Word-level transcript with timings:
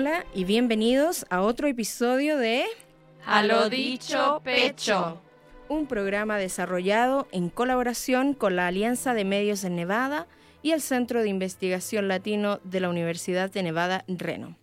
Hola 0.00 0.24
y 0.32 0.44
bienvenidos 0.44 1.26
a 1.28 1.40
otro 1.40 1.66
episodio 1.66 2.38
de 2.38 2.66
A 3.26 3.42
lo 3.42 3.68
dicho 3.68 4.40
pecho. 4.44 5.20
Un 5.68 5.88
programa 5.88 6.38
desarrollado 6.38 7.26
en 7.32 7.48
colaboración 7.48 8.32
con 8.32 8.54
la 8.54 8.68
Alianza 8.68 9.12
de 9.12 9.24
Medios 9.24 9.64
en 9.64 9.74
Nevada 9.74 10.28
y 10.62 10.70
el 10.70 10.82
Centro 10.82 11.20
de 11.20 11.30
Investigación 11.30 12.06
Latino 12.06 12.60
de 12.62 12.78
la 12.78 12.90
Universidad 12.90 13.50
de 13.50 13.64
Nevada, 13.64 14.04
Reno. 14.06 14.54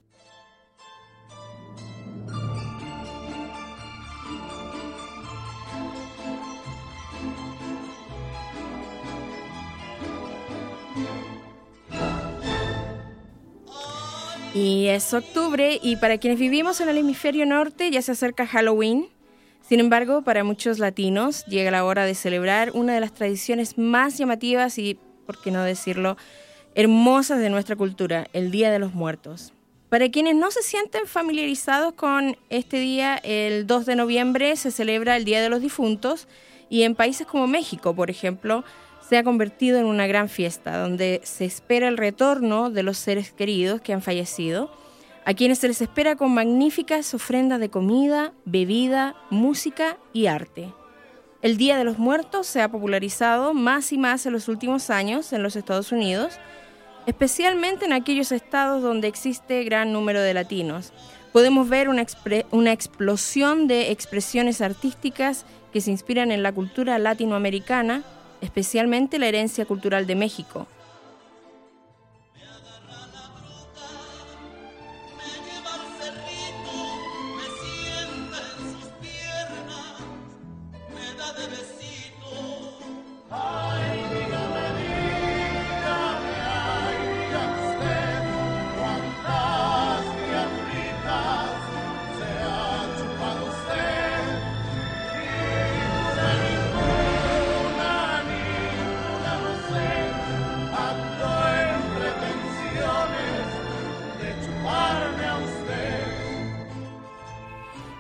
Y 14.68 14.88
es 14.88 15.14
octubre 15.14 15.80
y 15.80 15.98
para 15.98 16.18
quienes 16.18 16.40
vivimos 16.40 16.82
en 16.82 16.90
el 16.90 16.98
hemisferio 16.98 17.46
norte 17.46 17.92
ya 17.92 18.02
se 18.02 18.14
acerca 18.14 18.48
Halloween. 18.48 19.10
Sin 19.62 19.80
embargo, 19.80 20.24
para 20.24 20.44
muchos 20.44 20.80
latinos 20.80 21.46
llega 21.46 21.70
la 21.70 21.86
hora 21.86 22.04
de 22.04 22.16
celebrar 22.16 22.72
una 22.74 22.96
de 22.96 23.00
las 23.00 23.14
tradiciones 23.14 23.78
más 23.78 24.18
llamativas 24.18 24.80
y, 24.80 24.98
por 25.28 25.40
qué 25.40 25.52
no 25.52 25.62
decirlo, 25.62 26.18
hermosas 26.74 27.42
de 27.42 27.52
nuestra 27.52 27.76
cultura, 27.76 28.26
el 28.34 28.50
Día 28.50 28.72
de 28.72 28.80
los 28.80 28.96
Muertos. 28.96 29.54
Para 29.90 30.10
quienes 30.10 30.34
no 30.34 30.50
se 30.50 30.64
sienten 30.64 31.06
familiarizados 31.06 31.94
con 31.94 32.36
este 32.50 32.80
día, 32.80 33.18
el 33.18 33.68
2 33.68 33.86
de 33.86 33.96
noviembre 33.96 34.56
se 34.56 34.72
celebra 34.72 35.16
el 35.16 35.26
Día 35.26 35.44
de 35.44 35.50
los 35.50 35.62
Difuntos 35.62 36.28
y 36.72 36.82
en 36.82 36.96
países 36.96 37.28
como 37.28 37.46
México, 37.46 37.94
por 37.96 38.10
ejemplo, 38.10 38.64
se 39.08 39.18
ha 39.18 39.24
convertido 39.24 39.78
en 39.78 39.86
una 39.86 40.08
gran 40.08 40.30
fiesta 40.30 40.80
donde 40.80 41.22
se 41.24 41.46
espera 41.46 41.88
el 41.88 41.98
retorno 41.98 42.72
de 42.72 42.84
los 42.84 42.98
seres 42.98 43.32
queridos 43.32 43.82
que 43.82 43.94
han 43.94 44.02
fallecido, 44.02 44.72
a 45.26 45.34
quienes 45.34 45.60
se 45.60 45.68
les 45.68 45.82
espera 45.82 46.16
con 46.16 46.34
magníficas 46.34 47.14
ofrendas 47.14 47.60
de 47.60 47.70
comida, 47.70 48.34
bebida, 48.46 49.16
música 49.30 49.98
y 50.14 50.28
arte. 50.28 50.74
El 51.42 51.58
Día 51.58 51.78
de 51.78 51.84
los 51.84 52.00
Muertos 52.00 52.48
se 52.48 52.62
ha 52.62 52.70
popularizado 52.70 53.54
más 53.54 53.92
y 53.92 53.98
más 53.98 54.26
en 54.26 54.34
los 54.34 54.48
últimos 54.48 54.90
años 54.90 55.34
en 55.34 55.44
los 55.44 55.56
Estados 55.56 55.92
Unidos, 55.92 56.40
especialmente 57.06 57.86
en 57.86 57.94
aquellos 57.94 58.32
estados 58.32 58.82
donde 58.82 59.08
existe 59.08 59.64
gran 59.64 59.94
número 59.94 60.22
de 60.22 60.34
latinos. 60.34 60.92
Podemos 61.32 61.70
ver 61.70 61.90
una, 61.90 62.06
una 62.52 62.72
explosión 62.72 63.68
de 63.68 63.92
expresiones 63.92 64.62
artísticas 64.62 65.46
que 65.72 65.82
se 65.82 65.92
inspiran 65.92 66.32
en 66.32 66.42
la 66.42 66.52
cultura 66.52 66.98
latinoamericana, 66.98 68.04
especialmente 68.42 69.20
la 69.20 69.28
herencia 69.28 69.66
cultural 69.66 70.06
de 70.08 70.16
México. 70.16 70.68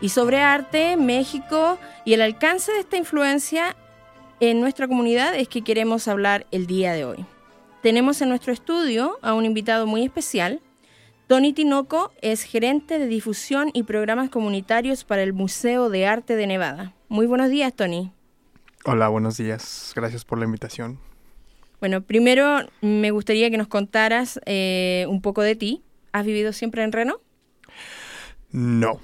Y 0.05 0.09
sobre 0.09 0.39
arte, 0.39 0.97
México 0.97 1.79
y 2.03 2.13
el 2.13 2.21
alcance 2.21 2.71
de 2.71 2.81
esta 2.81 2.95
influencia 2.95 3.75
en 4.39 4.61
nuestra 4.61 4.87
comunidad 4.87 5.33
es 5.33 5.47
que 5.47 5.63
queremos 5.63 6.07
hablar 6.07 6.45
el 6.51 6.67
día 6.67 6.93
de 6.93 7.05
hoy. 7.05 7.25
Tenemos 7.81 8.21
en 8.21 8.29
nuestro 8.29 8.53
estudio 8.53 9.17
a 9.23 9.33
un 9.33 9.45
invitado 9.45 9.87
muy 9.87 10.03
especial. 10.03 10.61
Tony 11.25 11.53
Tinoco 11.53 12.13
es 12.21 12.43
gerente 12.43 12.99
de 12.99 13.07
difusión 13.07 13.71
y 13.73 13.81
programas 13.81 14.29
comunitarios 14.29 15.03
para 15.03 15.23
el 15.23 15.33
Museo 15.33 15.89
de 15.89 16.05
Arte 16.05 16.35
de 16.35 16.45
Nevada. 16.45 16.93
Muy 17.09 17.25
buenos 17.25 17.49
días, 17.49 17.73
Tony. 17.73 18.11
Hola, 18.83 19.07
buenos 19.07 19.37
días. 19.37 19.91
Gracias 19.95 20.23
por 20.23 20.37
la 20.37 20.45
invitación. 20.45 20.99
Bueno, 21.79 22.01
primero 22.01 22.59
me 22.79 23.09
gustaría 23.09 23.49
que 23.49 23.57
nos 23.57 23.69
contaras 23.69 24.39
eh, 24.45 25.07
un 25.09 25.23
poco 25.23 25.41
de 25.41 25.55
ti. 25.55 25.81
¿Has 26.11 26.27
vivido 26.27 26.53
siempre 26.53 26.83
en 26.83 26.91
Reno? 26.91 27.21
No, 28.51 29.01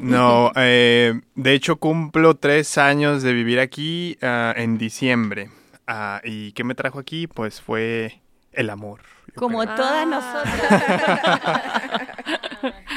no, 0.00 0.52
eh, 0.56 1.20
de 1.34 1.52
hecho 1.52 1.76
cumplo 1.76 2.34
tres 2.34 2.78
años 2.78 3.22
de 3.22 3.32
vivir 3.32 3.60
aquí 3.60 4.18
uh, 4.22 4.58
en 4.58 4.78
diciembre. 4.78 5.50
Uh, 5.88 6.18
¿Y 6.24 6.52
qué 6.52 6.64
me 6.64 6.74
trajo 6.74 6.98
aquí? 6.98 7.26
Pues 7.26 7.60
fue 7.60 8.20
el 8.52 8.70
amor. 8.70 9.00
Como 9.34 9.60
creo. 9.60 9.74
todas 9.74 10.06
ah. 10.06 10.44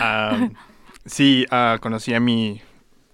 nosotras. 0.02 0.42
um, 0.42 0.54
sí, 1.06 1.46
uh, 1.52 1.80
conocí 1.80 2.14
a 2.14 2.20
mi 2.20 2.62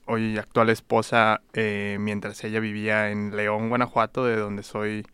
hoy 0.10 0.38
actual 0.38 0.70
esposa 0.70 1.42
eh, 1.54 1.98
mientras 2.00 2.44
ella 2.44 2.60
vivía 2.60 3.12
en 3.12 3.36
León, 3.36 3.70
Guanajuato, 3.70 4.26
de 4.26 4.36
donde 4.38 4.64
soy 4.64 5.06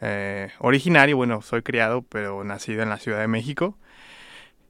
eh, 0.00 0.50
originario. 0.58 1.16
Bueno, 1.16 1.42
soy 1.42 1.62
criado, 1.62 2.02
pero 2.02 2.42
nacido 2.44 2.82
en 2.82 2.88
la 2.88 2.98
Ciudad 2.98 3.20
de 3.20 3.28
México. 3.28 3.78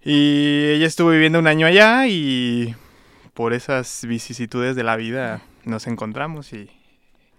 Y 0.05 0.67
ella 0.73 0.87
estuvo 0.87 1.11
viviendo 1.11 1.39
un 1.39 1.47
año 1.47 1.67
allá 1.67 2.07
y 2.07 2.75
por 3.35 3.53
esas 3.53 4.05
vicisitudes 4.07 4.77
de 4.77 4.85
la 4.85 4.97
vida 4.97 5.43
nos 5.65 5.87
encontramos 5.87 6.53
y... 6.53 6.71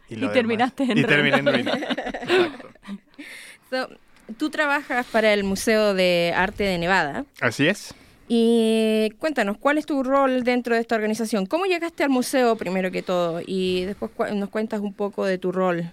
Y, 0.09 0.23
y 0.23 0.27
terminaste 0.29 0.83
en 0.83 0.97
Y 0.97 1.03
terminé 1.05 1.37
en 1.37 1.45
Reno. 1.45 1.71
so, 3.69 3.89
Tú 4.37 4.49
trabajas 4.49 5.05
para 5.07 5.33
el 5.33 5.43
Museo 5.43 5.93
de 5.93 6.33
Arte 6.35 6.63
de 6.63 6.77
Nevada. 6.77 7.25
Así 7.41 7.67
es. 7.67 7.93
Y 8.27 9.11
cuéntanos, 9.19 9.57
¿cuál 9.57 9.77
es 9.77 9.85
tu 9.85 10.01
rol 10.01 10.43
dentro 10.43 10.75
de 10.75 10.81
esta 10.81 10.95
organización? 10.95 11.45
¿Cómo 11.45 11.65
llegaste 11.65 12.03
al 12.03 12.09
museo 12.09 12.55
primero 12.55 12.89
que 12.89 13.03
todo? 13.03 13.41
Y 13.45 13.83
después 13.83 14.11
nos 14.33 14.49
cuentas 14.49 14.79
un 14.79 14.93
poco 14.93 15.25
de 15.25 15.37
tu 15.37 15.51
rol. 15.51 15.91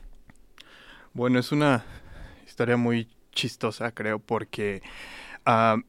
Bueno, 1.13 1.41
es 1.41 1.51
una 1.51 1.85
historia 2.47 2.77
muy 2.77 3.09
chistosa, 3.33 3.91
creo, 3.91 4.21
porque 4.21 4.81
uh, 5.45 5.81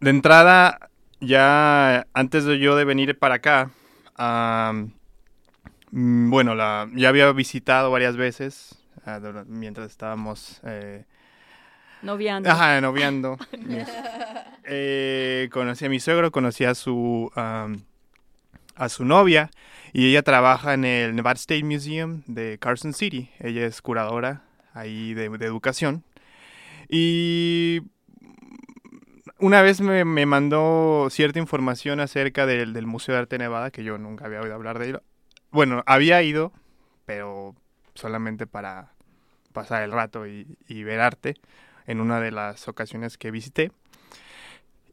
de 0.00 0.10
entrada 0.10 0.90
ya 1.22 2.06
antes 2.12 2.44
de 2.44 2.58
yo 2.58 2.76
de 2.76 2.84
venir 2.84 3.18
para 3.18 3.36
acá, 3.36 3.70
um, 4.18 4.90
bueno, 6.30 6.54
la, 6.54 6.88
ya 6.94 7.08
había 7.08 7.30
visitado 7.32 7.90
varias 7.90 8.16
veces 8.16 8.78
uh, 9.06 9.44
mientras 9.46 9.90
estábamos... 9.90 10.60
Eh, 10.64 11.04
noviando. 12.02 12.50
Ajá, 12.50 12.80
noviando. 12.80 13.38
eh, 14.64 15.48
conocí 15.52 15.84
a 15.84 15.88
mi 15.88 16.00
suegro, 16.00 16.32
conocí 16.32 16.64
a 16.64 16.74
su, 16.74 17.30
um, 17.36 17.82
a 18.74 18.88
su 18.88 19.04
novia 19.04 19.50
y 19.92 20.10
ella 20.10 20.22
trabaja 20.22 20.74
en 20.74 20.84
el 20.84 21.14
Nevada 21.14 21.36
State 21.36 21.64
Museum 21.64 22.22
de 22.26 22.58
Carson 22.58 22.94
City. 22.94 23.30
Ella 23.38 23.64
es 23.66 23.80
curadora 23.80 24.42
ahí 24.74 25.14
de, 25.14 25.28
de 25.28 25.46
educación. 25.46 26.02
Y 26.88 27.82
una 29.42 29.60
vez 29.60 29.80
me, 29.80 30.04
me, 30.04 30.24
mandó 30.24 31.08
cierta 31.10 31.38
información 31.38 32.00
acerca 32.00 32.46
del, 32.46 32.72
del, 32.72 32.86
Museo 32.86 33.14
de 33.14 33.20
Arte 33.22 33.38
Nevada, 33.38 33.70
que 33.70 33.84
yo 33.84 33.98
nunca 33.98 34.24
había 34.24 34.40
oído 34.40 34.54
hablar 34.54 34.78
de 34.78 34.88
ello. 34.88 35.02
Bueno, 35.50 35.82
había 35.84 36.22
ido, 36.22 36.52
pero 37.04 37.54
solamente 37.94 38.46
para 38.46 38.92
pasar 39.52 39.82
el 39.82 39.92
rato 39.92 40.26
y, 40.26 40.56
y 40.66 40.84
ver 40.84 41.00
arte 41.00 41.34
en 41.86 42.00
una 42.00 42.20
de 42.20 42.30
las 42.30 42.68
ocasiones 42.68 43.18
que 43.18 43.30
visité. 43.30 43.72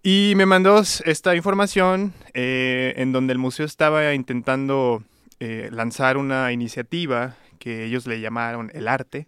Y 0.01 0.33
me 0.35 0.45
mandó 0.45 0.79
esta 0.79 1.35
información 1.35 2.13
eh, 2.33 2.93
en 2.97 3.11
donde 3.11 3.33
el 3.33 3.39
museo 3.39 3.65
estaba 3.65 4.13
intentando 4.13 5.03
eh, 5.39 5.69
lanzar 5.71 6.17
una 6.17 6.51
iniciativa 6.51 7.35
que 7.59 7.85
ellos 7.85 8.07
le 8.07 8.19
llamaron 8.19 8.71
el 8.73 8.87
arte, 8.87 9.27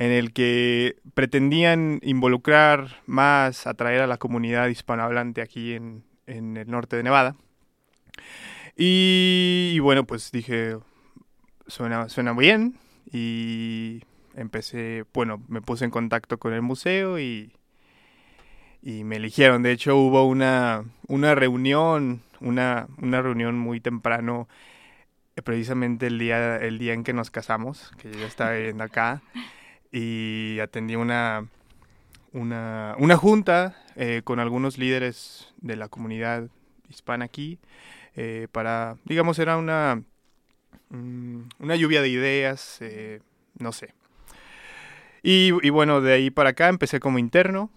en 0.00 0.12
el 0.12 0.32
que 0.32 0.96
pretendían 1.12 2.00
involucrar 2.02 3.02
más, 3.04 3.66
atraer 3.66 4.00
a 4.00 4.06
la 4.06 4.16
comunidad 4.16 4.68
hispanohablante 4.68 5.42
aquí 5.42 5.74
en, 5.74 6.04
el 6.26 6.70
norte 6.70 6.96
de 6.96 7.02
Nevada. 7.02 7.36
Y, 8.74 9.78
bueno, 9.80 10.04
pues 10.04 10.32
dije, 10.32 10.78
suena, 11.66 12.06
bien 12.32 12.78
y 13.12 14.00
empecé, 14.36 15.04
bueno, 15.12 15.42
me 15.48 15.60
puse 15.60 15.84
en 15.84 15.90
contacto 15.90 16.38
con 16.38 16.54
el 16.54 16.62
museo 16.62 17.18
y, 17.18 17.52
me 18.80 19.16
eligieron. 19.16 19.62
De 19.62 19.72
hecho, 19.72 19.98
hubo 19.98 20.24
una, 20.24 20.82
reunión, 21.34 22.22
una, 22.40 22.86
reunión 23.02 23.58
muy 23.58 23.80
temprano, 23.80 24.48
precisamente 25.44 26.06
el 26.06 26.18
día, 26.18 26.56
el 26.56 26.78
día 26.78 26.94
en 26.94 27.04
que 27.04 27.12
nos 27.12 27.30
casamos, 27.30 27.92
que 27.98 28.10
yo 28.10 28.24
estaba 28.24 28.52
viviendo 28.52 28.84
acá 28.84 29.20
y 29.92 30.58
atendí 30.60 30.96
una, 30.96 31.48
una, 32.32 32.94
una 32.98 33.16
junta 33.16 33.76
eh, 33.96 34.22
con 34.24 34.38
algunos 34.38 34.78
líderes 34.78 35.52
de 35.58 35.76
la 35.76 35.88
comunidad 35.88 36.48
hispana 36.88 37.24
aquí 37.24 37.58
eh, 38.16 38.48
para, 38.52 38.96
digamos, 39.04 39.38
era 39.38 39.56
una, 39.56 40.02
mm, 40.90 41.40
una 41.58 41.76
lluvia 41.76 42.02
de 42.02 42.08
ideas, 42.08 42.78
eh, 42.80 43.20
no 43.58 43.72
sé. 43.72 43.94
Y, 45.22 45.50
y, 45.62 45.70
bueno, 45.70 46.00
de 46.00 46.14
ahí 46.14 46.30
para 46.30 46.50
acá 46.50 46.68
empecé 46.68 46.98
como 46.98 47.18
interno 47.18 47.70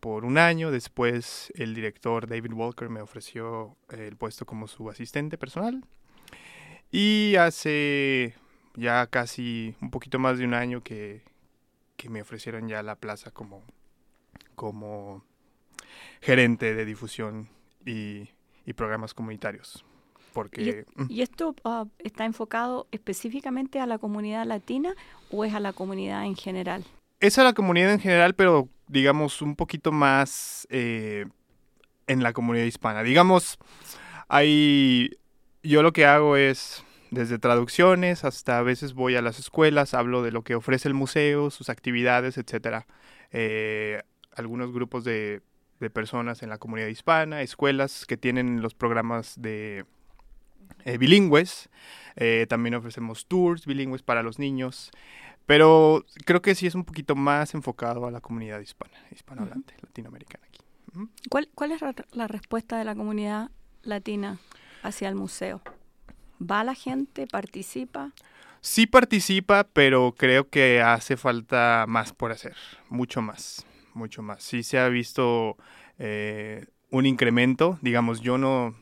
por 0.00 0.24
un 0.24 0.36
año, 0.36 0.72
después 0.72 1.52
el 1.54 1.76
director 1.76 2.26
David 2.26 2.54
Walker 2.54 2.88
me 2.88 3.00
ofreció 3.00 3.76
el 3.90 4.16
puesto 4.16 4.46
como 4.46 4.66
su 4.66 4.90
asistente 4.90 5.38
personal 5.38 5.84
y 6.90 7.36
hace 7.36 8.34
ya 8.74 9.06
casi 9.06 9.74
un 9.80 9.90
poquito 9.90 10.18
más 10.18 10.38
de 10.38 10.44
un 10.44 10.54
año 10.54 10.82
que, 10.82 11.22
que 11.96 12.08
me 12.08 12.22
ofrecieron 12.22 12.68
ya 12.68 12.82
la 12.82 12.96
plaza 12.96 13.30
como, 13.30 13.62
como 14.54 15.24
gerente 16.20 16.74
de 16.74 16.84
difusión 16.84 17.48
y, 17.84 18.28
y 18.64 18.72
programas 18.72 19.14
comunitarios. 19.14 19.84
Porque, 20.32 20.86
¿Y, 20.96 21.02
mm. 21.02 21.20
esto 21.20 21.54
ah, 21.64 21.84
está 21.98 22.24
enfocado 22.24 22.86
específicamente 22.90 23.80
a 23.80 23.86
la 23.86 23.98
comunidad 23.98 24.46
latina 24.46 24.94
o 25.30 25.44
es 25.44 25.54
a 25.54 25.60
la 25.60 25.72
comunidad 25.72 26.24
en 26.24 26.36
general? 26.36 26.84
Es 27.20 27.38
a 27.38 27.44
la 27.44 27.52
comunidad 27.52 27.92
en 27.92 28.00
general, 28.00 28.34
pero 28.34 28.68
digamos 28.88 29.42
un 29.42 29.56
poquito 29.56 29.92
más 29.92 30.66
eh, 30.70 31.26
en 32.06 32.22
la 32.22 32.32
comunidad 32.32 32.64
hispana. 32.64 33.02
Digamos, 33.02 33.58
hay, 34.28 35.10
yo 35.62 35.82
lo 35.82 35.92
que 35.92 36.06
hago 36.06 36.36
es 36.36 36.82
desde 37.12 37.38
traducciones 37.38 38.24
hasta 38.24 38.58
a 38.58 38.62
veces 38.62 38.94
voy 38.94 39.16
a 39.16 39.22
las 39.22 39.38
escuelas, 39.38 39.92
hablo 39.92 40.22
de 40.22 40.32
lo 40.32 40.42
que 40.42 40.54
ofrece 40.54 40.88
el 40.88 40.94
museo, 40.94 41.50
sus 41.50 41.68
actividades, 41.68 42.38
etc. 42.38 42.86
Eh, 43.32 44.02
algunos 44.34 44.72
grupos 44.72 45.04
de, 45.04 45.42
personas 45.92 46.44
en 46.44 46.48
la 46.48 46.58
comunidad 46.58 46.86
hispana, 46.86 47.42
escuelas 47.42 48.06
que 48.06 48.16
tienen 48.16 48.62
los 48.62 48.72
programas 48.72 49.34
de 49.42 49.84
eh, 50.84 50.96
bilingües, 50.96 51.68
eh, 52.14 52.46
también 52.48 52.76
ofrecemos 52.76 53.26
tours 53.26 53.66
bilingües 53.66 54.02
para 54.02 54.22
los 54.22 54.38
niños, 54.38 54.92
pero 55.44 56.04
creo 56.24 56.40
que 56.40 56.54
sí 56.54 56.68
es 56.68 56.76
un 56.76 56.84
poquito 56.84 57.16
más 57.16 57.54
enfocado 57.54 58.06
a 58.06 58.12
la 58.12 58.20
comunidad 58.20 58.60
hispana, 58.60 58.94
hispanohablante, 59.10 59.74
latinoamericana 59.82 60.46
aquí. 60.46 60.60
¿Cuál, 61.28 61.48
¿Cuál 61.52 61.72
es 61.72 61.80
la 62.12 62.28
respuesta 62.28 62.78
de 62.78 62.84
la 62.84 62.94
comunidad 62.94 63.50
latina 63.82 64.38
hacia 64.84 65.08
el 65.08 65.16
museo? 65.16 65.62
¿Va 66.42 66.64
la 66.64 66.74
gente? 66.74 67.26
¿Participa? 67.26 68.12
Sí 68.60 68.86
participa, 68.86 69.64
pero 69.72 70.14
creo 70.16 70.48
que 70.48 70.80
hace 70.80 71.16
falta 71.16 71.84
más 71.88 72.12
por 72.12 72.30
hacer, 72.30 72.54
mucho 72.88 73.20
más, 73.20 73.66
mucho 73.94 74.22
más. 74.22 74.42
Sí 74.42 74.62
se 74.62 74.78
ha 74.78 74.88
visto 74.88 75.56
eh, 75.98 76.66
un 76.90 77.06
incremento, 77.06 77.78
digamos, 77.82 78.20
yo 78.20 78.38
no, 78.38 78.74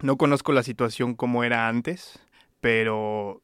no 0.00 0.16
conozco 0.16 0.52
la 0.52 0.62
situación 0.62 1.14
como 1.14 1.42
era 1.42 1.68
antes, 1.68 2.20
pero 2.60 3.42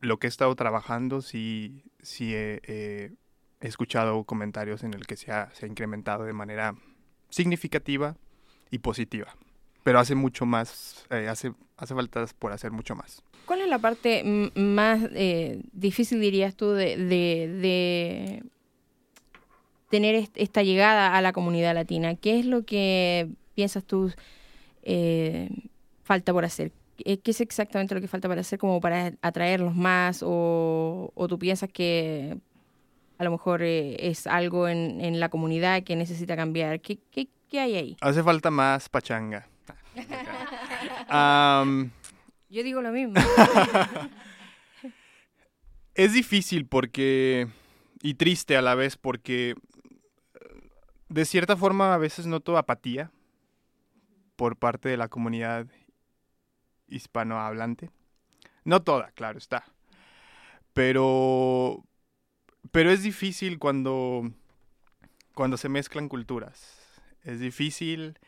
lo 0.00 0.18
que 0.18 0.26
he 0.26 0.30
estado 0.30 0.54
trabajando 0.54 1.20
sí, 1.20 1.84
sí 2.00 2.34
he, 2.34 3.12
escuchado 3.60 4.22
comentarios 4.24 4.82
en 4.82 4.94
el 4.94 5.06
que 5.06 5.16
se 5.16 5.32
ha, 5.32 5.50
se 5.52 5.66
ha 5.66 5.68
incrementado 5.68 6.24
de 6.24 6.32
manera 6.32 6.74
significativa 7.30 8.16
y 8.70 8.78
positiva 8.78 9.34
pero 9.86 10.00
hace 10.00 10.16
mucho 10.16 10.46
más, 10.46 11.06
eh, 11.10 11.28
hace, 11.28 11.52
hace 11.76 11.94
falta 11.94 12.26
por 12.40 12.50
hacer 12.50 12.72
mucho 12.72 12.96
más. 12.96 13.22
¿Cuál 13.44 13.60
es 13.60 13.68
la 13.68 13.78
parte 13.78 14.50
más 14.56 15.00
eh, 15.14 15.62
difícil, 15.72 16.20
dirías 16.20 16.56
tú, 16.56 16.72
de, 16.72 16.96
de, 16.96 18.42
tener 19.88 20.28
esta 20.34 20.64
llegada 20.64 21.16
a 21.16 21.22
la 21.22 21.32
comunidad 21.32 21.72
latina? 21.72 22.16
¿Qué 22.16 22.40
es 22.40 22.46
lo 22.46 22.64
que 22.64 23.28
piensas 23.54 23.84
tú 23.84 24.12
eh, 24.82 25.50
falta 26.02 26.32
por 26.32 26.44
hacer? 26.44 26.72
¿Qué 26.96 27.20
es 27.24 27.40
exactamente 27.40 27.94
lo 27.94 28.00
que 28.00 28.08
falta 28.08 28.26
para 28.26 28.40
hacer 28.40 28.58
como 28.58 28.80
para 28.80 29.12
atraerlos 29.22 29.76
más? 29.76 30.20
¿O, 30.26 31.12
o 31.14 31.28
tú 31.28 31.38
piensas 31.38 31.70
que 31.72 32.36
a 33.18 33.22
lo 33.22 33.30
mejor 33.30 33.62
es 33.62 34.26
algo 34.26 34.66
en, 34.66 35.00
en, 35.00 35.20
la 35.20 35.28
comunidad 35.28 35.84
que 35.84 35.94
necesita 35.94 36.34
cambiar? 36.34 36.80
¿Qué, 36.80 36.98
qué, 37.12 37.28
qué 37.48 37.60
hay 37.60 37.76
ahí? 37.76 37.96
Hace 38.00 38.24
falta 38.24 38.50
más 38.50 38.88
pachanga 38.88 39.46
Yo 42.48 42.62
digo 42.62 42.82
lo 42.82 42.92
mismo. 42.92 43.14
es 45.94 46.12
difícil 46.12 46.66
porque... 46.66 47.48
y 48.02 48.14
triste 48.14 48.56
a 48.56 48.62
la 48.62 48.74
vez 48.74 48.96
porque 48.96 49.54
de 51.08 51.24
cierta 51.24 51.56
forma 51.56 51.94
a 51.94 51.98
veces 51.98 52.26
noto 52.26 52.58
apatía 52.58 53.10
por 54.36 54.56
parte 54.56 54.88
de 54.88 54.96
la 54.96 55.08
comunidad 55.08 55.66
hispanohablante. 56.88 57.90
No 58.64 58.82
toda, 58.82 59.10
claro 59.12 59.38
está. 59.38 59.64
Pero 60.72 61.84
pero 62.72 62.90
es 62.90 63.02
difícil 63.02 63.58
cuando 63.58 64.30
cuando 65.34 65.56
se 65.56 65.68
mezclan 65.68 66.08
culturas. 66.08 66.82
Es 67.22 67.40
difícil 67.40 68.18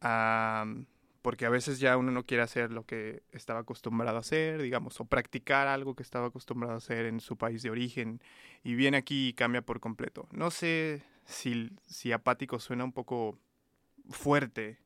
porque 0.00 1.44
a 1.44 1.50
veces 1.50 1.80
ya 1.80 1.96
uno 1.96 2.12
no 2.12 2.24
quiere 2.24 2.42
hacer 2.42 2.70
lo 2.70 2.86
que 2.86 3.22
estaba 3.32 3.60
acostumbrado 3.60 4.16
a 4.16 4.20
hacer, 4.20 4.62
digamos, 4.62 5.00
o 5.00 5.06
practicar 5.06 5.66
algo 5.66 5.96
que 5.96 6.02
estaba 6.02 6.28
acostumbrado 6.28 6.74
a 6.74 6.78
hacer 6.78 7.06
en 7.06 7.18
su 7.20 7.36
país 7.36 7.62
de 7.62 7.70
origen 7.70 8.20
y 8.62 8.74
viene 8.74 8.98
aquí 8.98 9.28
y 9.28 9.32
cambia 9.32 9.62
por 9.62 9.80
completo. 9.80 10.28
No 10.30 10.50
sé 10.50 11.02
si, 11.24 11.72
si 11.86 12.12
apático 12.12 12.60
suena 12.60 12.84
un 12.84 12.92
poco 12.92 13.38
fuerte. 14.10 14.78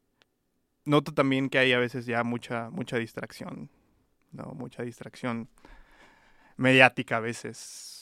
Noto 0.87 1.13
también 1.13 1.51
que 1.51 1.59
hay 1.59 1.73
a 1.73 1.79
veces 1.79 2.07
ya 2.07 2.25
mucha, 2.25 2.71
mucha 2.71 2.97
distracción, 2.97 3.69
¿no? 4.33 4.53
Mucha 4.55 4.83
distracción 4.83 5.49
mediática 6.57 7.19
a 7.19 7.21
veces 7.21 8.00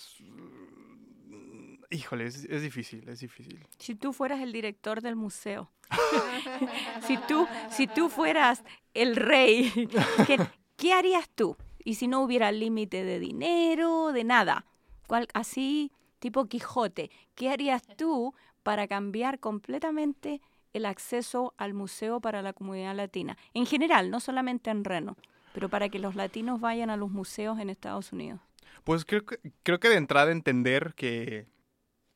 Híjole, 1.90 2.26
es, 2.26 2.62
difícil, 2.62 3.08
es 3.08 3.20
difícil. 3.20 3.66
Si 3.78 3.94
tú 3.94 4.12
fueras 4.12 4.40
el 4.40 4.52
director 4.52 5.00
del 5.00 5.16
museo, 5.16 5.70
si, 7.06 7.16
tú, 7.16 7.46
si 7.70 7.86
tú 7.86 8.10
fueras 8.10 8.62
el 8.92 9.16
rey, 9.16 9.88
¿qué, 10.76 10.92
harías 10.92 11.30
tú? 11.30 11.56
Y 11.82 11.94
si 11.94 12.06
no 12.06 12.20
hubiera 12.20 12.52
límite 12.52 13.04
de 13.04 13.18
dinero, 13.18 14.12
de 14.12 14.24
nada, 14.24 14.66
¿cuál, 15.06 15.28
así 15.32 15.90
tipo 16.18 16.46
Quijote, 16.46 17.10
¿qué 17.34 17.48
harías 17.48 17.82
tú 17.96 18.34
para 18.62 18.86
cambiar 18.86 19.38
completamente 19.38 20.42
el 20.74 20.84
acceso 20.84 21.54
al 21.56 21.72
museo 21.72 22.20
para 22.20 22.42
la 22.42 22.52
comunidad 22.52 22.94
latina? 22.96 23.38
En 23.54 23.64
general, 23.64 24.10
no 24.10 24.20
solamente 24.20 24.68
en 24.68 24.84
Reno, 24.84 25.16
pero 25.54 25.70
para 25.70 25.88
que 25.88 25.98
los 25.98 26.16
latinos 26.16 26.60
vayan 26.60 26.90
a 26.90 26.98
los 26.98 27.10
museos 27.10 27.58
en 27.58 27.70
Estados 27.70 28.12
Unidos. 28.12 28.40
Pues 28.84 29.06
creo 29.06 29.24
que, 29.24 29.38
creo 29.62 29.80
que 29.80 29.88
de 29.88 29.96
entrada 29.96 30.32
entender 30.32 30.92
que 30.94 31.46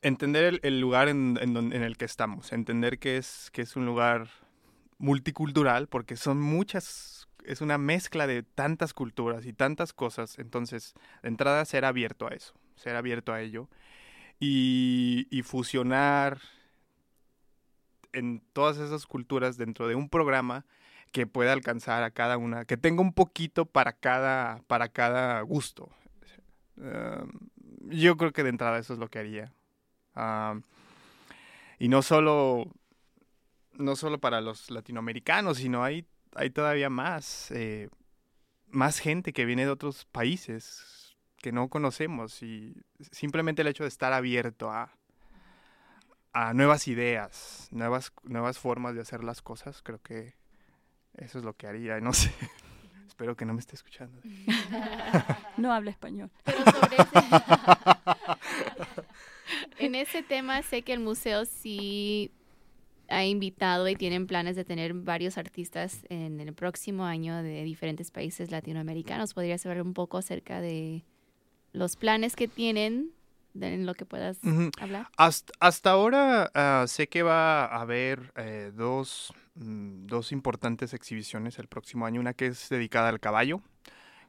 entender 0.03 0.59
el, 0.63 0.79
lugar 0.79 1.07
en, 1.07 1.39
en, 1.41 1.71
el 1.71 1.97
que 1.97 2.05
estamos, 2.05 2.51
entender 2.51 2.99
que 2.99 3.17
es, 3.17 3.49
que 3.51 3.61
es 3.63 3.75
un 3.75 3.85
lugar 3.85 4.27
multicultural, 4.97 5.87
porque 5.87 6.17
son 6.17 6.39
muchas, 6.39 7.29
es 7.45 7.61
una 7.61 7.77
mezcla 7.77 8.27
de 8.27 8.43
tantas 8.43 8.93
culturas 8.93 9.45
y 9.45 9.53
tantas 9.53 9.93
cosas, 9.93 10.37
entonces, 10.39 10.93
de 11.23 11.29
entrada, 11.29 11.63
ser 11.65 11.85
abierto 11.85 12.27
a 12.27 12.31
eso, 12.31 12.53
ser 12.75 12.97
abierto 12.97 13.33
a 13.33 13.41
ello 13.41 13.69
y, 14.39 15.27
y 15.31 15.41
fusionar 15.41 16.39
en 18.11 18.43
todas 18.51 18.77
esas 18.77 19.07
culturas 19.07 19.57
dentro 19.57 19.87
de 19.87 19.95
un 19.95 20.09
programa 20.09 20.65
que 21.13 21.27
pueda 21.27 21.53
alcanzar 21.53 22.03
a 22.03 22.11
cada 22.11 22.37
una, 22.37 22.65
que 22.65 22.75
tenga 22.75 23.01
un 23.01 23.13
poquito 23.13 23.65
para 23.65 23.93
cada, 23.93 24.61
para 24.67 24.89
cada 24.89 25.41
gusto. 25.41 25.89
Em, 26.75 27.31
yo 27.89 28.17
creo 28.17 28.33
que 28.33 28.43
de 28.43 28.49
entrada 28.49 28.79
eso 28.79 28.93
es 28.93 28.99
lo 28.99 29.09
que 29.09 29.19
haría 29.19 29.53
y 31.79 31.87
no 31.87 32.01
solo, 32.01 32.71
no 33.73 33.95
solo 33.95 34.19
para 34.19 34.41
los 34.41 34.71
latinoamericanos, 34.71 35.57
sino 35.57 35.83
hay, 35.83 36.05
hay 36.35 36.49
todavía 36.49 36.89
más, 36.89 37.51
eh, 37.51 37.89
más 38.67 38.99
gente 38.99 39.33
que 39.33 39.45
viene 39.45 39.65
de 39.65 39.71
otros 39.71 40.05
países 40.05 41.15
que 41.37 41.51
no 41.51 41.67
conocemos 41.67 42.41
y 42.41 42.73
simplemente 43.11 43.61
el 43.61 43.67
hecho 43.67 43.83
de 43.83 43.89
estar 43.89 44.13
abierto 44.13 44.71
a, 44.71 44.91
a 46.31 46.53
nuevas 46.53 46.87
ideas, 46.87 47.67
nuevas, 47.71 48.13
nuevas 48.23 48.59
formas 48.59 48.95
de 48.95 49.01
hacer 49.01 49.23
las 49.23 49.41
cosas, 49.41 49.81
creo 49.83 50.01
que 50.01 50.35
eso 51.15 51.39
es 51.39 51.43
lo 51.43 51.55
que 51.55 51.67
haría, 51.67 51.99
no 51.99 52.13
sé. 52.13 52.33
Espero 53.07 53.35
que 53.35 53.45
no 53.45 53.53
me 53.53 53.59
esté 53.59 53.75
escuchando. 53.75 54.19
No 55.57 55.71
habla 55.71 55.91
español. 55.91 56.31
Pero 56.43 56.57
sobre 56.65 56.97
en 59.85 59.95
ese 59.95 60.23
tema 60.23 60.61
sé 60.61 60.81
que 60.81 60.93
el 60.93 60.99
museo 60.99 61.45
sí 61.45 62.31
ha 63.09 63.25
invitado 63.25 63.87
y 63.87 63.95
tienen 63.95 64.27
planes 64.27 64.55
de 64.55 64.63
tener 64.63 64.93
varios 64.93 65.37
artistas 65.37 66.05
en 66.09 66.39
el 66.39 66.53
próximo 66.53 67.05
año 67.05 67.43
de 67.43 67.63
diferentes 67.63 68.11
países 68.11 68.51
latinoamericanos. 68.51 69.33
¿Podrías 69.33 69.61
saber 69.61 69.81
un 69.81 69.93
poco 69.93 70.17
acerca 70.17 70.61
de 70.61 71.03
los 71.73 71.95
planes 71.95 72.35
que 72.35 72.47
tienen 72.47 73.11
de 73.53 73.73
en 73.73 73.85
lo 73.85 73.93
que 73.93 74.05
puedas 74.05 74.39
hablar. 74.79 75.09
Hasta, 75.17 75.53
hasta 75.59 75.91
ahora 75.91 76.51
ah, 76.53 76.85
sé 76.87 77.07
que 77.07 77.23
va 77.23 77.65
a 77.65 77.81
haber 77.81 78.33
eh, 78.35 78.71
dos, 78.73 79.31
mm, 79.55 80.07
dos 80.07 80.31
importantes 80.31 80.93
exhibiciones 80.93 81.59
el 81.59 81.67
próximo 81.67 82.05
año. 82.05 82.19
Una 82.19 82.33
que 82.33 82.47
es 82.47 82.69
dedicada 82.69 83.09
al 83.09 83.19
caballo. 83.19 83.61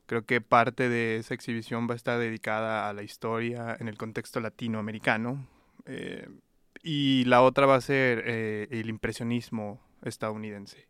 Creo 0.07 0.25
que 0.27 0.41
parte 0.41 0.89
de 0.89 1.17
esa 1.17 1.35
exhibición 1.35 1.89
va 1.89 1.95
a 1.95 1.97
estar 1.97 2.19
dedicada 2.19 2.89
a 2.89 2.93
la 2.93 3.03
historia 3.03 3.77
en 3.81 3.89
el 3.89 3.97
contexto 3.97 4.41
latinoamericano. 4.41 5.47
eh, 5.87 6.29
y 6.83 7.25
la 7.25 7.43
otra 7.43 7.67
va 7.67 7.77
a 7.77 7.81
ser 7.81 8.23
eh, 8.27 8.69
el 8.71 8.91
impresionismo 8.91 9.81
estadounidense. 10.03 10.87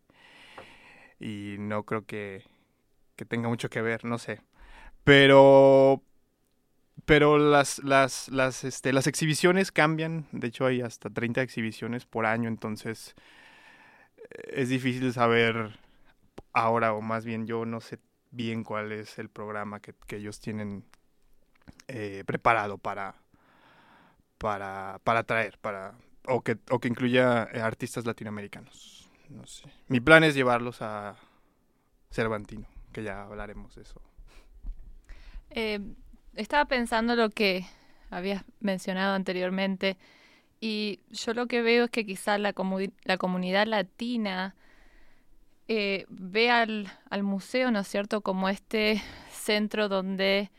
Y 1.19 1.55
no 1.59 1.83
creo 1.83 2.05
que, 2.05 2.43
que 3.15 3.25
tenga 3.25 3.47
mucho 3.49 3.69
que 3.69 3.81
ver, 3.81 4.03
no 4.05 4.17
sé. 4.17 4.41
Pero 5.03 6.03
pero 7.05 7.37
las, 7.37 7.79
las, 7.83 8.29
las, 8.29 8.63
este, 8.63 8.91
las 8.93 9.07
exhibiciones 9.07 9.71
cambian. 9.71 10.27
De 10.31 10.47
hecho, 10.47 10.65
hay 10.65 10.81
hasta 10.81 11.09
30 11.09 11.41
exhibiciones 11.41 12.05
por 12.05 12.25
año. 12.25 12.49
Entonces, 12.49 13.15
eh, 14.17 14.53
es 14.53 14.69
difícil 14.69 15.13
saber 15.13 15.79
ahora, 16.53 16.93
o 16.93 17.01
más 17.01 17.25
bien 17.25 17.47
yo 17.47 17.65
no 17.65 17.81
sé 17.81 17.99
bien 18.35 18.63
cuál 18.63 18.91
es 18.91 19.17
el 19.17 19.29
programa 19.29 19.79
que, 19.79 19.93
que 20.07 20.17
ellos 20.17 20.39
tienen 20.39 20.83
eh, 21.87 22.23
preparado 22.25 22.77
para, 22.77 23.15
para, 24.37 24.99
para 25.03 25.23
traer, 25.23 25.57
para, 25.59 25.95
o, 26.27 26.41
que, 26.41 26.57
o 26.69 26.79
que 26.79 26.87
incluya 26.87 27.47
eh, 27.53 27.61
artistas 27.61 28.05
latinoamericanos. 28.05 29.09
No 29.29 29.45
sé. 29.47 29.69
Mi 29.87 29.99
plan 29.99 30.23
es 30.23 30.35
llevarlos 30.35 30.81
a 30.81 31.15
Cervantino, 32.11 32.67
que 32.91 33.03
ya 33.03 33.23
hablaremos 33.23 33.75
de 33.75 33.81
eso. 33.81 34.01
Eh, 35.49 35.79
estaba 36.35 36.65
pensando 36.65 37.15
lo 37.15 37.29
que 37.29 37.65
habías 38.09 38.43
mencionado 38.59 39.15
anteriormente 39.15 39.97
y 40.59 40.99
yo 41.09 41.33
lo 41.33 41.47
que 41.47 41.61
veo 41.61 41.85
es 41.85 41.91
que 41.91 42.05
quizá 42.05 42.37
la, 42.37 42.53
comu- 42.53 42.93
la 43.03 43.17
comunidad 43.17 43.67
latina 43.67 44.55
eh, 45.67 46.05
ve 46.09 46.51
al, 46.51 46.87
al 47.09 47.23
museo, 47.23 47.71
¿no 47.71 47.79
es 47.79 47.87
cierto?, 47.87 48.21
como 48.21 48.49
este 48.49 49.01
centro 49.31 49.89
donde, 49.89 50.51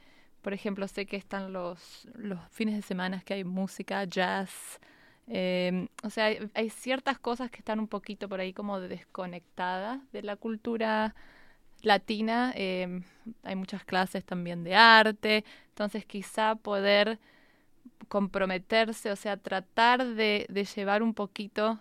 por 0.42 0.52
ejemplo, 0.52 0.88
sé 0.88 1.06
que 1.06 1.16
están 1.16 1.52
los, 1.52 2.08
los 2.14 2.40
fines 2.50 2.74
de 2.76 2.82
semana 2.82 3.20
que 3.20 3.34
hay 3.34 3.44
música, 3.44 4.04
jazz, 4.04 4.80
eh, 5.28 5.88
o 6.04 6.10
sea, 6.10 6.26
hay, 6.54 6.70
ciertas 6.70 7.18
cosas 7.18 7.50
que 7.50 7.58
están 7.58 7.80
un 7.80 7.88
poquito 7.88 8.28
por 8.28 8.40
ahí 8.40 8.52
como 8.52 8.80
desconectadas 8.80 10.00
de 10.12 10.22
la 10.22 10.36
cultura 10.36 11.14
latina. 11.82 12.52
eh, 12.56 13.02
hay 13.44 13.56
muchas 13.56 13.84
clases 13.84 14.24
también 14.24 14.64
de 14.64 14.74
arte, 14.76 15.44
entonces 15.70 16.06
quizá 16.06 16.56
poder 16.56 17.18
comprometerse, 18.08 19.10
o 19.12 19.16
sea, 19.16 19.36
tratar 19.36 20.04
de, 20.06 20.46
de 20.48 20.64
llevar 20.64 21.02
un 21.02 21.14
poquito 21.14 21.80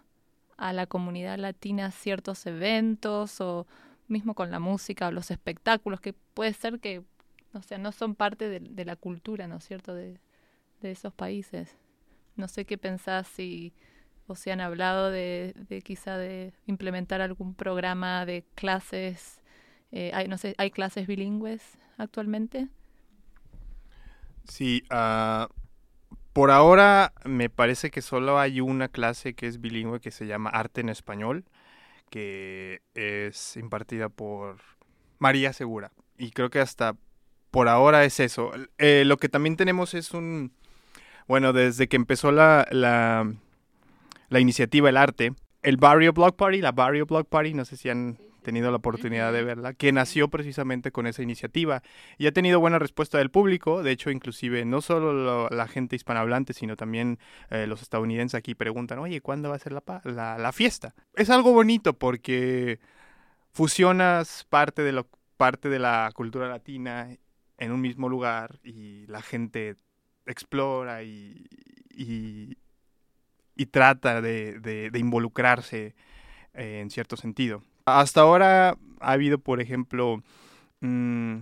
a 0.58 0.74
la 0.74 0.88
comunidad 0.88 1.38
latina 1.38 1.92
ciertos 1.92 2.46
eventos 2.46 3.42
o 3.42 3.68
mismo 4.08 4.36
con 4.36 4.52
la 4.52 4.60
música 4.60 5.08
o 5.08 5.12
los 5.12 5.32
espectáculos, 5.32 6.00
que 6.00 6.14
puede 6.14 6.54
ser 6.54 6.80
que, 6.80 7.04
o 7.54 7.62
sea, 7.62 7.78
no 7.78 7.92
son 7.92 8.16
parte 8.16 8.50
de, 8.50 8.86
la 8.86 8.96
cultura, 8.96 9.48
¿no 9.48 9.58
es 9.58 9.66
cierto?, 9.66 9.94
de, 9.94 10.20
esos 10.82 11.14
países. 11.14 11.76
No 12.36 12.48
sé 12.48 12.66
qué 12.66 12.78
pensás 12.78 13.28
si 13.28 13.74
o 14.28 14.36
si 14.36 14.52
han 14.52 14.62
hablado 14.62 15.10
de, 15.10 15.82
quizá 15.84 16.18
de 16.18 16.54
implementar 16.68 17.22
algún 17.22 17.56
programa 17.56 18.24
de 18.28 18.46
clases, 18.54 19.42
eh, 19.92 20.12
hay, 20.14 20.28
no 20.28 20.38
sé, 20.38 20.54
¿hay 20.60 20.70
clases 20.70 21.08
bilingües 21.08 21.64
actualmente? 21.98 22.68
Sí, 24.48 24.84
ah, 24.92 25.50
por 26.36 26.52
ahora 26.52 27.14
me 27.24 27.50
parece 27.50 27.92
que 27.92 28.02
solo 28.02 28.38
hay 28.38 28.60
una 28.60 28.90
clase 28.90 29.36
que 29.36 29.48
es 29.48 29.62
bilingüe 29.62 30.02
que 30.02 30.12
se 30.12 30.28
llama 30.28 30.50
Arte 30.50 30.82
en 30.82 30.90
Español, 30.90 31.46
que 32.10 32.82
es 32.94 33.56
impartida 33.56 34.10
por 34.10 34.58
María 35.18 35.54
Segura. 35.54 35.94
Y 36.18 36.32
creo 36.32 36.50
que 36.50 36.60
hasta 36.60 36.98
por 37.52 37.70
ahora 37.70 38.04
es 38.04 38.20
eso. 38.20 38.52
Eh, 38.80 39.04
lo 39.06 39.16
que 39.16 39.30
también 39.30 39.56
tenemos 39.56 39.94
es 39.94 40.12
un, 40.12 40.52
bueno, 41.26 41.54
desde 41.54 41.88
que 41.88 41.96
empezó 41.96 42.34
la, 42.34 42.68
la, 42.70 43.32
la 44.28 44.40
iniciativa 44.42 44.90
El 44.90 44.98
Arte, 44.98 45.32
el 45.64 45.78
Barrio 45.78 46.12
Block 46.12 46.36
Party, 46.36 46.60
la 46.60 46.74
Barrio 46.74 47.06
Block 47.06 47.30
Party, 47.30 47.54
no 47.54 47.64
sé 47.64 47.78
si 47.78 47.88
han 47.88 48.18
tenido 48.46 48.72
la 48.72 48.78
oportunidad 48.78 49.34
de 49.34 49.44
verla, 49.44 49.74
que 49.74 49.92
nació 49.92 50.30
precisamente 50.30 50.92
con 50.94 51.08
esa 51.08 51.22
iniciativa 51.22 51.82
y 52.18 52.28
ha 52.28 52.32
tenido 52.32 52.62
buena 52.62 52.80
respuesta 52.80 53.18
del 53.18 53.30
público. 53.30 53.84
De 53.84 53.92
hecho, 53.92 54.10
inclusive 54.12 54.64
no 54.64 54.80
solo 54.80 55.12
lo- 55.12 55.50
la 55.50 55.68
gente 55.68 55.98
hispanohablante, 55.98 56.54
sino 56.54 56.78
también 56.78 57.20
eh, 57.50 57.68
los 57.68 57.82
estadounidenses 57.82 58.38
aquí 58.38 58.56
preguntan, 58.56 59.00
oye, 59.00 59.20
¿cuándo 59.20 59.50
va 59.50 59.56
a 59.58 59.60
ser 59.60 59.74
la, 59.74 59.84
la, 60.06 60.38
la 60.38 60.52
fiesta? 60.54 60.96
Es 61.16 61.30
algo 61.30 61.52
bonito 61.52 61.92
porque 61.98 62.80
fusionas 63.52 64.46
parte 64.50 64.82
de, 64.84 64.92
lo, 64.92 65.08
parte 65.38 65.68
de 65.70 65.80
la 65.80 66.10
cultura 66.14 66.48
latina 66.48 67.10
en 67.58 67.72
un 67.72 67.82
mismo 67.82 68.10
lugar 68.10 68.60
y 68.64 69.06
la 69.08 69.22
gente 69.22 69.76
explora 70.26 71.04
y, 71.04 71.46
y, 71.90 72.58
y 73.56 73.66
trata 73.68 74.22
de, 74.22 74.60
de- 74.60 74.90
de 74.90 75.00
involucrarse 75.00 75.96
eh, 76.54 76.80
en 76.82 76.90
cierto 76.90 77.16
sentido. 77.18 77.64
Hasta 77.86 78.22
ahora 78.22 78.78
ha 79.00 79.12
habido, 79.12 79.38
por 79.38 79.62
ejemplo, 79.62 80.24
mm, 80.82 81.38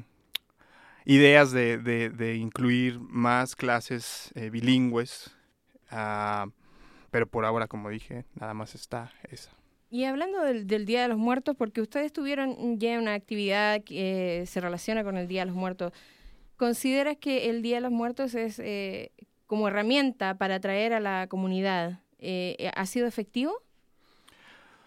ideas 1.06 1.52
de, 1.52 2.38
incluir 2.38 3.00
más 3.00 3.56
clases 3.56 4.32
eh, 4.36 4.50
bilingües, 4.50 5.32
ah, 5.90 6.48
pero 7.12 7.28
por 7.28 7.46
ahora, 7.46 7.68
como 7.68 7.90
dije, 7.90 8.26
nada 8.36 8.54
más 8.54 8.76
está 8.76 9.12
esa. 9.32 9.52
Y 9.90 10.06
hablando 10.06 10.42
del, 10.42 10.68
del 10.68 10.86
Día 10.86 11.04
de 11.04 11.08
los 11.08 11.18
Muertos, 11.18 11.56
porque 11.56 11.80
ustedes 11.80 12.12
tuvieron 12.12 12.80
ya 12.80 12.98
una 12.98 13.14
actividad 13.14 13.84
que 13.84 14.42
eh, 14.42 14.46
se 14.46 14.60
relaciona 14.60 15.04
con 15.04 15.18
el 15.18 15.28
Día 15.28 15.42
de 15.42 15.46
los 15.46 15.56
Muertos, 15.56 15.94
¿consideras 16.58 17.16
que 17.18 17.50
el 17.50 17.62
Día 17.62 17.76
de 17.76 17.82
los 17.82 17.92
Muertos 17.92 18.36
es 18.36 18.60
eh, 18.60 19.12
como 19.46 19.68
herramienta 19.68 20.38
para 20.38 20.56
atraer 20.56 20.94
a 20.94 21.00
la 21.00 21.28
comunidad? 21.28 22.00
Eh, 22.18 22.72
¿Ha 22.76 22.86
sido 22.86 23.08
efectivo? 23.08 23.62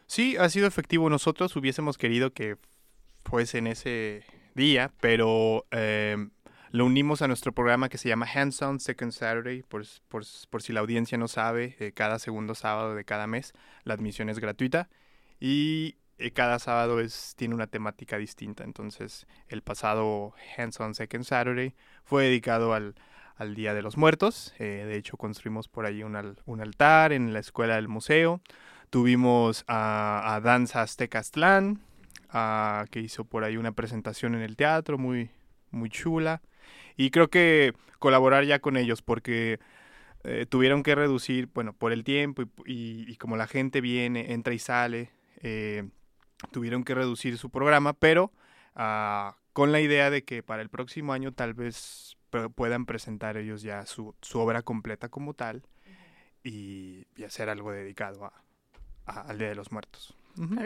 Sí, 0.07 0.37
ha 0.37 0.49
sido 0.49 0.67
efectivo. 0.67 1.11
Nosotros 1.11 1.55
hubiésemos 1.57 1.99
querido 1.99 2.33
que 2.33 2.57
fuese 3.25 3.59
en 3.59 3.67
ese 3.67 4.25
día, 4.55 4.93
pero 5.01 5.67
eh, 5.71 6.17
lo 6.71 6.85
unimos 6.85 7.23
a 7.23 7.29
nuestro 7.29 7.53
programa 7.53 7.89
que 7.89 7.99
se 7.99 8.09
llama 8.09 8.27
Hands 8.33 8.61
On 8.63 8.81
Second 8.81 9.13
Saturday, 9.13 9.63
por, 9.63 9.85
si 10.63 10.73
la 10.73 10.81
audiencia 10.81 11.19
no 11.19 11.29
sabe, 11.29 11.77
eh, 11.81 11.93
cada 11.93 12.19
segundo 12.19 12.55
sábado 12.55 12.95
de 12.95 13.05
cada 13.05 13.27
mes 13.27 13.53
la 13.85 13.95
admisión 13.95 14.29
es 14.29 14.39
gratuita 14.39 14.89
y 15.41 15.97
eh, 16.19 16.31
cada 16.33 16.59
sábado 16.59 16.99
tiene 17.37 17.55
una 17.55 17.67
temática 17.67 18.19
distinta. 18.19 18.65
Entonces, 18.65 19.27
el 19.49 19.63
pasado 19.63 20.35
Hands 20.57 20.79
On 20.81 20.95
Second 20.95 21.25
Saturday 21.25 21.75
fue 22.05 22.25
dedicado 22.25 22.75
al, 22.75 22.95
al 23.37 23.55
Día 23.55 23.75
de 23.75 23.83
los 23.83 23.97
Muertos. 23.97 24.55
Eh, 24.59 24.85
de 24.87 24.97
hecho, 24.97 25.17
construimos 25.17 25.69
por 25.69 25.87
ahí 25.87 26.03
un 26.03 26.61
altar 26.61 27.13
en 27.13 27.33
la 27.33 27.39
escuela 27.39 27.77
del 27.77 27.89
museo. 27.89 28.41
Tuvimos 28.91 29.65
a, 29.67 30.35
a 30.35 30.41
Danza 30.41 30.83
Azteca 30.83 31.19
Aztlán, 31.19 31.81
ah, 32.31 32.85
que 32.91 33.01
hizo 33.01 33.25
por 33.25 33.45
ahí 33.45 33.57
una 33.57 33.73
presentación 33.73 34.35
en 34.35 34.43
el 34.43 34.57
teatro 34.57 34.97
muy, 34.99 35.31
muy 35.71 35.91
chula. 35.91 36.41
Y 36.97 37.11
creo 37.11 37.29
que 37.29 37.75
colaborar 37.99 38.45
ya 38.45 38.59
con 38.61 38.77
ellos 38.77 39.03
porque 39.03 39.59
eh, 40.25 40.47
tuvieron 40.49 40.83
que 40.83 40.95
reducir, 40.95 41.49
bueno, 41.53 41.73
por 41.73 41.93
el 41.93 42.05
tiempo 42.05 42.43
y, 42.43 42.47
y- 42.67 43.05
y 43.13 43.17
como 43.17 43.37
la 43.37 43.47
gente 43.47 43.81
viene, 43.81 44.33
entra 44.33 44.55
y 44.55 44.59
sale, 44.59 45.11
eh, 45.43 45.89
tuvieron 46.53 46.85
que 46.85 46.95
reducir 46.95 47.39
su 47.39 47.51
programa, 47.51 47.93
pero 47.93 48.33
ah, 48.75 49.37
con 49.53 49.73
la 49.73 49.81
idea 49.81 50.11
de 50.11 50.25
que 50.25 50.43
para 50.43 50.63
el 50.63 50.69
próximo 50.71 51.13
año 51.13 51.33
tal 51.33 51.55
vez 51.55 52.17
pu- 52.33 52.53
puedan 52.55 52.87
presentar 52.87 53.37
ellos 53.37 53.63
ya 53.63 53.85
su, 53.87 54.15
su 54.23 54.39
obra 54.41 54.63
completa 54.63 55.09
como 55.09 55.35
tal 55.35 55.63
y, 56.45 57.07
y 57.17 57.25
hacer 57.25 57.49
algo 57.49 57.73
dedicado 57.73 58.25
a, 58.27 58.33
a- 59.07 59.21
al 59.23 59.39
Día 59.39 59.49
de 59.49 59.55
los 59.55 59.73
Muertos. 59.73 60.15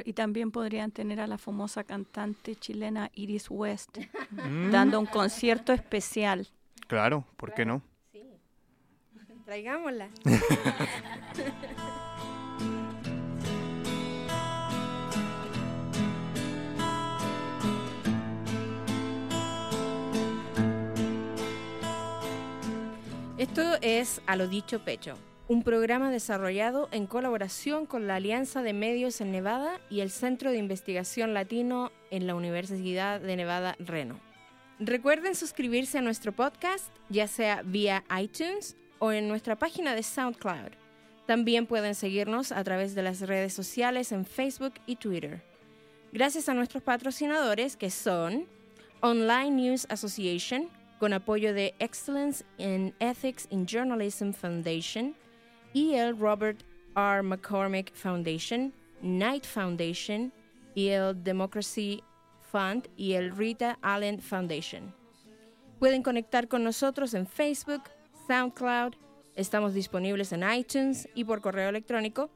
Y 0.05 0.15
también 0.15 0.51
podrían 0.51 0.91
tener 0.91 1.21
a 1.21 1.29
la 1.29 1.39
famosa 1.39 1.85
cantante 1.85 2.57
chilena 2.57 3.09
Iris 3.15 3.47
West 3.51 3.99
Mm, 4.33 4.71
dando 4.73 4.99
un 4.99 5.07
concierto 5.07 5.73
especial. 5.73 6.49
Claro, 6.89 7.25
¿por 7.37 7.55
qué 7.55 7.65
no? 7.65 7.81
Sí. 8.11 8.21
Traigámosla. 9.45 10.09
Esto 23.39 23.63
es 23.81 24.21
A 24.27 24.37
lo 24.37 24.49
dicho 24.49 24.81
pecho, 24.81 25.17
un 25.51 25.65
programa 25.65 26.13
desarrollado 26.13 26.89
en 26.93 27.09
colaboración 27.09 27.85
con 27.85 28.07
la 28.07 28.15
Alianza 28.15 28.63
de 28.63 28.73
Medios 28.73 29.21
en 29.21 29.33
Nevada 29.33 29.81
y 29.91 29.99
el 29.99 30.13
Centro 30.13 30.53
de 30.53 30.59
Investigación 30.59 31.35
Latino 31.35 31.91
en 32.13 32.29
la 32.29 32.37
Universidad 32.37 33.21
de 33.21 33.35
Nevada, 33.35 33.75
Reno. 33.81 34.21
Recuerden 34.79 35.35
suscribirse 35.35 35.99
a 35.99 36.03
nuestro 36.03 36.31
podcast, 36.31 36.95
ya 37.09 37.27
sea 37.27 37.63
vía 37.65 38.05
iTunes 38.17 38.77
o 39.01 39.11
en 39.11 39.27
nuestra 39.27 39.57
página 39.57 39.97
de 39.97 40.05
SoundCloud. 40.05 40.71
También 41.27 41.67
pueden 41.67 41.97
seguirnos 41.97 42.53
a 42.53 42.63
través 42.63 42.95
de 42.95 43.03
las 43.03 43.21
redes 43.23 43.53
sociales 43.53 44.13
en 44.13 44.27
Facebook 44.27 44.75
y 44.87 44.95
Twitter. 44.95 45.43
Gracias 46.13 46.49
a 46.49 46.55
nuestros 46.55 46.85
patrocinadores 46.85 47.77
que 47.77 47.91
son 47.91 48.47
Online 49.01 49.51
News 49.51 49.89
Association, 49.91 50.69
con 51.01 51.13
apoyo 51.13 51.53
de 51.53 51.75
Excellence 51.81 52.45
in 52.57 52.95
Ethics 53.01 53.49
in 53.51 53.67
Journalism 53.67 54.31
Foundation, 54.31 55.17
y 55.73 55.95
el 55.95 56.19
Robert 56.19 56.63
R. 56.97 57.23
McCormick 57.23 57.93
Foundation, 57.95 58.73
Knight 59.01 59.45
Foundation, 59.45 60.33
y 60.75 60.89
el 60.89 61.23
Democracy 61.23 62.03
Fund 62.51 62.89
y 62.97 63.13
el 63.13 63.37
Rita 63.37 63.79
Allen 63.83 64.21
Foundation. 64.21 64.95
Pueden 65.79 66.03
conectar 66.03 66.49
con 66.49 66.65
nosotros 66.65 67.15
en 67.15 67.27
Facebook, 67.27 67.83
SoundCloud, 68.27 68.95
estamos 69.35 69.75
disponibles 69.75 70.33
en 70.33 70.45
iTunes 70.53 71.09
y 71.15 71.25
por 71.25 71.41
correo 71.41 71.69
electrónico. 71.69 72.31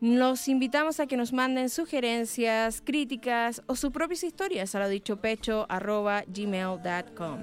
Los 0.00 0.46
invitamos 0.46 1.00
a 1.00 1.06
que 1.06 1.16
nos 1.16 1.32
manden 1.32 1.70
sugerencias, 1.70 2.80
críticas 2.80 3.62
o 3.66 3.74
sus 3.74 3.90
propias 3.90 4.22
historias 4.22 4.74
a 4.76 4.78
lo 4.78 4.88
dicho 4.88 5.20
pecho 5.20 5.66
gmail.com. 5.68 7.38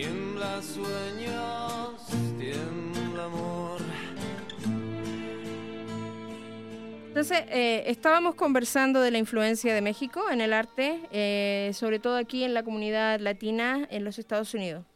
Tiembla 0.00 0.60
tiembla 2.38 3.24
amor. 3.24 3.80
Entonces, 7.08 7.44
eh, 7.48 7.82
estábamos 7.86 8.34
conversando 8.34 9.02
de 9.02 9.10
la 9.10 9.18
influencia 9.18 9.74
de 9.74 9.82
México 9.82 10.22
en 10.30 10.40
el 10.40 10.54
arte, 10.54 11.02
eh, 11.12 11.72
sobre 11.74 11.98
todo 11.98 12.16
aquí 12.16 12.44
en 12.44 12.54
la 12.54 12.62
comunidad 12.62 13.20
latina 13.20 13.86
en 13.90 14.04
los 14.04 14.18
Estados 14.18 14.54
Unidos. 14.54 14.86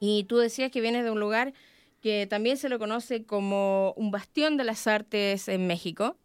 Y 0.00 0.24
tú 0.24 0.38
decías 0.38 0.70
que 0.70 0.80
vienes 0.80 1.04
de 1.04 1.10
un 1.10 1.20
lugar 1.20 1.52
que 2.00 2.26
también 2.26 2.56
se 2.56 2.70
lo 2.70 2.78
conoce 2.78 3.24
como 3.24 3.92
un 3.98 4.10
bastión 4.10 4.56
de 4.56 4.64
las 4.64 4.86
artes 4.86 5.48
en 5.48 5.66
México. 5.66 6.16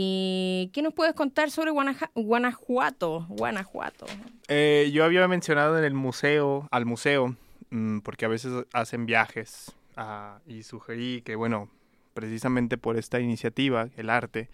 ¿Y 0.00 0.70
qué 0.72 0.80
nos 0.80 0.94
puedes 0.94 1.12
contar 1.12 1.50
sobre 1.50 1.72
Guanajuato? 2.14 3.26
Guanajuato. 3.28 4.06
Eh, 4.46 4.90
yo 4.92 5.04
había 5.04 5.26
mencionado 5.26 5.76
en 5.76 5.82
el 5.82 5.94
museo, 5.94 6.68
al 6.70 6.86
museo, 6.86 7.34
mm, 7.70 7.98
porque 8.02 8.24
a 8.24 8.28
veces 8.28 8.64
hacen 8.72 9.06
viajes 9.06 9.72
ah, 9.96 10.38
y 10.46 10.62
sugerí 10.62 11.22
que, 11.22 11.34
bueno, 11.34 11.68
precisamente 12.14 12.78
por 12.78 12.96
esta 12.96 13.18
iniciativa, 13.18 13.88
el 13.96 14.08
arte, 14.08 14.50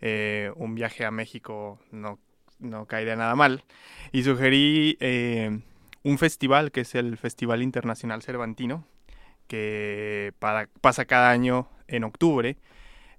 eh, 0.00 0.50
un 0.56 0.74
viaje 0.74 1.04
a 1.04 1.12
México 1.12 1.78
no, 1.92 2.18
no 2.58 2.86
caería 2.86 3.14
nada 3.14 3.36
mal. 3.36 3.62
Y 4.10 4.24
sugerí 4.24 4.96
eh, 4.98 5.60
un 6.02 6.18
festival 6.18 6.72
que 6.72 6.80
es 6.80 6.96
el 6.96 7.16
Festival 7.18 7.62
Internacional 7.62 8.22
Cervantino, 8.22 8.84
que 9.46 10.32
pasa 10.80 11.04
cada 11.04 11.30
año 11.30 11.68
en 11.86 12.02
octubre 12.02 12.56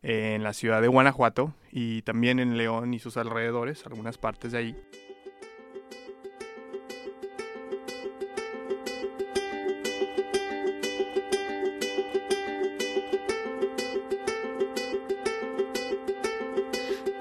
en 0.02 0.44
la 0.44 0.54
ciudad 0.54 0.82
de 0.82 0.88
Guanajuato 0.88 1.54
y 1.72 2.02
también 2.04 2.40
en 2.40 2.58
León 2.58 2.94
y 2.94 3.00
sus 3.00 3.18
alrededores, 3.18 3.86
algunas 3.86 4.18
partes 4.18 4.52
de 4.52 4.58
ahí. 4.58 4.76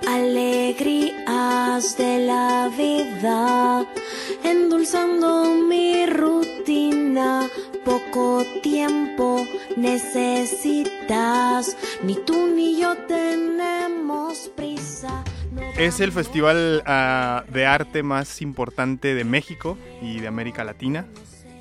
Alegrías 0.07 1.97
de 1.97 2.27
la 2.27 2.71
vida, 2.77 3.87
endulzando 4.45 5.55
mi 5.69 6.07
rutina. 6.07 7.49
Poco 7.85 8.45
tiempo 8.63 9.47
necesitas, 9.81 11.77
ni 12.03 12.17
tú 12.25 12.49
ni 12.49 12.81
yo 12.81 12.97
tenemos 13.07 14.51
prisa. 14.57 15.25
Es 15.77 16.01
el 16.01 16.13
festival 16.13 16.83
ah, 16.87 17.45
de 17.49 17.67
arte 17.67 18.03
más 18.03 18.43
importante 18.43 19.15
de 19.15 19.25
México 19.25 19.79
y 20.03 20.21
de 20.21 20.29
América 20.29 20.65
Latina 20.65 21.07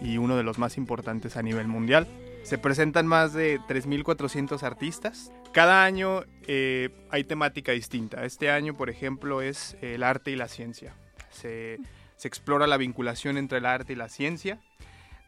y 0.01 0.17
uno 0.17 0.35
de 0.37 0.43
los 0.43 0.57
más 0.57 0.77
importantes 0.77 1.37
a 1.37 1.43
nivel 1.43 1.67
mundial. 1.67 2.07
Se 2.43 2.57
presentan 2.57 3.07
más 3.07 3.33
de 3.33 3.59
3.400 3.61 4.63
artistas. 4.63 5.31
Cada 5.51 5.83
año 5.83 6.23
eh, 6.47 6.89
hay 7.09 7.23
temática 7.23 7.71
distinta. 7.73 8.23
Este 8.25 8.49
año, 8.49 8.73
por 8.75 8.89
ejemplo, 8.89 9.41
es 9.41 9.75
el 9.81 10.03
arte 10.03 10.31
y 10.31 10.35
la 10.35 10.47
ciencia. 10.47 10.93
Se, 11.29 11.79
se 12.15 12.27
explora 12.27 12.67
la 12.67 12.77
vinculación 12.77 13.37
entre 13.37 13.57
el 13.57 13.65
arte 13.65 13.93
y 13.93 13.95
la 13.95 14.09
ciencia. 14.09 14.59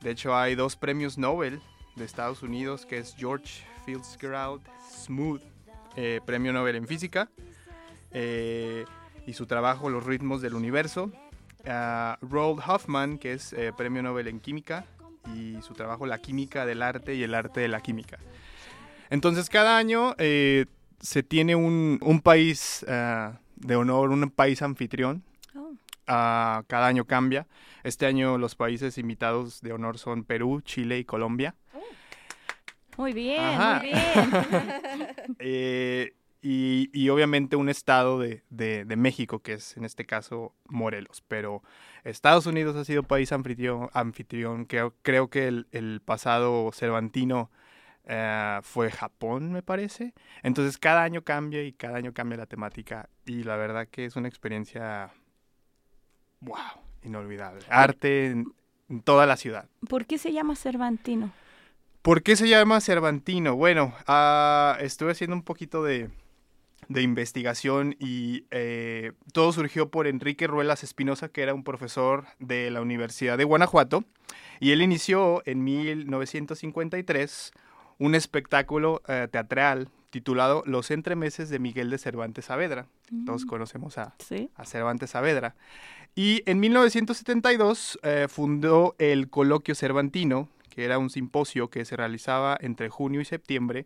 De 0.02 0.12
hecho, 0.12 0.36
hay 0.36 0.56
dos 0.56 0.76
premios 0.78 1.18
Nobel 1.18 1.62
de 1.96 2.06
Estados 2.06 2.44
Unidos, 2.44 2.86
que 2.86 2.98
es 2.98 3.16
George 3.18 3.64
Fitzgerald 3.86 4.62
Smooth, 4.90 5.42
eh, 5.96 6.22
premio 6.26 6.54
Nobel 6.54 6.76
en 6.76 6.88
física, 6.88 7.30
eh, 8.12 8.86
y 9.26 9.34
su 9.34 9.46
trabajo 9.46 9.90
Los 9.90 10.06
ritmos 10.06 10.42
del 10.42 10.54
universo. 10.54 11.12
Uh, 11.66 12.16
Roald 12.26 12.62
Hoffman, 12.66 13.18
que 13.18 13.34
es 13.34 13.54
premio 13.76 14.02
Nobel 14.02 14.28
en 14.28 14.40
química, 14.40 14.86
y 15.36 15.62
su 15.62 15.74
trabajo 15.74 16.06
La 16.06 16.20
química 16.20 16.66
del 16.66 16.82
arte 16.82 17.16
y 17.16 17.24
el 17.24 17.34
arte 17.34 17.60
de 17.60 17.68
la 17.68 17.82
química. 17.82 18.18
Entonces 19.10 19.50
cada 19.50 19.78
año 19.78 20.16
eh, 20.18 20.66
se 21.00 21.24
tiene 21.24 21.56
un, 21.56 22.00
un 22.02 22.22
país 22.22 22.86
uh, 22.88 23.34
de 23.56 23.76
honor, 23.76 24.10
un 24.10 24.30
país 24.30 24.62
anfitrión. 24.62 25.24
Oh. 25.56 25.72
Uh, 26.08 26.64
cada 26.68 26.88
año 26.88 27.06
cambia. 27.06 27.48
Este 27.84 28.06
año 28.06 28.38
los 28.38 28.56
países 28.56 28.98
invitados 28.98 29.62
de 29.62 29.74
honor 29.74 29.98
son 29.98 30.24
Perú, 30.24 30.62
Chile 30.62 31.00
y 31.00 31.06
Colombia. 31.06 31.56
Muy 33.00 33.14
bien, 33.14 33.40
Ajá. 33.40 33.80
muy 33.80 33.92
bien. 33.92 33.96
eh, 35.40 36.14
y, 36.42 36.90
y, 36.92 37.08
obviamente 37.08 37.56
un 37.56 37.70
estado 37.70 38.20
de, 38.20 38.44
de, 38.50 38.84
de, 38.84 38.96
México, 38.98 39.40
que 39.40 39.54
es 39.54 39.78
en 39.78 39.86
este 39.86 40.06
caso 40.06 40.54
Morelos. 40.68 41.24
Pero 41.26 41.64
Estados 42.04 42.46
Unidos 42.46 42.76
ha 42.76 42.84
sido 42.84 43.04
país 43.04 43.32
anfitrión, 43.32 43.90
anfitrión 43.94 44.66
que 44.66 44.92
creo 45.02 45.30
que 45.30 45.48
el, 45.48 45.68
el 45.72 46.02
pasado 46.04 46.72
Cervantino 46.74 47.50
uh, 48.04 48.62
fue 48.64 48.92
Japón, 48.92 49.54
me 49.54 49.64
parece. 49.64 50.14
Entonces 50.44 50.78
cada 50.78 51.02
año 51.02 51.22
cambia 51.22 51.64
y 51.64 51.72
cada 51.72 52.00
año 52.00 52.14
cambia 52.14 52.38
la 52.38 52.48
temática. 52.48 53.08
Y 53.26 53.44
la 53.44 53.56
verdad 53.56 53.88
que 53.88 54.04
es 54.04 54.18
una 54.18 54.28
experiencia, 54.28 55.14
wow, 56.42 56.84
inolvidable. 57.04 57.66
Arte 57.70 58.26
en, 58.26 58.54
en 58.90 59.02
toda 59.04 59.26
la 59.26 59.38
ciudad. 59.38 59.70
¿Por 59.88 60.06
qué 60.06 60.18
se 60.18 60.34
llama 60.34 60.58
Cervantino? 60.58 61.32
¿Por 62.02 62.24
qué 62.24 62.36
se 62.36 62.48
llama 62.48 62.82
Cervantino? 62.82 63.56
Bueno, 63.56 63.94
uh, 64.08 64.82
estuve 64.82 65.12
haciendo 65.12 65.36
un 65.36 65.44
poquito 65.44 65.84
de, 65.84 66.10
de 66.90 67.02
investigación 67.02 67.96
y 68.00 68.46
eh, 68.52 69.14
todo 69.32 69.52
surgió 69.54 69.90
por 69.90 70.08
Enrique 70.08 70.48
Ruelas 70.48 70.84
Espinosa, 70.84 71.30
que 71.30 71.44
era 71.44 71.54
un 71.54 71.64
profesor 71.64 72.26
de 72.40 72.72
la 72.72 72.82
Universidad 72.82 73.38
de 73.38 73.44
Guanajuato, 73.44 74.04
y 74.60 74.72
él 74.72 74.82
inició 74.82 75.44
en 75.46 75.64
1953 75.64 77.52
un 78.00 78.16
espectáculo 78.16 79.02
eh, 79.08 79.28
teatral 79.32 79.90
titulado 80.10 80.64
Los 80.66 80.90
entremeses 80.90 81.50
de 81.50 81.60
Miguel 81.60 81.92
de 81.92 82.00
Cervantes 82.00 82.46
Saavedra. 82.46 82.88
Mm. 83.12 83.26
Todos 83.26 83.46
conocemos 83.46 83.98
a, 84.00 84.16
¿Sí? 84.18 84.50
a, 84.56 84.66
Cervantes 84.66 85.12
Saavedra. 85.12 85.56
Y 86.16 86.42
en 86.48 86.60
1972 86.60 88.00
eh, 88.02 88.28
fundó 88.28 88.96
el 88.98 89.30
Coloquio 89.30 89.76
Cervantino, 89.76 90.50
que 90.70 90.86
era 90.86 90.98
un 90.98 91.10
simposio 91.10 91.70
que 91.70 91.86
se 91.86 91.96
realizaba 91.96 92.58
entre 92.62 92.90
junio 92.90 93.22
y 93.22 93.26
septiembre 93.26 93.86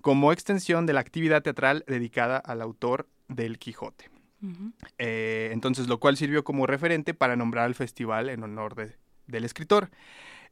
como 0.00 0.32
extensión 0.32 0.86
de 0.86 0.92
la 0.92 1.00
actividad 1.00 1.42
teatral 1.42 1.84
dedicada 1.86 2.38
al 2.38 2.62
autor 2.62 3.08
del 3.28 3.58
Quijote. 3.58 4.10
Uh 4.42 4.46
-huh. 4.46 4.72
eh, 4.98 5.50
entonces, 5.52 5.86
lo 5.86 6.00
cual 6.00 6.16
sirvió 6.16 6.44
como 6.44 6.66
referente 6.66 7.12
para 7.12 7.36
nombrar 7.36 7.66
al 7.66 7.74
festival 7.74 8.30
en 8.30 8.42
honor 8.42 8.74
de, 8.74 8.96
del 9.26 9.44
escritor. 9.44 9.90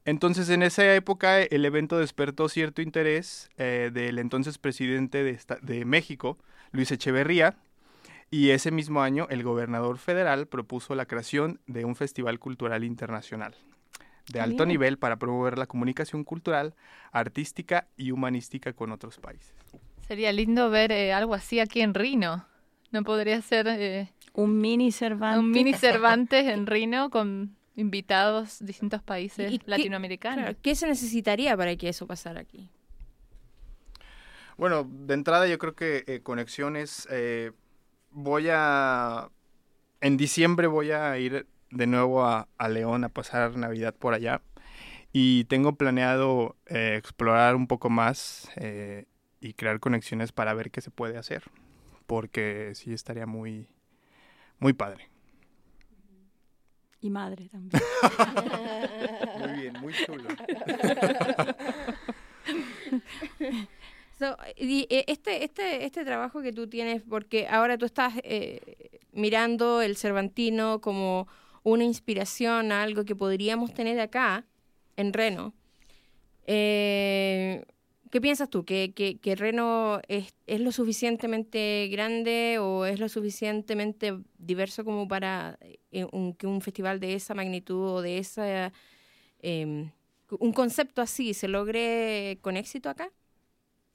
Entonces, 0.05 0.49
en 0.51 0.63
esa 0.63 0.95
época, 0.95 1.41
el 1.41 1.65
evento 1.65 1.99
despertó 1.99 2.49
cierto 2.49 2.83
interés 2.83 3.51
eh, 3.57 3.91
del 3.93 4.19
entonces 4.19 4.59
presidente 4.59 5.23
de, 5.23 5.31
esta, 5.31 5.57
de 5.57 5.85
México, 5.85 6.39
Luis 6.73 6.91
Echeverría, 6.93 7.57
y 8.31 8.51
ese 8.51 8.71
mismo 8.71 9.01
año 9.03 9.27
el 9.31 9.43
gobernador 9.43 9.97
federal 9.99 10.47
propuso 10.47 10.95
la 10.95 11.07
creación 11.07 11.61
de 11.67 11.87
un 11.87 11.97
festival 11.97 12.39
cultural 12.39 12.85
internacional 12.85 13.55
de 14.33 14.41
alto 14.41 14.65
Bien. 14.65 14.69
nivel 14.69 14.99
para 14.99 15.17
promover 15.17 15.59
la 15.59 15.67
comunicación 15.67 16.25
cultural, 16.25 16.75
artística 17.13 17.89
y 17.97 18.11
humanística 18.11 18.73
con 18.73 18.93
otros 18.93 19.19
países. 19.19 19.55
Sería 20.07 20.33
lindo 20.33 20.71
ver 20.71 20.93
eh, 20.93 21.13
algo 21.13 21.35
así 21.35 21.61
aquí 21.61 21.81
en 21.81 21.95
Rino. 21.95 22.47
¿No 22.91 23.03
podría 23.03 23.41
ser 23.43 23.67
eh, 23.69 24.13
un 24.33 24.59
mini 24.59 24.93
Cervantes? 24.93 25.39
Un 25.39 25.51
mini 25.51 25.73
Cervantes 25.75 26.47
en 26.47 26.67
Rino 26.67 27.11
con 27.11 27.57
invitados 27.77 28.59
de 28.59 28.67
distintos 28.67 29.03
países 29.03 29.53
¿Y 29.53 29.61
latinoamericanos. 29.65 30.39
Qué, 30.39 30.45
claro, 30.45 30.59
¿Qué 30.63 30.75
se 30.75 30.87
necesitaría 30.89 31.57
para 31.57 31.77
que 31.77 31.89
eso 31.89 32.07
pasara 32.07 32.41
aquí? 32.41 32.71
Bueno, 34.57 34.89
de 34.91 35.15
entrada 35.15 35.47
yo 35.47 35.57
creo 35.59 35.75
que 35.75 36.05
eh, 36.09 36.21
conexiones. 36.21 37.07
Eh, 37.11 37.53
voy 38.11 38.49
a. 38.51 39.31
En 40.01 40.17
diciembre 40.17 40.67
voy 40.67 40.91
a 40.91 41.17
ir 41.19 41.47
de 41.71 41.87
nuevo 41.87 42.25
a, 42.25 42.49
a, 42.59 42.69
León 42.69 43.05
a 43.05 43.09
pasar 43.09 43.57
Navidad 43.57 43.95
por 43.95 44.15
allá. 44.15 44.43
Y 45.13 45.45
tengo 45.45 45.75
planeado 45.77 46.57
eh, 46.67 46.97
explorar 46.99 47.57
un 47.57 47.67
poco 47.67 47.91
más 47.91 48.51
eh, 48.57 49.07
y 49.41 49.55
crear 49.55 49.81
conexiones 49.81 50.33
para 50.33 50.55
ver 50.55 50.71
qué 50.71 50.81
se 50.81 50.91
puede 50.91 51.17
hacer. 51.17 51.45
Porque 52.07 52.73
sí 52.75 52.93
estaría 52.93 53.27
muy, 53.27 53.69
muy 54.59 54.73
padre. 54.73 55.09
Y 57.01 57.11
madre 57.11 57.49
también. 57.49 57.81
Muy 59.39 59.61
bien, 59.61 59.73
muy 59.81 59.93
chulo. 59.93 60.29
So, 64.19 64.37
y, 64.57 64.89
eh, 64.91 65.05
este, 65.07 65.45
este, 65.45 65.85
este 65.85 66.05
trabajo 66.05 66.43
que 66.43 66.53
tú 66.53 66.67
tienes, 66.67 67.03
porque 67.09 67.47
ahora 67.47 67.79
tú 67.79 67.85
estás 67.85 68.15
eh, 68.25 69.01
mirando 69.13 69.81
el 69.81 69.97
Cervantino 69.97 70.81
como 70.81 71.29
una 71.63 71.85
inspiración 71.85 72.73
a 72.73 72.83
algo 72.83 73.05
que 73.05 73.17
podríamos 73.17 73.75
tener 73.75 74.01
acá, 74.01 74.45
en 74.97 75.13
Reno. 75.13 75.55
Eh, 76.47 77.65
¿Qué 78.11 78.21
piensas 78.21 78.49
tú? 78.49 78.65
¿Que, 78.65 78.93
que, 78.95 79.19
que 79.19 79.37
Reno 79.37 80.01
es, 80.09 80.35
es, 80.47 80.61
lo 80.61 80.73
suficientemente 80.73 81.89
grande 81.93 82.59
o 82.59 82.87
es 82.87 82.99
lo 83.01 83.09
suficientemente 83.09 84.19
diverso 84.39 84.85
como 84.85 85.07
para 85.07 85.59
un, 86.13 86.33
que 86.33 86.47
un 86.47 86.63
festival 86.63 87.01
de 87.01 87.15
esa 87.15 87.35
magnitud 87.35 87.97
o 87.97 88.03
de 88.03 88.19
esa... 88.19 88.73
Eh, 89.41 89.91
un 90.31 90.53
concepto 90.53 91.01
así 91.01 91.33
se 91.35 91.49
logre 91.49 92.39
con 92.43 92.57
éxito 92.57 92.91
acá? 92.91 93.11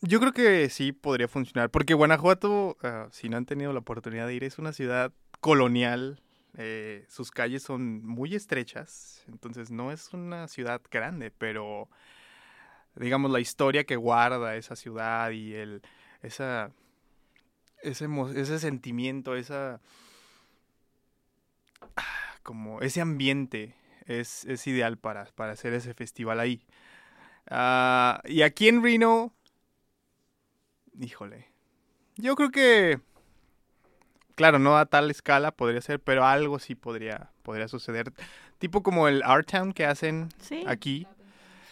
Yo 0.02 0.20
creo 0.20 0.34
que 0.34 0.70
sí 0.70 0.92
podría 0.92 1.28
funcionar, 1.28 1.70
porque 1.70 1.94
Guanajuato, 1.94 2.78
uh, 2.84 3.10
si 3.12 3.30
no 3.30 3.38
han 3.38 3.46
tenido 3.46 3.72
la 3.72 3.80
oportunidad 3.80 4.28
de 4.28 4.36
ir, 4.36 4.44
es 4.44 4.58
una 4.58 4.74
ciudad 4.74 5.14
colonial, 5.40 6.22
eh, 6.58 7.06
sus 7.10 7.32
calles 7.32 7.64
son 7.64 8.06
muy 8.06 8.36
estrechas, 8.36 9.24
entonces 9.28 9.72
no 9.72 9.92
es 9.92 10.14
una 10.14 10.48
ciudad 10.48 10.82
grande, 10.92 11.32
pero 11.32 11.90
digamos 12.96 13.32
la 13.32 13.40
historia 13.40 13.84
que 13.84 13.96
guarda 13.96 14.56
esa 14.56 14.76
ciudad 14.76 15.32
y 15.32 15.54
el 15.56 15.82
ese, 16.22 16.70
ese 17.82 18.60
sentimiento, 18.60 19.36
esa 19.36 19.82
como 22.44 22.82
ese 22.82 23.02
ambiente 23.02 23.76
es, 24.06 24.46
es 24.46 24.68
ideal 24.68 24.98
para, 24.98 25.26
para 25.26 25.54
hacer 25.54 25.74
ese 25.74 25.94
festival 25.94 26.40
ahí. 26.40 26.66
Uh, 27.50 28.20
y 28.26 28.42
aquí 28.42 28.68
en 28.68 28.84
Reno, 28.84 29.34
híjole, 31.00 31.48
yo 32.16 32.36
creo 32.36 32.52
que, 32.52 33.00
claro, 34.36 34.60
no 34.60 34.78
a 34.78 34.86
tal 34.86 35.10
escala 35.12 35.52
podría 35.52 35.82
ser, 35.82 36.00
pero 36.00 36.26
algo 36.26 36.60
sí 36.60 36.76
podría, 36.76 37.30
podría 37.44 37.68
suceder. 37.68 38.12
Tipo 38.60 38.84
como 38.84 39.08
el 39.08 39.24
Art 39.24 39.50
Town 39.52 39.74
que 39.74 39.86
hacen 39.86 40.30
Sí. 40.40 40.64
aquí. 40.68 41.08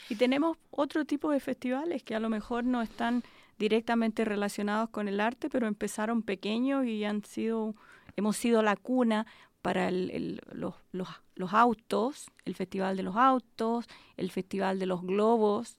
Y 0.09 0.15
tenemos 0.15 0.57
otro 0.71 1.05
tipo 1.05 1.31
de 1.31 1.39
festivales 1.39 2.03
que 2.03 2.15
a 2.15 2.19
lo 2.19 2.29
mejor 2.29 2.63
no 2.65 2.81
están 2.81 3.23
directamente 3.57 4.25
relacionados 4.25 4.89
con 4.89 5.07
el 5.07 5.21
arte, 5.21 5.49
pero 5.49 5.67
empezaron 5.67 6.21
pequeños 6.23 6.85
y 6.85 7.05
han 7.05 7.23
sido, 7.23 7.75
hemos 8.17 8.35
sido 8.35 8.61
la 8.61 8.75
cuna 8.75 9.25
para 9.61 9.87
el, 9.87 10.09
el, 10.11 10.41
los, 10.51 10.75
los, 10.91 11.07
los, 11.35 11.53
autos, 11.53 12.25
el 12.45 12.55
Festival 12.55 12.97
de 12.97 13.03
los 13.03 13.15
Autos, 13.15 13.85
el 14.17 14.31
Festival 14.31 14.79
de 14.79 14.87
los 14.87 15.03
Globos 15.03 15.77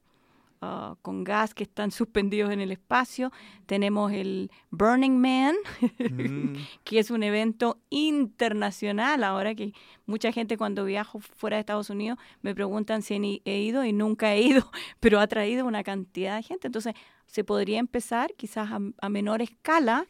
uh, 0.62 0.96
con 1.02 1.24
gas 1.24 1.54
que 1.54 1.64
están 1.64 1.90
suspendidos 1.90 2.50
en 2.50 2.60
el 2.60 2.72
espacio. 2.72 3.32
Tenemos 3.66 4.12
el 4.12 4.50
Burning 4.70 5.18
Man, 5.18 5.54
mm. 5.98 6.56
que 6.84 6.98
es 6.98 7.10
un 7.10 7.22
evento 7.22 7.78
internacional. 7.90 9.24
Ahora 9.24 9.54
que 9.54 9.72
mucha 10.06 10.32
gente 10.32 10.56
cuando 10.56 10.84
viajo 10.84 11.20
fuera 11.20 11.56
de 11.56 11.60
Estados 11.60 11.90
Unidos 11.90 12.18
me 12.40 12.54
preguntan 12.54 13.02
si 13.02 13.42
he 13.44 13.58
ido 13.58 13.84
y 13.84 13.92
nunca 13.92 14.34
he 14.34 14.40
ido, 14.40 14.70
pero 15.00 15.20
ha 15.20 15.26
traído 15.26 15.66
una 15.66 15.82
cantidad 15.82 16.36
de 16.36 16.42
gente. 16.42 16.68
Entonces 16.68 16.94
se 17.26 17.44
podría 17.44 17.78
empezar 17.78 18.32
quizás 18.36 18.70
a, 18.70 18.78
a 19.00 19.08
menor 19.08 19.42
escala 19.42 20.06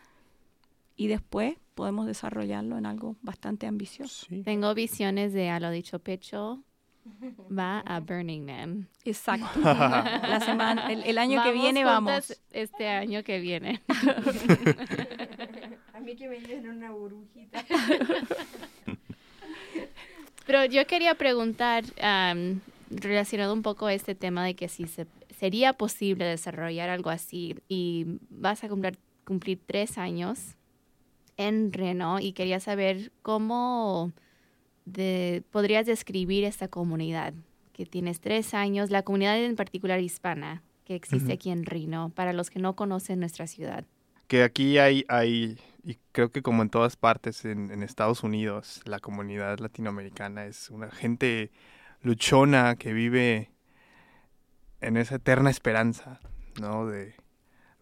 y 0.97 1.09
después 1.09 1.57
podemos 1.75 2.07
desarrollarlo 2.07 2.77
en 2.77 2.87
algo 2.87 3.17
bastante 3.23 3.67
ambicioso. 3.67 4.27
Sí. 4.29 4.43
Tengo 4.43 4.75
visiones 4.75 5.33
de 5.33 5.49
a 5.51 5.59
lo 5.59 5.71
dicho 5.71 5.99
pecho 5.99 6.63
va 7.59 7.81
a 7.81 8.01
Burning 8.01 8.45
Man. 8.45 8.89
Exacto. 9.05 9.61
La 9.61 10.41
semana, 10.45 10.93
el, 10.93 11.03
el 11.03 11.19
año 11.19 11.37
vamos 11.39 11.53
que 11.53 11.59
viene 11.59 11.85
vamos. 11.85 12.41
Este 12.51 12.89
año 12.89 13.23
que 13.23 13.41
viene. 13.41 13.83
a 15.93 16.01
mí 16.01 16.17
que 16.17 16.29
me 16.29 16.41
lleven 16.41 16.69
una 16.69 16.91
burbujita. 16.91 17.65
Pero 20.47 20.65
yo 20.65 20.87
quería 20.87 21.15
preguntar, 21.15 21.85
um, 21.85 22.61
relacionado 22.91 23.53
un 23.53 23.63
poco 23.63 23.87
a 23.87 23.95
este 23.95 24.15
tema 24.15 24.45
de 24.45 24.55
que 24.55 24.69
si 24.69 24.87
se, 24.87 25.07
sería 25.39 25.73
posible 25.73 26.25
desarrollar 26.25 26.91
algo 26.91 27.11
así 27.11 27.57
y 27.69 28.19
vas 28.29 28.65
a 28.65 28.69
cumplir, 28.69 28.99
cumplir 29.25 29.61
tres 29.65 29.99
años 29.99 30.57
en 31.37 31.73
Reno 31.73 32.19
y 32.21 32.33
quería 32.33 32.61
saber 32.61 33.13
cómo 33.23 34.13
de, 34.85 35.43
podrías 35.51 35.87
describir 35.87 36.45
esta 36.45 36.69
comunidad, 36.69 37.35
que 37.73 37.87
tienes 37.87 38.21
tres 38.21 38.55
años, 38.55 38.91
la 38.91 39.03
comunidad 39.03 39.43
en 39.43 39.57
particular 39.57 40.01
hispana 40.01 40.63
que 40.85 40.95
existe 40.95 41.27
uh 41.27 41.31
-huh. 41.31 41.35
aquí 41.35 41.51
en 41.51 41.65
Reno, 41.65 42.11
para 42.15 42.33
los 42.33 42.51
que 42.51 42.59
no 42.59 42.75
conocen 42.75 43.21
nuestra 43.21 43.47
ciudad. 43.47 43.85
Que 44.27 44.43
aquí 44.43 44.79
hay, 44.79 45.05
hay 45.09 45.59
y 45.85 45.99
creo 46.13 46.31
que 46.31 46.43
como 46.43 46.63
en 46.63 46.71
todas 46.71 46.97
partes 46.97 47.45
en, 47.45 47.71
en 47.71 47.83
Estados 47.83 48.23
Unidos, 48.23 48.81
la 48.85 48.99
comunidad 48.99 49.59
latinoamericana 49.59 50.47
es 50.47 50.71
una 50.71 50.91
gente 50.91 51.51
luchona 52.03 52.77
que 52.77 52.93
vive 52.93 53.51
en 54.81 54.97
esa 54.97 55.17
eterna 55.17 55.51
esperanza, 55.51 56.21
¿no? 56.61 56.87
De, 56.87 57.15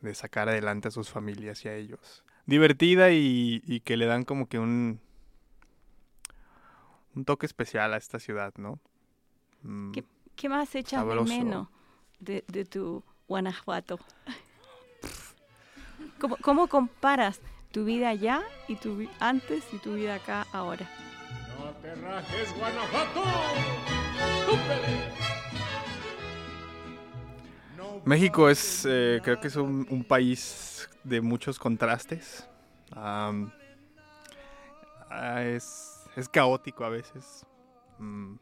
de 0.02 0.14
sacar 0.14 0.48
adelante 0.48 0.88
a 0.88 0.90
sus 0.90 1.08
familias 1.08 1.64
y 1.64 1.68
a 1.68 1.74
ellos 1.74 2.24
divertida 2.50 3.12
y, 3.12 3.62
y, 3.64 3.80
que 3.80 3.96
le 3.96 4.06
dan 4.06 4.24
como 4.24 4.48
que 4.48 4.58
un 4.58 5.00
un 7.14 7.25
toque 7.25 7.46
especial 7.46 7.92
a 7.94 7.96
esta 7.96 8.18
ciudad, 8.18 8.53
¿no? 8.57 8.79
Mm, 9.62 9.92
¿Qué, 9.92 10.05
¿Qué, 10.37 10.49
más 10.49 10.75
echas 10.75 11.07
de 11.07 11.20
menos 11.23 11.68
de, 12.18 12.44
de, 12.49 12.64
tu 12.64 13.03
Guanajuato? 13.29 13.99
¿Cómo, 16.20 16.37
¿Cómo, 16.37 16.68
comparas 16.68 17.40
tu 17.73 17.85
vida 17.85 18.09
allá 18.09 18.42
y 18.68 18.77
tu 18.77 19.09
antes 19.18 19.64
y 19.73 19.79
tu 19.79 19.94
vida 19.94 20.16
acá 20.16 20.46
ahora? 20.53 20.88
No 21.59 21.70
te 21.83 21.94
rajes, 21.94 22.57
Guanajuato. 22.59 23.23
México 28.05 28.49
es, 28.49 28.87
eh, 28.88 29.20
creo 29.23 29.40
que 29.40 29.49
es 29.49 29.57
un, 29.57 29.87
un 29.90 30.05
país 30.05 30.88
de 31.05 31.20
muchos 31.20 31.59
contrastes. 31.59 32.49
Um, 32.96 33.51
es, 35.42 35.89
es, 36.16 36.29
caótico 36.29 36.85
a 36.85 36.88
veces. 36.88 37.46
Um, 37.99 38.38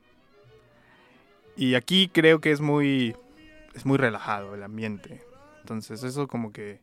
y 1.56 1.74
aquí 1.74 2.08
creo 2.08 2.40
que 2.40 2.50
es 2.50 2.60
muy, 2.60 3.16
es 3.74 3.84
muy 3.84 3.98
relajado 3.98 4.54
el 4.54 4.62
ambiente. 4.62 5.22
Entonces 5.60 6.02
eso 6.02 6.28
como 6.28 6.52
que 6.52 6.80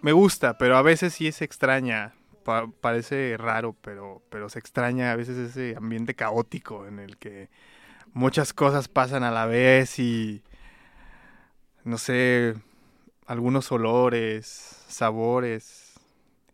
me 0.00 0.12
gusta, 0.12 0.58
pero 0.58 0.76
a 0.76 0.82
veces 0.82 1.14
sí 1.14 1.30
se 1.32 1.44
extraña. 1.44 2.14
Pa 2.44 2.66
parece 2.80 3.36
raro, 3.38 3.76
pero, 3.82 4.20
pero 4.28 4.48
se 4.48 4.58
extraña 4.58 5.12
a 5.12 5.16
veces 5.16 5.36
ese 5.38 5.76
ambiente 5.76 6.14
caótico 6.14 6.88
en 6.88 6.98
el 6.98 7.16
que 7.16 7.48
muchas 8.12 8.52
cosas 8.52 8.88
pasan 8.88 9.22
a 9.22 9.30
la 9.30 9.46
vez 9.46 10.00
y 10.00 10.42
no 11.84 11.98
sé, 11.98 12.54
algunos 13.26 13.70
olores, 13.70 14.84
sabores, 14.88 15.94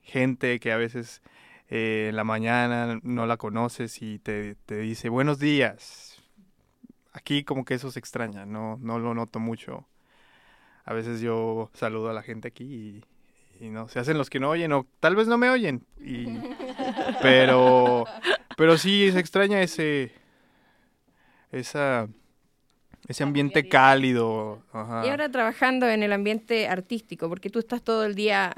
gente 0.02 0.60
que 0.60 0.72
a 0.72 0.76
veces 0.76 1.22
eh, 1.68 2.06
en 2.10 2.16
la 2.16 2.24
mañana 2.24 2.98
no 3.02 3.26
la 3.26 3.36
conoces 3.36 4.00
y 4.02 4.18
te, 4.18 4.54
te, 4.54 4.78
dice 4.78 5.08
buenos 5.08 5.38
días. 5.38 6.22
Aquí 7.12 7.44
como 7.44 7.64
que 7.64 7.74
eso 7.74 7.90
se 7.90 7.98
extraña, 7.98 8.46
no, 8.46 8.78
no 8.80 8.98
lo 8.98 9.14
noto 9.14 9.40
mucho. 9.40 9.86
A 10.84 10.94
veces 10.94 11.20
yo 11.20 11.70
saludo 11.74 12.08
a 12.08 12.14
la 12.14 12.22
gente 12.22 12.48
aquí 12.48 12.64
y, 13.60 13.64
y 13.64 13.68
no, 13.70 13.88
se 13.88 13.98
hacen 13.98 14.16
los 14.16 14.30
que 14.30 14.40
no 14.40 14.50
oyen 14.50 14.72
o 14.72 14.86
tal 15.00 15.16
vez 15.16 15.28
no 15.28 15.36
me 15.36 15.50
oyen. 15.50 15.84
Y, 16.00 16.26
pero, 17.22 18.04
pero 18.56 18.78
sí 18.78 19.10
se 19.12 19.18
extraña 19.18 19.60
ese, 19.60 20.12
esa 21.52 22.08
ese 23.08 23.22
ambiente 23.22 23.68
cálido. 23.68 24.62
Ajá. 24.72 25.02
Y 25.04 25.08
ahora 25.08 25.30
trabajando 25.30 25.88
en 25.88 26.02
el 26.02 26.12
ambiente 26.12 26.68
artístico, 26.68 27.28
porque 27.28 27.48
tú 27.48 27.58
estás 27.58 27.82
todo 27.82 28.04
el 28.04 28.14
día 28.14 28.54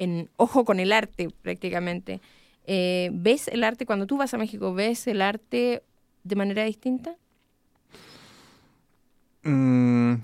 en 0.00 0.30
ojo 0.36 0.64
con 0.64 0.80
el 0.80 0.92
arte 0.92 1.28
prácticamente. 1.42 2.20
Eh, 2.66 3.10
¿Ves 3.12 3.46
el 3.48 3.62
arte 3.62 3.86
cuando 3.86 4.06
tú 4.06 4.16
vas 4.16 4.34
a 4.34 4.38
México? 4.38 4.74
¿Ves 4.74 5.06
el 5.06 5.22
arte 5.22 5.84
de 6.24 6.36
manera 6.36 6.64
distinta? 6.64 7.14
Mm, 9.44 10.14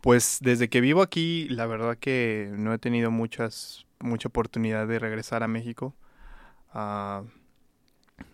pues 0.00 0.38
desde 0.40 0.68
que 0.68 0.80
vivo 0.80 1.02
aquí, 1.02 1.48
la 1.50 1.66
verdad 1.66 1.96
que 1.98 2.50
no 2.56 2.72
he 2.74 2.78
tenido 2.78 3.10
muchas 3.10 3.86
mucha 4.00 4.28
oportunidad 4.28 4.86
de 4.86 4.98
regresar 4.98 5.42
a 5.42 5.48
México. 5.48 5.94
Uh, 6.74 7.26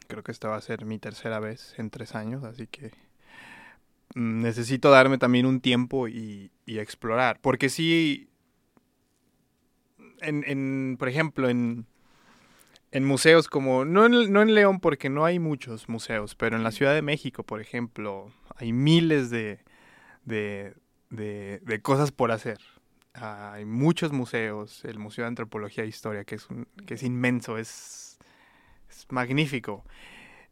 creo 0.09 0.23
que 0.23 0.33
esta 0.33 0.49
va 0.49 0.57
a 0.57 0.61
ser 0.61 0.85
mi 0.85 0.99
tercera 0.99 1.41
vez 1.41 1.75
en 1.79 1.91
tres 1.91 2.15
años, 2.15 2.45
así 2.45 2.67
que 2.67 2.93
mm, 4.15 4.41
necesito 4.43 4.91
darme 4.91 5.19
también 5.19 5.47
un 5.47 5.61
tiempo 5.61 6.09
y, 6.09 6.51
y 6.67 6.79
explorar. 6.79 7.41
Porque 7.41 7.69
sí, 7.69 8.31
en, 10.23 10.45
en, 10.47 10.97
por 10.99 11.09
ejemplo, 11.09 11.49
en, 11.49 11.87
en 12.93 13.05
museos 13.05 13.49
como, 13.49 13.85
no 13.85 14.07
en, 14.07 14.33
no 14.33 14.43
en 14.43 14.55
León 14.55 14.81
porque 14.81 15.09
no 15.09 15.25
hay 15.25 15.39
muchos 15.39 15.89
museos, 15.89 16.35
pero 16.35 16.57
en 16.57 16.63
la 16.63 16.73
Ciudad 16.73 16.95
de 16.95 17.03
México, 17.03 17.43
por 17.45 17.61
ejemplo, 17.61 18.33
hay 18.57 18.73
miles 18.73 19.31
de, 19.31 19.61
de, 20.25 20.75
de, 21.11 21.83
cosas 21.83 22.13
por 22.13 22.33
hacer. 22.33 22.59
Ah, 23.15 23.53
hay 23.55 23.65
muchos 23.65 24.13
museos, 24.13 24.85
el 24.85 24.99
Museo 24.99 25.25
de 25.25 25.29
Antropología 25.29 25.85
e 25.85 25.89
Historia, 25.89 26.25
que 26.25 26.37
es, 26.37 26.49
un, 26.51 26.67
que 26.87 26.95
es 26.95 27.03
inmenso, 27.03 27.59
es, 27.59 28.19
es 28.89 29.07
magnífico. 29.11 29.85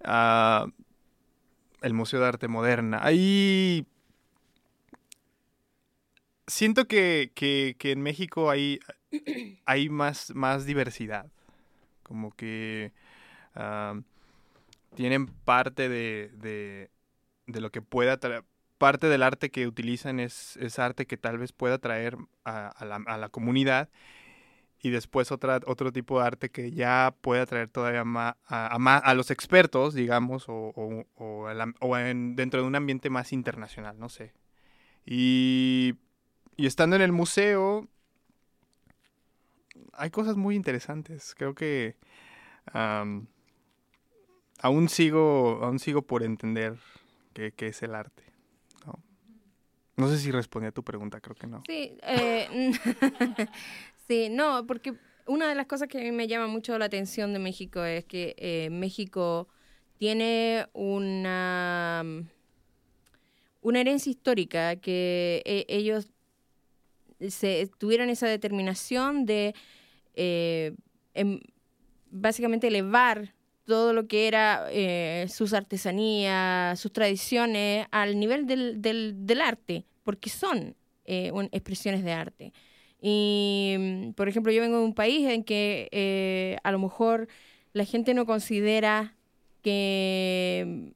Ah, 0.04 0.66
el 1.82 1.94
Museo 1.94 2.20
de 2.20 2.26
Arte 2.26 2.48
Moderna. 2.48 3.00
Ahí 3.02 3.86
siento 6.46 6.86
que, 6.86 7.30
que, 7.34 7.76
que 7.78 7.92
en 7.92 8.02
México 8.02 8.50
hay, 8.50 8.80
hay 9.66 9.88
más, 9.88 10.34
más 10.34 10.66
diversidad. 10.66 11.30
Como 12.02 12.32
que 12.32 12.92
ah, 13.54 14.00
tienen 14.94 15.26
parte 15.28 15.88
de, 15.88 16.30
de, 17.46 17.60
lo 17.60 17.70
que 17.70 17.82
pueda. 17.82 18.18
Parte 18.78 19.08
del 19.08 19.22
arte 19.24 19.50
que 19.50 19.66
utilizan 19.66 20.20
es, 20.20 20.56
es 20.58 20.78
arte 20.78 21.06
que 21.06 21.16
tal 21.16 21.38
vez 21.38 21.52
pueda 21.52 21.78
traer 21.78 22.16
a, 22.44 22.84
la, 22.84 22.96
a 23.06 23.18
la 23.18 23.28
comunidad 23.28 23.88
y 24.80 24.90
después 24.90 25.32
otra, 25.32 25.60
otro 25.66 25.92
tipo 25.92 26.20
de 26.20 26.26
arte 26.26 26.50
que 26.50 26.70
ya 26.72 27.14
pueda 27.20 27.46
traer 27.46 27.68
todavía 27.68 28.04
más 28.04 28.36
a, 28.46 28.66
a, 28.98 29.14
los 29.14 29.30
expertos, 29.30 29.94
digamos, 29.94 30.48
o, 30.48 30.72
o, 31.16 31.48
am- 31.48 31.74
o 31.80 31.96
en- 31.98 32.36
dentro 32.36 32.60
de 32.62 32.66
un 32.68 32.76
ambiente 32.76 33.10
más 33.10 33.32
internacional, 33.32 33.98
no 33.98 34.08
sé. 34.08 34.32
Y 35.06 35.96
estando 36.56 36.96
en 36.96 37.02
el 37.02 37.12
museo, 37.12 37.88
hay 39.98 40.10
cosas 40.10 40.36
muy 40.36 40.56
interesantes. 40.56 41.34
Creo 41.36 41.54
que 41.54 41.96
aún 42.72 43.28
sigo, 44.88 45.60
aún 45.62 45.78
sigo 45.78 46.02
por 46.02 46.22
entender 46.22 46.76
qué, 47.32 47.52
es 47.58 47.82
el 47.82 47.94
arte. 47.94 48.24
¿no? 49.96 50.08
sé 50.08 50.18
si 50.18 50.30
respondí 50.30 50.68
a 50.68 50.72
tu 50.72 50.84
pregunta, 50.84 51.20
creo 51.20 51.34
que 51.34 51.46
no. 51.46 51.62
Sí, 51.66 51.96
eh, 52.02 52.72
sí, 54.08 54.28
no, 54.30 54.66
porque 54.66 54.94
una 55.26 55.48
de 55.48 55.54
las 55.54 55.66
cosas 55.66 55.88
que 55.88 55.98
a 55.98 56.02
mí 56.02 56.12
me 56.12 56.28
llama 56.28 56.46
mucho 56.46 56.78
la 56.78 56.84
atención 56.84 57.32
de 57.32 57.38
México 57.38 57.84
es 57.84 58.04
que 58.04 58.34
eh, 58.38 58.68
México 58.70 59.48
tiene 59.98 60.68
una, 60.72 62.04
una 63.60 63.80
herencia 63.80 64.10
histórica 64.10 64.76
que 64.76 65.42
eh, 65.44 65.66
ellos 65.68 66.10
se 67.28 67.68
tuvieron 67.78 68.08
esa 68.08 68.28
determinación 68.28 69.26
de 69.26 69.54
eh, 70.18 70.74
em- 71.14 71.40
básicamente 72.10 72.66
elevar 72.66 73.34
todo 73.64 73.92
lo 73.92 74.06
que 74.08 74.26
era 74.28 74.66
eh, 74.70 75.26
sus 75.28 75.52
artesanías, 75.52 76.78
sus 76.80 76.92
tradiciones 76.92 77.86
al 77.90 78.18
nivel 78.18 78.46
del, 78.46 78.80
del, 78.80 79.26
del 79.26 79.40
arte, 79.40 79.84
porque 80.04 80.30
son 80.30 80.74
eh, 81.04 81.30
un- 81.32 81.48
expresiones 81.52 82.02
de 82.02 82.12
arte. 82.12 82.52
Y, 83.00 83.76
mm, 83.78 84.10
por 84.12 84.28
ejemplo, 84.28 84.50
yo 84.52 84.60
vengo 84.62 84.78
de 84.78 84.84
un 84.84 84.94
país 84.94 85.28
en 85.28 85.44
que 85.44 85.88
eh, 85.92 86.56
a 86.64 86.72
lo 86.72 86.78
mejor 86.78 87.28
la 87.74 87.84
gente 87.84 88.14
no 88.14 88.26
considera 88.26 89.14
que 89.62 90.64
mm, 90.66 90.88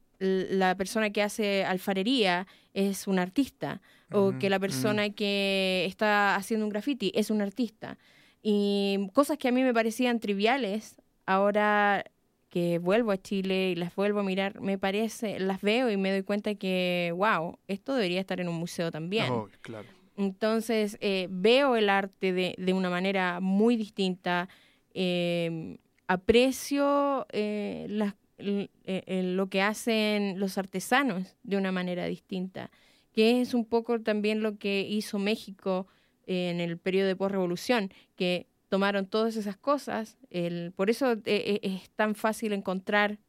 la 0.57 0.75
persona 0.75 1.11
que 1.11 1.21
hace 1.21 1.63
alfarería 1.65 2.47
es 2.73 3.07
un 3.07 3.19
artista 3.19 3.81
o 4.11 4.29
Ujú, 4.29 4.39
que 4.39 4.49
la 4.49 4.59
persona 4.59 5.09
que 5.11 5.85
está 5.87 6.35
haciendo 6.35 6.65
un 6.65 6.71
graffiti 6.71 7.11
es 7.15 7.29
un 7.29 7.41
artista. 7.41 7.97
Y 8.43 9.09
cosas 9.13 9.37
que 9.37 9.47
a 9.47 9.51
mí 9.51 9.63
me 9.63 9.73
parecían 9.73 10.19
triviales, 10.19 11.01
ahora 11.25 12.03
que 12.49 12.77
vuelvo 12.77 13.11
a 13.11 13.17
Chile 13.17 13.71
y 13.71 13.75
las 13.75 13.95
vuelvo 13.95 14.19
a 14.19 14.23
mirar, 14.23 14.59
me 14.61 14.77
parece, 14.77 15.39
las 15.39 15.61
veo 15.61 15.89
y 15.89 15.97
me 15.97 16.11
doy 16.11 16.21
cuenta 16.23 16.53
que, 16.53 17.11
wow, 17.15 17.57
esto 17.67 17.95
debería 17.95 18.19
estar 18.19 18.39
en 18.41 18.49
un 18.49 18.55
museo 18.55 18.91
también. 18.91 19.31
Oh, 19.33 19.47
claro. 19.61 19.87
Entonces, 20.17 20.97
eh, 21.01 21.27
veo 21.31 21.75
el 21.75 21.89
arte 21.89 22.33
de, 22.33 22.53
de 22.57 22.73
una 22.73 22.89
manera 22.91 23.39
muy 23.39 23.75
distinta. 23.77 24.49
eh, 24.93 25.77
aprecio 26.07 27.25
eh, 27.31 27.87
las- 27.89 28.13
eh, 28.37 29.21
lo 29.23 29.47
que 29.49 29.61
hacen 29.63 30.39
los 30.39 30.57
artesanos 30.59 31.35
de 31.43 31.57
una 31.57 31.71
manera 31.71 32.05
distinta, 32.05 32.69
que 33.13 33.41
es 33.41 33.53
un 33.55 33.65
poco 33.65 34.01
también 34.01 34.43
lo 34.43 34.57
que 34.59 34.81
hizo 34.81 35.17
México 35.17 35.87
en 36.27 36.59
el 36.61 36.77
periodo 36.77 37.07
de 37.07 37.15
posrevolución, 37.15 37.91
que 38.15 38.47
tomaron 38.69 39.05
todas 39.07 39.35
esas 39.35 39.57
cosas. 39.57 40.17
el- 40.31 40.71
por 40.75 40.89
eso 40.89 41.13
eh, 41.13 41.21
eh, 41.25 41.59
es 41.63 41.89
tan 41.91 42.15
fácil 42.15 42.53
encontrar 42.53 43.19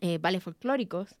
eh, 0.00 0.18
bailes 0.18 0.42
folclóricos 0.42 1.16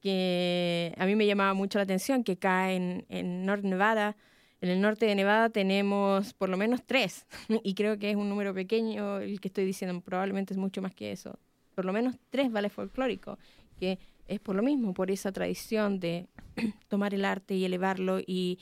que 0.00 0.94
a 0.96 1.06
mí 1.06 1.16
me 1.16 1.26
llamaba 1.26 1.54
mucho 1.54 1.78
la 1.78 1.82
atención, 1.84 2.22
que 2.24 2.32
acá 2.32 2.72
en, 2.72 3.04
en 3.08 3.44
North 3.46 3.64
Nevada, 3.64 4.16
en 4.60 4.70
el 4.70 4.80
norte 4.80 5.06
de 5.06 5.14
Nevada, 5.14 5.50
tenemos 5.50 6.34
por 6.34 6.48
lo 6.48 6.56
menos 6.56 6.82
tres, 6.86 7.26
y 7.64 7.74
creo 7.74 7.98
que 7.98 8.10
es 8.10 8.16
un 8.16 8.28
número 8.28 8.54
pequeño 8.54 9.18
el 9.18 9.40
que 9.40 9.48
estoy 9.48 9.64
diciendo, 9.64 10.00
probablemente 10.00 10.54
es 10.54 10.58
mucho 10.58 10.82
más 10.82 10.94
que 10.94 11.12
eso, 11.12 11.38
por 11.74 11.84
lo 11.84 11.92
menos 11.92 12.16
tres 12.30 12.50
bailes 12.52 12.72
folclóricos, 12.72 13.38
que 13.78 13.98
es 14.28 14.40
por 14.40 14.54
lo 14.56 14.62
mismo, 14.62 14.94
por 14.94 15.10
esa 15.10 15.32
tradición 15.32 15.98
de 16.00 16.28
tomar 16.88 17.14
el 17.14 17.24
arte 17.24 17.54
y 17.54 17.64
elevarlo 17.64 18.20
y 18.20 18.58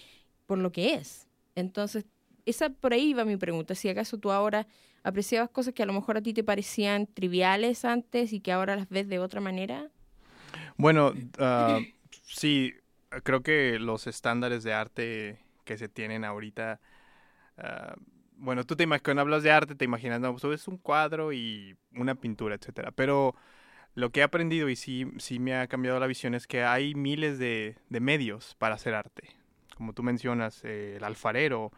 por 0.46 0.59
lo 0.59 0.72
que 0.72 0.94
es. 0.94 1.26
Entonces, 1.54 2.06
esa 2.46 2.70
por 2.70 2.92
ahí 2.92 3.12
va 3.12 3.24
mi 3.24 3.37
pregunta, 3.37 3.74
si 3.74 3.88
acaso 3.88 4.18
tú 4.18 4.30
ahora 4.30 4.66
apreciabas 5.02 5.50
cosas 5.50 5.74
que 5.74 5.82
a 5.82 5.87
lo 5.87 5.92
mejor 5.92 6.16
a 6.16 6.22
ti 6.22 6.32
te 6.32 6.44
parecían 6.44 7.06
triviales 7.06 7.85
antes 7.85 8.32
y 8.32 8.40
que 8.40 8.52
ahora 8.52 8.76
las 8.76 8.88
ves 8.88 9.09
de 9.09 9.18
otra 9.18 9.40
manera. 9.40 9.88
Bueno, 10.76 11.12
ah, 11.38 11.80
sí, 12.26 12.74
creo 13.22 13.42
que 13.42 13.78
los 13.78 14.06
estándares 14.06 14.64
de 14.64 14.72
arte 14.72 15.38
que 15.64 15.76
se 15.78 15.88
tienen 15.88 16.24
ahorita, 16.24 16.80
ah, 17.59 17.94
bueno, 18.37 18.64
tú 18.64 18.76
te 18.76 18.85
imaginas, 18.85 19.02
cuando 19.02 19.22
hablas 19.22 19.42
de 19.42 19.50
arte, 19.50 19.74
te 19.74 19.85
imaginas, 19.85 20.20
no, 20.20 20.35
pues 20.35 20.61
es 20.61 20.68
un 20.68 20.76
cuadro 20.76 21.32
y 21.32 21.76
una 21.92 22.14
pintura, 22.14 22.56
etcétera. 22.56 22.90
Pero 22.90 23.35
lo 23.94 24.11
que 24.11 24.20
he 24.20 24.22
aprendido 24.22 24.68
y 24.68 24.76
sí, 24.76 25.06
sí 25.18 25.38
me 25.38 25.56
ha 25.56 25.66
cambiado 25.68 25.98
la 25.98 26.06
visión 26.06 26.35
es 26.35 26.46
que 26.46 26.62
hay 26.64 26.94
miles 26.94 27.38
de 27.38 27.76
medios 27.88 28.54
para 28.59 28.74
hacer 28.74 28.94
arte. 28.94 29.37
Como 29.77 29.93
tú 29.93 30.03
mencionas, 30.03 30.65
eh, 30.65 30.97
el 30.97 31.05
alfarero, 31.05 31.71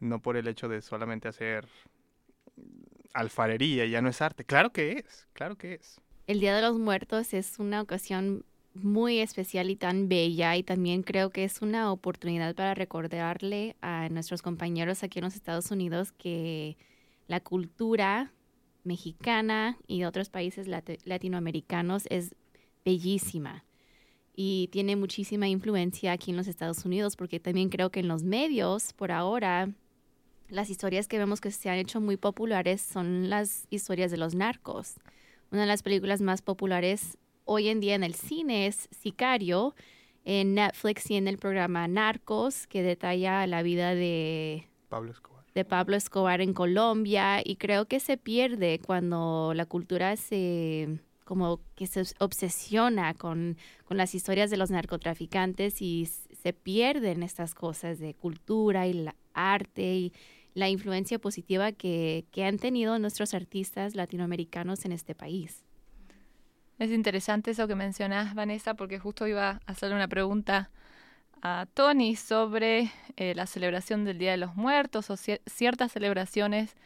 no 0.00 0.20
por 0.20 0.36
el 0.36 0.48
hecho 0.48 0.68
de 0.68 0.80
solamente 0.80 1.28
hacer 1.28 1.68
alfarería, 3.14 3.84
ya 3.86 4.00
no 4.00 4.08
es 4.08 4.22
arte. 4.22 4.44
Claro 4.44 4.72
que 4.72 4.92
es, 4.92 5.28
claro 5.34 5.56
que 5.56 5.74
es. 5.74 6.00
El 6.26 6.40
Día 6.40 6.56
de 6.56 6.62
los 6.62 6.78
Muertos 6.78 7.34
es 7.34 7.58
una 7.58 7.82
ocasión 7.82 8.44
muy 8.74 9.18
especial 9.18 9.68
y 9.68 9.76
tan 9.76 10.08
bella 10.08 10.56
y 10.56 10.62
también 10.62 11.02
creo 11.02 11.28
que 11.28 11.44
es 11.44 11.60
una 11.60 11.92
oportunidad 11.92 12.54
para 12.54 12.74
recordarle 12.74 13.76
a 13.82 14.08
nuestros 14.08 14.40
compañeros 14.40 15.02
aquí 15.02 15.18
en 15.18 15.26
los 15.26 15.34
Estados 15.34 15.70
Unidos 15.70 16.10
que 16.12 16.78
la 17.28 17.40
cultura 17.40 18.32
mexicana 18.84 19.76
y 19.86 20.00
de 20.00 20.06
otros 20.06 20.30
países 20.30 20.68
lati- 20.68 20.98
latinoamericanos 21.04 22.04
es 22.08 22.34
bellísima 22.82 23.64
y 24.34 24.68
tiene 24.72 24.96
muchísima 24.96 25.48
influencia 25.48 26.12
aquí 26.12 26.30
en 26.30 26.36
los 26.36 26.46
Estados 26.46 26.84
Unidos 26.84 27.16
porque 27.16 27.40
también 27.40 27.68
creo 27.68 27.90
que 27.90 28.00
en 28.00 28.08
los 28.08 28.22
medios 28.22 28.92
por 28.94 29.12
ahora 29.12 29.70
las 30.48 30.70
historias 30.70 31.08
que 31.08 31.18
vemos 31.18 31.40
que 31.40 31.50
se 31.50 31.70
han 31.70 31.78
hecho 31.78 32.00
muy 32.00 32.16
populares 32.16 32.82
son 32.82 33.30
las 33.30 33.66
historias 33.70 34.10
de 34.10 34.18
los 34.18 34.34
narcos. 34.34 34.94
Una 35.50 35.62
de 35.62 35.66
las 35.66 35.82
películas 35.82 36.20
más 36.20 36.42
populares 36.42 37.18
hoy 37.44 37.68
en 37.68 37.80
día 37.80 37.94
en 37.94 38.04
el 38.04 38.14
cine 38.14 38.66
es 38.66 38.88
Sicario. 38.90 39.74
En 40.24 40.54
Netflix 40.54 41.10
y 41.10 41.16
en 41.16 41.26
el 41.26 41.36
programa 41.36 41.88
Narcos, 41.88 42.68
que 42.68 42.84
detalla 42.84 43.44
la 43.48 43.64
vida 43.64 43.92
de, 43.96 44.68
Pablo 44.88 45.10
Escobar. 45.10 45.44
de 45.52 45.64
Pablo 45.64 45.96
Escobar 45.96 46.40
en 46.40 46.54
Colombia. 46.54 47.40
Y 47.44 47.56
creo 47.56 47.86
que 47.86 47.98
se 47.98 48.16
pierde 48.18 48.78
cuando 48.78 49.52
la 49.52 49.66
cultura 49.66 50.16
se 50.16 51.00
como 51.32 51.60
que 51.76 51.86
se 51.86 52.02
obsesiona 52.18 53.14
con, 53.14 53.56
con 53.86 53.96
las 53.96 54.14
historias 54.14 54.50
de 54.50 54.58
los 54.58 54.70
narcotraficantes 54.70 55.80
y 55.80 56.04
se 56.04 56.52
pierden 56.52 57.22
estas 57.22 57.54
cosas 57.54 57.98
de 57.98 58.12
cultura 58.12 58.86
y 58.86 59.08
arte 59.32 59.94
y 59.94 60.12
la 60.52 60.68
influencia 60.68 61.18
positiva 61.18 61.72
que, 61.72 62.26
que 62.32 62.44
han 62.44 62.58
tenido 62.58 62.98
nuestros 62.98 63.32
artistas 63.32 63.94
latinoamericanos 63.94 64.84
en 64.84 64.92
este 64.92 65.14
país. 65.14 65.64
Es 66.78 66.90
interesante 66.90 67.52
eso 67.52 67.66
que 67.66 67.76
mencionás, 67.76 68.34
Vanessa, 68.34 68.74
porque 68.74 68.98
justo 68.98 69.26
iba 69.26 69.52
a 69.52 69.60
hacerle 69.64 69.94
una 69.94 70.08
pregunta 70.08 70.70
a 71.40 71.66
Tony 71.72 72.14
sobre 72.14 72.90
eh, 73.16 73.34
la 73.34 73.46
celebración 73.46 74.04
del 74.04 74.18
Día 74.18 74.32
de 74.32 74.36
los 74.36 74.54
Muertos 74.54 75.08
o 75.08 75.14
cier- 75.14 75.40
ciertas 75.46 75.92
celebraciones 75.92 76.76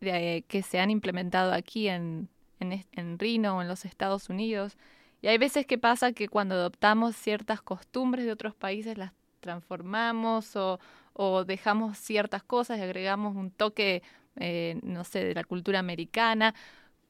eh, 0.00 0.42
que 0.48 0.62
se 0.62 0.80
han 0.80 0.90
implementado 0.90 1.52
aquí 1.52 1.86
en, 1.86 2.28
en, 2.60 2.84
en 2.92 3.18
Reno 3.18 3.58
o 3.58 3.62
en 3.62 3.68
los 3.68 3.84
Estados 3.84 4.28
Unidos. 4.28 4.76
Y 5.20 5.28
hay 5.28 5.38
veces 5.38 5.66
que 5.66 5.78
pasa 5.78 6.12
que 6.12 6.28
cuando 6.28 6.54
adoptamos 6.54 7.16
ciertas 7.16 7.60
costumbres 7.60 8.24
de 8.24 8.32
otros 8.32 8.54
países 8.54 8.96
las 8.96 9.12
transformamos 9.40 10.56
o, 10.56 10.78
o 11.12 11.44
dejamos 11.44 11.98
ciertas 11.98 12.42
cosas 12.42 12.78
y 12.78 12.82
agregamos 12.82 13.36
un 13.36 13.50
toque, 13.50 14.02
eh, 14.36 14.78
no 14.82 15.04
sé, 15.04 15.24
de 15.24 15.34
la 15.34 15.44
cultura 15.44 15.78
americana. 15.78 16.54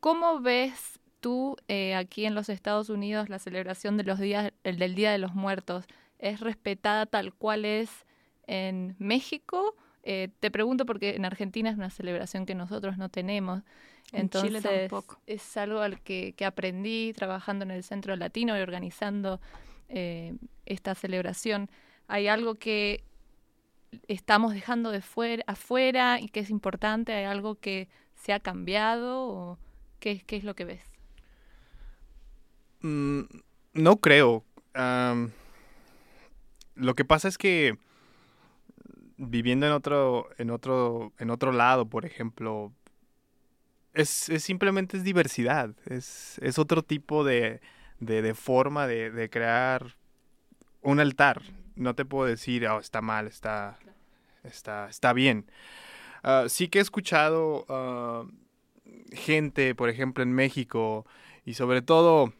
¿Cómo 0.00 0.40
ves 0.40 1.00
tú 1.20 1.56
eh, 1.68 1.94
aquí 1.94 2.24
en 2.24 2.34
los 2.34 2.48
Estados 2.48 2.88
Unidos 2.88 3.28
la 3.28 3.38
celebración 3.38 3.96
de 3.96 4.04
los 4.04 4.18
días, 4.18 4.52
el 4.64 4.78
del 4.78 4.94
Día 4.94 5.10
de 5.12 5.18
los 5.18 5.34
Muertos? 5.34 5.84
¿Es 6.18 6.40
respetada 6.40 7.06
tal 7.06 7.34
cual 7.34 7.64
es 7.64 7.90
en 8.46 8.96
México? 8.98 9.76
Eh, 10.10 10.30
te 10.40 10.50
pregunto 10.50 10.86
porque 10.86 11.16
en 11.16 11.26
Argentina 11.26 11.68
es 11.68 11.76
una 11.76 11.90
celebración 11.90 12.46
que 12.46 12.54
nosotros 12.54 12.96
no 12.96 13.10
tenemos. 13.10 13.62
En 14.10 14.30
Chile 14.30 14.56
Entonces, 14.56 14.88
tampoco. 14.88 15.20
es 15.26 15.54
algo 15.58 15.80
al 15.80 16.00
que, 16.00 16.32
que 16.34 16.46
aprendí 16.46 17.12
trabajando 17.12 17.66
en 17.66 17.72
el 17.72 17.84
Centro 17.84 18.16
Latino 18.16 18.56
y 18.56 18.62
organizando 18.62 19.38
eh, 19.90 20.34
esta 20.64 20.94
celebración. 20.94 21.68
Hay 22.06 22.26
algo 22.26 22.54
que 22.54 23.04
estamos 24.06 24.54
dejando 24.54 24.92
de 24.92 25.02
fuera, 25.02 25.44
afuera 25.46 26.18
y 26.22 26.30
que 26.30 26.40
es 26.40 26.48
importante, 26.48 27.12
hay 27.12 27.26
algo 27.26 27.56
que 27.56 27.90
se 28.14 28.32
ha 28.32 28.40
cambiado 28.40 29.28
o 29.28 29.58
qué, 30.00 30.22
qué 30.26 30.38
es 30.38 30.44
lo 30.44 30.54
que 30.54 30.64
ves. 30.64 30.80
Mm, 32.80 33.24
no 33.74 33.98
creo. 33.98 34.42
Lo 36.76 36.94
que 36.94 37.04
pasa 37.04 37.28
es 37.28 37.36
que 37.36 37.76
viviendo 39.18 39.66
en 39.66 39.72
otro, 39.72 40.28
en 40.38 40.50
otro, 40.50 41.12
en 41.18 41.30
otro 41.30 41.52
lado, 41.52 41.86
por 41.86 42.06
ejemplo, 42.06 42.72
es, 43.92 44.28
es 44.28 44.44
simplemente 44.44 44.96
es 44.96 45.04
diversidad. 45.04 45.74
Es, 45.86 46.38
es 46.38 46.58
otro 46.58 46.82
tipo 46.82 47.24
de, 47.24 47.60
de, 47.98 48.34
forma 48.34 48.86
de, 48.86 49.10
de 49.10 49.28
crear 49.28 49.96
un 50.80 51.00
altar. 51.00 51.42
No 51.74 51.94
te 51.94 52.04
puedo 52.04 52.26
decir, 52.26 52.66
"Oh, 52.66 52.78
está 52.78 53.02
mal, 53.02 53.26
está, 53.26 53.78
está, 54.44 54.88
está 54.88 55.12
bien. 55.12 55.50
Ah, 56.22 56.46
sí 56.48 56.68
que 56.68 56.78
he 56.78 56.82
escuchado 56.82 57.66
ah, 57.68 58.24
gente, 59.12 59.74
por 59.74 59.88
ejemplo, 59.88 60.22
en 60.22 60.32
México, 60.32 61.06
y 61.44 61.54
sobre 61.54 61.82
todo 61.82 62.32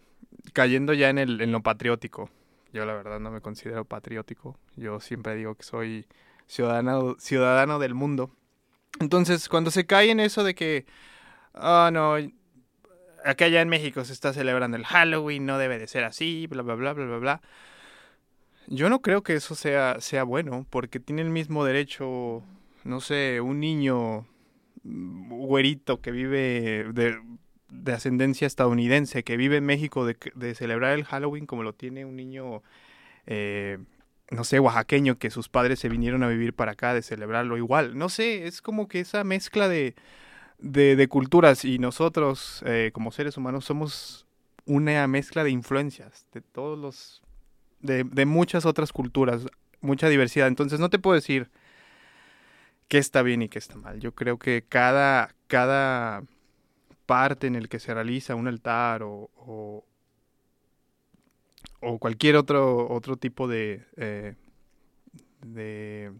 cayendo 0.53 0.95
ya 0.95 1.11
en, 1.11 1.19
el, 1.19 1.41
en 1.41 1.53
lo 1.53 1.63
patriótico. 1.63 2.31
Yo 2.73 2.85
la 2.85 2.95
verdad 2.95 3.19
no 3.21 3.31
me 3.31 3.41
considero 3.41 3.85
patriótico. 3.85 4.59
Yo 4.77 5.01
siempre 5.01 5.35
digo 5.35 5.55
que 5.55 5.63
soy 5.63 6.07
ciudadano, 6.49 7.17
ciudadano 7.19 7.79
del 7.79 7.95
mundo. 7.95 8.31
Entonces, 9.01 9.49
cuando 9.49 9.71
se 9.71 9.87
cae 9.87 10.11
en 10.11 10.19
eso 10.19 10.43
de 10.43 10.55
que, 10.55 10.87
ah, 11.55 11.91
no, 11.93 12.17
acá 13.25 13.45
allá 13.45 13.61
en 13.61 13.69
México 13.69 14.05
se 14.05 14.13
está 14.13 14.33
celebrando 14.33 14.77
el 14.77 14.85
Halloween, 14.85 15.47
no 15.47 15.59
debe 15.59 15.79
de 15.79 15.87
ser 15.87 16.05
así, 16.05 16.47
bla, 16.49 16.63
bla, 16.63 16.75
bla, 16.75 16.93
bla, 16.95 17.05
bla, 17.07 17.19
bla. 17.19 17.43
Yo 18.67 18.91
no 18.91 19.01
creo 19.01 19.23
que 19.23 19.35
eso 19.35 19.55
sea, 19.55 20.01
sea 20.01 20.25
bueno, 20.25 20.67
porque 20.69 21.01
tiene 21.01 21.23
el 21.23 21.31
mismo 21.31 21.65
derecho, 21.65 22.43
no 22.85 23.01
sé, 23.01 23.41
un 23.41 23.61
niño 23.61 24.27
mm, 24.83 25.31
güerito 25.31 26.01
que 26.01 26.11
vive 26.11 26.85
de, 26.93 27.19
de 27.71 27.93
ascendencia 27.93 28.47
estadounidense, 28.47 29.25
que 29.25 29.37
vive 29.37 29.57
en 29.57 29.65
México, 29.65 30.05
de, 30.05 30.17
de 30.35 30.55
celebrar 30.55 30.93
el 30.93 31.05
Halloween 31.05 31.47
como 31.47 31.63
lo 31.63 31.73
tiene 31.75 32.05
un 32.05 32.17
niño, 32.17 32.63
eh, 33.27 33.79
no 34.31 34.45
sé, 34.45 34.61
oaxaqueño, 34.61 35.19
que 35.19 35.31
sus 35.31 35.49
padres 35.49 35.79
se 35.79 35.89
vinieron 35.89 36.23
a 36.23 36.29
vivir 36.29 36.55
para 36.55 36.73
acá, 36.73 36.95
de 36.95 37.03
celebrarlo 37.03 37.57
igual. 37.57 37.97
No 37.97 38.09
sé, 38.09 38.47
es 38.47 38.63
como 38.63 38.89
que 38.89 39.01
esa 39.01 39.25
mezcla 39.25 39.69
de, 39.69 39.95
de, 40.59 41.09
culturas 41.09 41.65
y 41.65 41.79
nosotros, 41.79 42.63
eh, 42.67 42.91
como 42.93 43.13
seres 43.13 43.37
humanos, 43.37 43.65
somos 43.65 44.27
una 44.67 45.07
mezcla 45.07 45.45
de 45.45 45.51
influencias 45.51 46.27
de 46.33 46.43
todos 46.43 46.79
los, 46.79 47.23
de, 47.81 48.05
de 48.05 48.27
muchas 48.27 48.67
otras 48.67 48.93
culturas, 48.93 49.47
mucha 49.81 50.09
diversidad. 50.09 50.49
Entonces 50.49 50.81
no 50.81 50.91
te 50.91 50.99
puedo 50.99 51.15
decir 51.15 51.51
qué 52.89 52.99
está 52.99 53.23
bien 53.23 53.43
y 53.43 53.49
qué 53.49 53.59
está 53.59 53.77
mal. 53.77 54.01
Yo 54.01 54.15
creo 54.15 54.39
que 54.39 54.65
cada, 54.69 55.35
cada 55.47 56.23
parte 57.07 57.47
en 57.47 57.55
el 57.55 57.69
que 57.69 57.79
se 57.79 57.95
realiza 57.95 58.35
un 58.35 58.49
altar 58.49 59.03
o, 59.03 59.85
o 61.81 61.99
cualquier 61.99 62.37
otro, 62.37 62.89
otro 62.91 63.17
tipo 63.17 63.49
de, 63.49 63.85
eh, 63.97 64.35
de, 65.43 66.13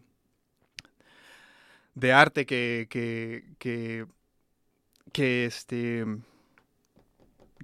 de 1.95 2.13
arte 2.13 2.47
que, 2.47 2.87
que, 2.91 3.45
que, 3.59 4.07
que, 5.13 5.45
este, 5.47 6.05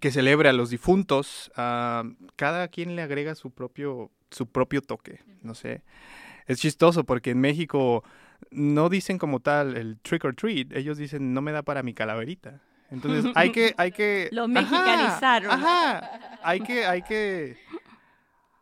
que 0.01 0.11
celebre 0.11 0.49
a 0.49 0.53
los 0.53 0.71
difuntos, 0.71 1.51
ah, 1.57 2.05
cada 2.37 2.69
quien 2.69 2.97
le 2.97 3.03
agrega 3.03 3.35
su 3.35 3.51
propio, 3.51 4.11
su 4.31 4.47
propio 4.47 4.83
toque, 4.83 5.21
no 5.43 5.55
sé. 5.55 5.83
Es 6.47 6.59
chistoso 6.59 7.05
porque 7.05 7.31
en 7.31 7.41
México 7.41 8.05
no 8.51 8.89
dicen 8.89 9.19
como 9.19 9.41
tal 9.41 9.77
el 9.77 9.99
trick 10.01 10.25
or 10.25 10.35
treat, 10.35 10.73
ellos 10.73 10.99
dicen 10.99 11.33
no 11.33 11.41
me 11.43 11.53
da 11.53 11.63
para 11.63 11.83
mi 11.83 11.95
calaverita. 11.95 12.61
Entonces 12.91 13.33
hay 13.35 13.51
que, 13.51 13.75
hay 13.77 13.93
que. 13.93 14.29
Lo 14.33 14.45
Ajá, 14.45 14.49
mexicanizaron. 14.49 15.51
Ajá, 15.51 16.39
Hay 16.43 16.61
que, 16.61 16.85
hay 16.87 17.03
que. 17.03 17.57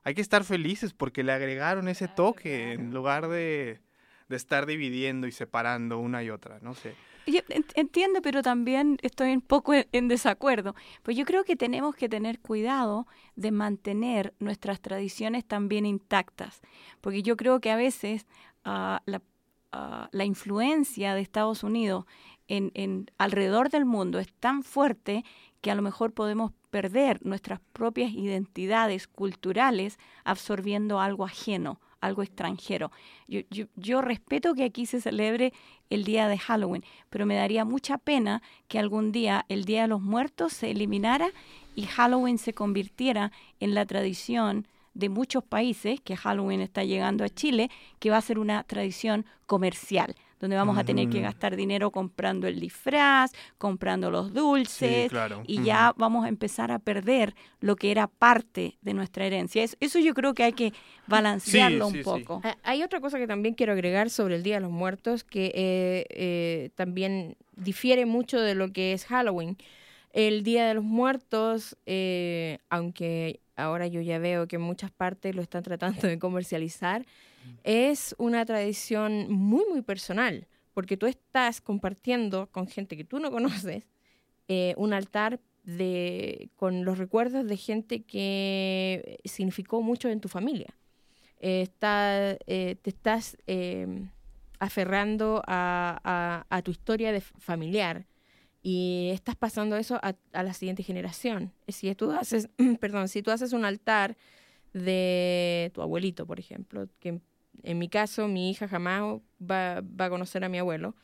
Hay 0.04 0.14
que 0.14 0.20
estar 0.20 0.44
felices 0.44 0.92
porque 0.92 1.22
le 1.22 1.32
agregaron 1.32 1.88
ese 1.88 2.08
toque 2.08 2.72
en 2.72 2.92
lugar 2.92 3.28
de, 3.28 3.80
de 4.28 4.36
estar 4.36 4.66
dividiendo 4.66 5.26
y 5.26 5.32
separando 5.32 5.98
una 5.98 6.22
y 6.22 6.30
otra, 6.30 6.58
no 6.60 6.74
sé. 6.74 6.94
Yo 7.26 7.40
entiendo, 7.74 8.20
pero 8.20 8.42
también 8.42 8.98
estoy 9.02 9.32
un 9.32 9.42
poco 9.42 9.74
en, 9.74 9.86
en 9.92 10.08
desacuerdo. 10.08 10.74
Pues 11.02 11.16
yo 11.16 11.24
creo 11.24 11.44
que 11.44 11.54
tenemos 11.54 11.94
que 11.94 12.08
tener 12.08 12.40
cuidado 12.40 13.06
de 13.36 13.52
mantener 13.52 14.34
nuestras 14.40 14.80
tradiciones 14.80 15.44
también 15.44 15.86
intactas, 15.86 16.60
porque 17.00 17.22
yo 17.22 17.36
creo 17.36 17.60
que 17.60 17.70
a 17.70 17.76
veces 17.76 18.26
ah, 18.64 19.02
la, 19.06 19.22
ah, 19.70 20.08
la 20.10 20.24
influencia 20.24 21.14
de 21.14 21.20
Estados 21.20 21.62
Unidos 21.62 22.06
en, 22.52 22.70
en 22.74 23.10
alrededor 23.16 23.70
del 23.70 23.86
mundo 23.86 24.18
es 24.18 24.30
tan 24.34 24.62
fuerte 24.62 25.24
que 25.62 25.70
a 25.70 25.74
lo 25.74 25.80
mejor 25.80 26.12
podemos 26.12 26.52
perder 26.70 27.24
nuestras 27.24 27.60
propias 27.72 28.12
identidades 28.12 29.08
culturales 29.08 29.98
absorbiendo 30.22 31.00
algo 31.00 31.24
ajeno, 31.24 31.80
algo 32.02 32.22
extranjero. 32.22 32.90
Yo, 33.26 33.40
yo, 33.50 33.66
yo 33.76 34.02
respeto 34.02 34.54
que 34.54 34.64
aquí 34.64 34.84
se 34.84 35.00
celebre 35.00 35.54
el 35.88 36.04
día 36.04 36.28
de 36.28 36.36
Halloween, 36.36 36.84
pero 37.08 37.24
me 37.24 37.36
daría 37.36 37.64
mucha 37.64 37.96
pena 37.96 38.42
que 38.68 38.78
algún 38.78 39.12
día 39.12 39.46
el 39.48 39.64
Día 39.64 39.82
de 39.82 39.88
los 39.88 40.02
Muertos 40.02 40.52
se 40.52 40.72
eliminara 40.72 41.30
y 41.74 41.84
Halloween 41.84 42.36
se 42.36 42.52
convirtiera 42.52 43.32
en 43.60 43.74
la 43.74 43.86
tradición 43.86 44.66
de 44.92 45.08
muchos 45.08 45.42
países, 45.42 46.02
que 46.02 46.18
Halloween 46.18 46.60
está 46.60 46.84
llegando 46.84 47.24
a 47.24 47.30
Chile, 47.30 47.70
que 47.98 48.10
va 48.10 48.18
a 48.18 48.20
ser 48.20 48.38
una 48.38 48.62
tradición 48.64 49.24
comercial, 49.46 50.16
donde 50.42 50.56
vamos 50.56 50.76
a 50.76 50.82
tener 50.84 51.08
que 51.08 51.18
Ujú. 51.18 51.22
gastar 51.26 51.54
dinero 51.54 51.92
comprando 51.92 52.48
el 52.48 52.58
disfraz, 52.58 53.30
comprando 53.58 54.10
los 54.10 54.34
dulces, 54.34 55.04
Sí, 55.04 55.08
claro. 55.08 55.42
y 55.46 55.58
Ujú. 55.58 55.64
ya 55.66 55.94
vamos 55.96 56.24
a 56.24 56.28
empezar 56.28 56.72
a 56.72 56.80
perder 56.80 57.34
lo 57.60 57.76
que 57.76 57.92
era 57.92 58.08
parte 58.08 58.76
de 58.82 58.92
nuestra 58.92 59.24
herencia. 59.24 59.62
Es- 59.62 59.76
Eso 59.80 60.00
yo 60.00 60.14
creo 60.14 60.34
que 60.34 60.42
hay 60.42 60.52
que 60.52 60.72
balancearlo 61.06 61.86
sí, 61.86 61.98
un 61.98 61.98
sí. 61.98 62.02
poco. 62.04 62.40
Ah, 62.44 62.56
Hay 62.64 62.82
otra 62.82 63.00
cosa 63.00 63.18
que 63.18 63.26
también 63.28 63.54
quiero 63.54 63.72
agregar 63.72 64.10
sobre 64.10 64.34
el 64.34 64.42
Día 64.42 64.56
de 64.56 64.62
los 64.62 64.72
Muertos 64.72 65.22
que 65.22 65.52
eh, 65.54 66.06
eh, 66.10 66.70
también 66.74 67.36
difiere 67.54 68.04
mucho 68.04 68.40
de 68.40 68.54
lo 68.56 68.72
que 68.72 68.92
es 68.92 69.04
Halloween. 69.06 69.56
El 70.12 70.42
Día 70.42 70.66
de 70.66 70.74
los 70.74 70.84
Muertos, 70.84 71.76
eh, 71.86 72.58
aunque 72.68 73.38
ahora 73.54 73.86
yo 73.86 74.00
ya 74.00 74.18
veo 74.18 74.48
que 74.48 74.56
en 74.56 74.62
muchas 74.62 74.90
partes 74.90 75.36
lo 75.36 75.40
están 75.42 75.62
tratando 75.62 76.02
de 76.08 76.18
comercializar, 76.18 77.06
es 77.64 78.14
una 78.18 78.44
tradición 78.44 79.30
muy, 79.32 79.64
muy 79.70 79.82
personal, 79.82 80.46
porque 80.74 80.96
tú 80.96 81.06
estás 81.06 81.60
compartiendo 81.60 82.48
con 82.50 82.66
gente 82.66 82.96
que 82.96 83.04
tú 83.04 83.18
no 83.18 83.30
conoces 83.30 83.86
eh, 84.48 84.74
un 84.76 84.92
altar 84.92 85.40
de, 85.64 86.50
con 86.56 86.84
los 86.84 86.98
recuerdos 86.98 87.46
de 87.46 87.56
gente 87.56 88.02
que 88.02 89.20
significó 89.24 89.80
mucho 89.82 90.08
en 90.08 90.20
tu 90.20 90.28
familia 90.28 90.74
eh, 91.38 91.62
está, 91.62 92.36
eh, 92.46 92.76
te 92.82 92.90
estás 92.90 93.36
eh, 93.46 94.08
aferrando 94.58 95.42
a, 95.46 96.44
a- 96.48 96.62
tu 96.62 96.70
historia 96.70 97.20
familiar 97.20 98.06
y 98.62 99.10
estás 99.12 99.34
pasando 99.34 99.76
eso 99.76 99.96
a, 99.96 100.14
a 100.32 100.42
la 100.44 100.54
siguiente 100.54 100.84
generación. 100.84 101.52
Si 101.66 101.92
tú 101.96 102.12
haces, 102.12 102.48
perdón, 102.80 103.08
si 103.08 103.22
tú 103.22 103.32
haces 103.32 103.52
un 103.52 103.64
altar 103.64 104.16
de 104.72 105.70
tu 105.74 105.82
abuelito, 105.82 106.26
por 106.26 106.38
ejemplo, 106.38 106.88
que 107.00 107.20
en, 107.62 107.78
mi 107.78 107.88
caso 107.88 108.28
mi 108.28 108.50
hija 108.50 108.68
jamás 108.68 109.20
va, 109.40 109.78
a 109.78 110.10
conocer 110.10 110.44
a 110.44 110.48
mi 110.48 110.58
abuelo, 110.58 110.94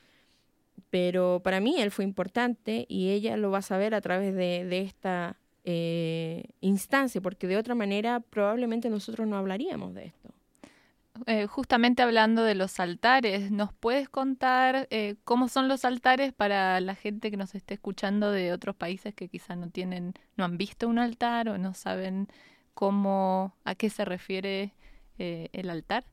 pero 0.90 1.40
para 1.44 1.60
mí 1.60 1.80
él 1.80 1.90
fue 1.90 2.04
importante 2.04 2.86
y 2.88 3.10
ella 3.10 3.36
lo 3.36 3.50
va 3.50 3.58
a 3.58 3.62
saber 3.62 3.94
a 3.94 4.00
través 4.00 4.34
de, 4.34 4.64
de 4.64 4.80
esta 4.80 5.36
eh, 5.70 6.44
instancia, 6.62 7.20
porque 7.20 7.46
de 7.46 7.58
otra 7.58 7.74
manera 7.74 8.20
probablemente 8.20 8.88
nosotros 8.88 9.28
no 9.28 9.36
hablaríamos 9.36 9.92
de 9.92 10.06
esto. 10.06 10.30
eh, 11.26 11.46
justamente 11.46 12.02
hablando 12.02 12.42
de 12.42 12.54
los 12.54 12.80
altares, 12.80 13.50
¿nos 13.50 13.72
puedes 13.74 14.08
contar 14.08 14.86
eh, 14.90 15.16
cómo 15.24 15.48
son 15.48 15.68
los 15.68 15.84
altares 15.84 16.32
para 16.32 16.80
la 16.80 16.94
gente 16.94 17.30
que 17.30 17.36
nos 17.36 17.54
esté 17.54 17.74
escuchando 17.74 18.30
de 18.30 18.52
otros 18.52 18.76
países 18.76 19.14
que 19.14 19.28
quizá 19.28 19.56
no 19.56 19.68
tienen, 19.68 20.14
no 20.36 20.44
han 20.44 20.56
visto 20.56 20.88
un 20.88 20.98
altar 20.98 21.48
o 21.50 21.58
no 21.58 21.74
saben 21.74 22.28
cómo, 22.72 23.54
a 23.64 23.74
qué 23.74 23.90
se 23.90 24.04
refiere 24.04 24.72
eh, 25.18 25.50
el 25.52 25.68
altar? 25.68 26.04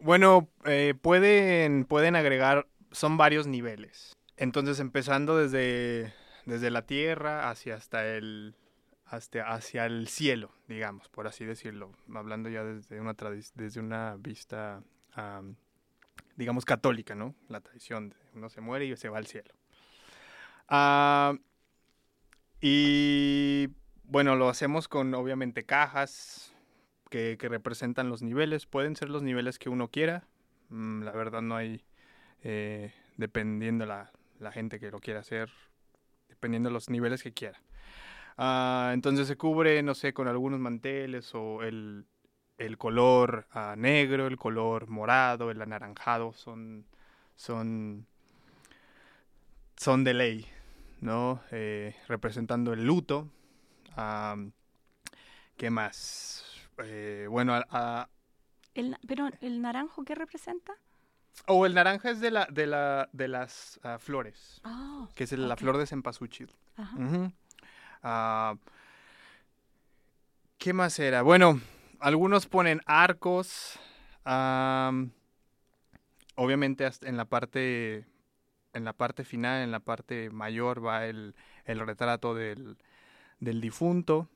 Bueno, 0.00 0.48
eh, 0.64 0.94
pueden, 1.00 1.84
pueden 1.84 2.14
agregar, 2.14 2.68
son 2.92 3.16
varios 3.16 3.46
niveles. 3.46 4.16
Entonces, 4.36 4.78
empezando 4.78 5.36
desde, 5.36 6.14
desde 6.46 6.70
la 6.70 6.82
tierra 6.82 7.50
hacia 7.50 7.74
hasta 7.74 8.06
el, 8.06 8.54
hasta, 9.06 9.48
hacia 9.52 9.86
el 9.86 10.06
cielo, 10.06 10.52
digamos, 10.68 11.08
por 11.08 11.26
así 11.26 11.44
decirlo, 11.44 11.92
hablando 12.14 12.48
ya 12.48 12.62
desde 12.62 13.00
una, 13.00 13.14
desde 13.54 13.80
una 13.80 14.16
vista, 14.16 14.82
am, 15.14 15.56
digamos, 16.36 16.64
católica, 16.64 17.16
¿no? 17.16 17.34
La 17.48 17.60
tradición, 17.60 18.10
de 18.10 18.16
uno 18.34 18.48
se 18.50 18.60
muere 18.60 18.84
y 18.86 18.96
se 18.96 19.08
va 19.08 19.18
al 19.18 19.26
cielo. 19.26 19.52
Ah, 20.68 21.34
y 22.60 23.68
bueno, 24.04 24.36
lo 24.36 24.48
hacemos 24.48 24.86
con 24.86 25.12
obviamente 25.14 25.64
cajas 25.64 26.54
que, 27.08 27.36
representan 27.40 28.08
los 28.08 28.22
niveles, 28.22 28.66
pueden 28.66 28.96
ser 28.96 29.10
los 29.10 29.22
niveles 29.22 29.58
que 29.58 29.68
uno 29.68 29.88
quiera, 29.88 30.24
Mm, 30.70 31.02
la 31.02 31.12
verdad 31.12 31.42
no 31.42 31.56
hay, 31.56 31.82
eh, 32.42 32.92
dependiendo 33.16 33.86
la, 33.86 34.12
la 34.38 34.52
gente 34.52 34.78
que 34.80 34.90
lo 34.90 35.00
quiera 35.00 35.20
hacer, 35.20 35.50
dependiendo 36.28 36.68
de 36.68 36.74
los 36.74 36.90
niveles 36.90 37.22
que 37.22 37.32
quiera. 37.32 37.60
Ah, 38.36 38.92
entonces 38.94 39.26
se 39.28 39.36
cubre, 39.36 39.82
no 39.82 39.94
sé, 39.94 40.12
con 40.12 40.28
algunos 40.28 40.60
manteles 40.60 41.34
o 41.34 41.62
el, 41.62 42.06
el 42.58 42.78
color 42.78 43.46
ah, 43.52 43.74
negro, 43.76 44.26
el 44.26 44.36
color 44.36 44.88
morado, 44.88 45.50
el 45.50 45.62
anaranjado, 45.62 46.32
son, 46.34 46.86
son, 47.36 48.06
son 49.76 50.04
de 50.04 50.14
ley, 50.14 50.46
¿no? 51.00 51.42
Eh, 51.50 51.96
representando 52.08 52.72
el 52.72 52.84
luto. 52.84 53.28
Am, 53.96 54.52
¿Qué 55.56 55.70
más? 55.70 56.57
Eh, 56.84 57.26
bueno, 57.28 57.54
a- 57.54 57.66
a- 57.70 58.08
El 58.74 58.96
pero 59.06 59.28
el 59.40 59.60
naranjo, 59.60 60.04
¿qué 60.04 60.14
representa? 60.14 60.72
o 61.46 61.66
el 61.66 61.74
naranja 61.74 62.10
es 62.10 62.20
de, 62.20 62.30
la, 62.32 62.46
de, 62.50 62.66
la, 62.66 63.08
de 63.12 63.28
las 63.28 63.78
ah, 63.84 63.98
flores, 63.98 64.60
Ah, 64.64 65.08
que 65.14 65.24
es 65.24 65.32
el- 65.32 65.48
la 65.48 65.56
flor 65.56 65.76
de 65.76 65.86
cempasúchil. 65.86 66.50
ajá. 66.76 67.32
Ah, 68.02 68.54
¿Qué 70.58 70.72
más 70.72 70.98
era? 70.98 71.22
Bueno, 71.22 71.60
algunos 72.00 72.46
ponen 72.46 72.80
arcos. 72.86 73.78
am, 74.24 75.10
obviamente 76.34 76.84
hasta 76.84 77.08
en 77.08 77.16
la 77.16 77.24
parte 77.24 78.04
en 78.74 78.84
la 78.84 78.92
parte 78.92 79.24
final, 79.24 79.62
en 79.62 79.70
la 79.70 79.80
parte 79.80 80.30
mayor 80.30 80.84
va 80.84 81.06
el, 81.06 81.34
el 81.64 81.80
retrato 81.80 82.34
del, 82.34 82.76
del 83.40 83.60
difunto. 83.60 84.28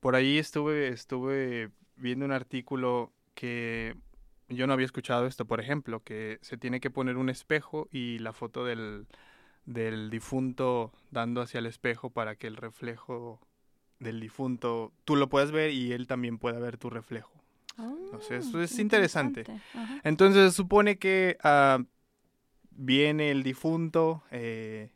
Por 0.00 0.16
ahí 0.16 0.38
estuve 0.38 0.88
estuve 0.88 1.70
viendo 1.96 2.24
un 2.24 2.32
artículo 2.32 3.12
que 3.34 3.94
yo 4.48 4.66
no 4.66 4.72
había 4.72 4.86
escuchado 4.86 5.26
esto, 5.26 5.44
por 5.44 5.60
ejemplo, 5.60 6.02
que 6.02 6.38
se 6.42 6.56
tiene 6.56 6.80
que 6.80 6.90
poner 6.90 7.16
un 7.16 7.30
espejo 7.30 7.88
y 7.92 8.18
la 8.18 8.32
foto 8.32 8.64
del, 8.64 9.06
del 9.64 10.10
difunto 10.10 10.92
dando 11.10 11.40
hacia 11.40 11.58
el 11.58 11.66
espejo 11.66 12.10
para 12.10 12.34
que 12.34 12.48
el 12.48 12.56
reflejo 12.56 13.40
del 14.00 14.18
difunto 14.18 14.92
tú 15.04 15.14
lo 15.14 15.28
puedas 15.28 15.52
ver 15.52 15.70
y 15.70 15.92
él 15.92 16.06
también 16.06 16.38
pueda 16.38 16.58
ver 16.58 16.78
tu 16.78 16.90
reflejo. 16.90 17.32
Eso 18.30 18.60
es 18.60 18.78
interesante. 18.78 19.44
Entonces 20.02 20.50
se 20.50 20.56
supone 20.56 20.98
que 20.98 21.38
ah, 21.42 21.78
viene 22.70 23.30
el 23.30 23.42
difunto, 23.42 24.24
eh, 24.30 24.90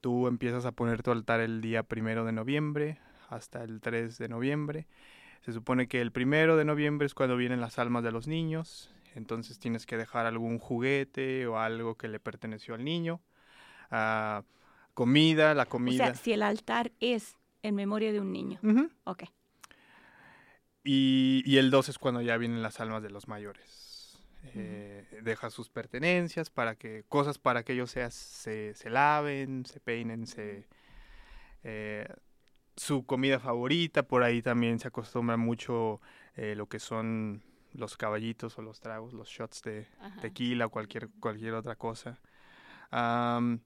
tú 0.00 0.26
empiezas 0.26 0.66
a 0.66 0.72
poner 0.72 1.02
tu 1.02 1.12
altar 1.12 1.40
el 1.40 1.60
día 1.60 1.82
primero 1.82 2.24
de 2.24 2.32
noviembre 2.32 2.98
hasta 3.34 3.62
el 3.64 3.80
3 3.80 4.18
de 4.18 4.28
noviembre. 4.28 4.86
Se 5.42 5.52
supone 5.52 5.88
que 5.88 6.00
el 6.00 6.10
primero 6.12 6.56
de 6.56 6.64
noviembre 6.64 7.06
es 7.06 7.14
cuando 7.14 7.36
vienen 7.36 7.60
las 7.60 7.78
almas 7.78 8.02
de 8.02 8.12
los 8.12 8.26
niños, 8.26 8.90
entonces 9.14 9.58
tienes 9.58 9.84
que 9.86 9.96
dejar 9.96 10.26
algún 10.26 10.58
juguete 10.58 11.46
o 11.46 11.58
algo 11.58 11.96
que 11.96 12.08
le 12.08 12.18
perteneció 12.20 12.74
al 12.74 12.84
niño. 12.84 13.20
Ah, 13.90 14.42
comida, 14.94 15.54
la 15.54 15.64
O 15.64 15.68
comida. 15.68 16.06
sea, 16.06 16.14
si 16.14 16.32
el 16.32 16.42
altar 16.42 16.92
es 17.00 17.36
en 17.62 17.74
memoria 17.74 18.12
de 18.12 18.20
un 18.20 18.32
niño. 18.32 18.58
Ujú. 18.62 18.90
Ok. 19.04 19.24
Y, 20.82 21.42
y 21.46 21.56
el 21.58 21.70
2 21.70 21.88
es 21.88 21.98
cuando 21.98 22.20
ya 22.20 22.36
vienen 22.36 22.62
las 22.62 22.80
almas 22.80 23.02
de 23.02 23.10
los 23.10 23.28
mayores. 23.28 24.18
Eh, 24.54 25.06
Deja 25.22 25.48
sus 25.50 25.70
pertenencias 25.70 26.50
para 26.50 26.74
que, 26.74 27.04
cosas 27.08 27.38
para 27.38 27.62
que 27.62 27.72
ellos 27.72 27.90
seas- 27.90 28.14
se, 28.14 28.74
se 28.74 28.90
laven, 28.90 29.64
se 29.64 29.80
peinen, 29.80 30.26
se, 30.26 30.66
eh, 31.62 32.06
su 32.76 33.04
comida 33.06 33.38
favorita, 33.40 34.02
por 34.02 34.22
ahí 34.22 34.42
también 34.42 34.78
se 34.78 34.88
acostumbra 34.88 35.36
mucho 35.36 36.00
eh, 36.36 36.54
lo 36.56 36.66
que 36.66 36.78
son 36.80 37.42
los 37.72 37.96
caballitos 37.96 38.58
o 38.58 38.62
los 38.62 38.80
tragos, 38.80 39.12
los 39.12 39.28
shots 39.28 39.62
de 39.62 39.86
Ajá. 40.00 40.20
tequila 40.20 40.66
o 40.66 40.70
cualquier, 40.70 41.08
cualquier 41.20 41.54
otra 41.54 41.76
cosa. 41.76 42.20
Am, 42.90 43.60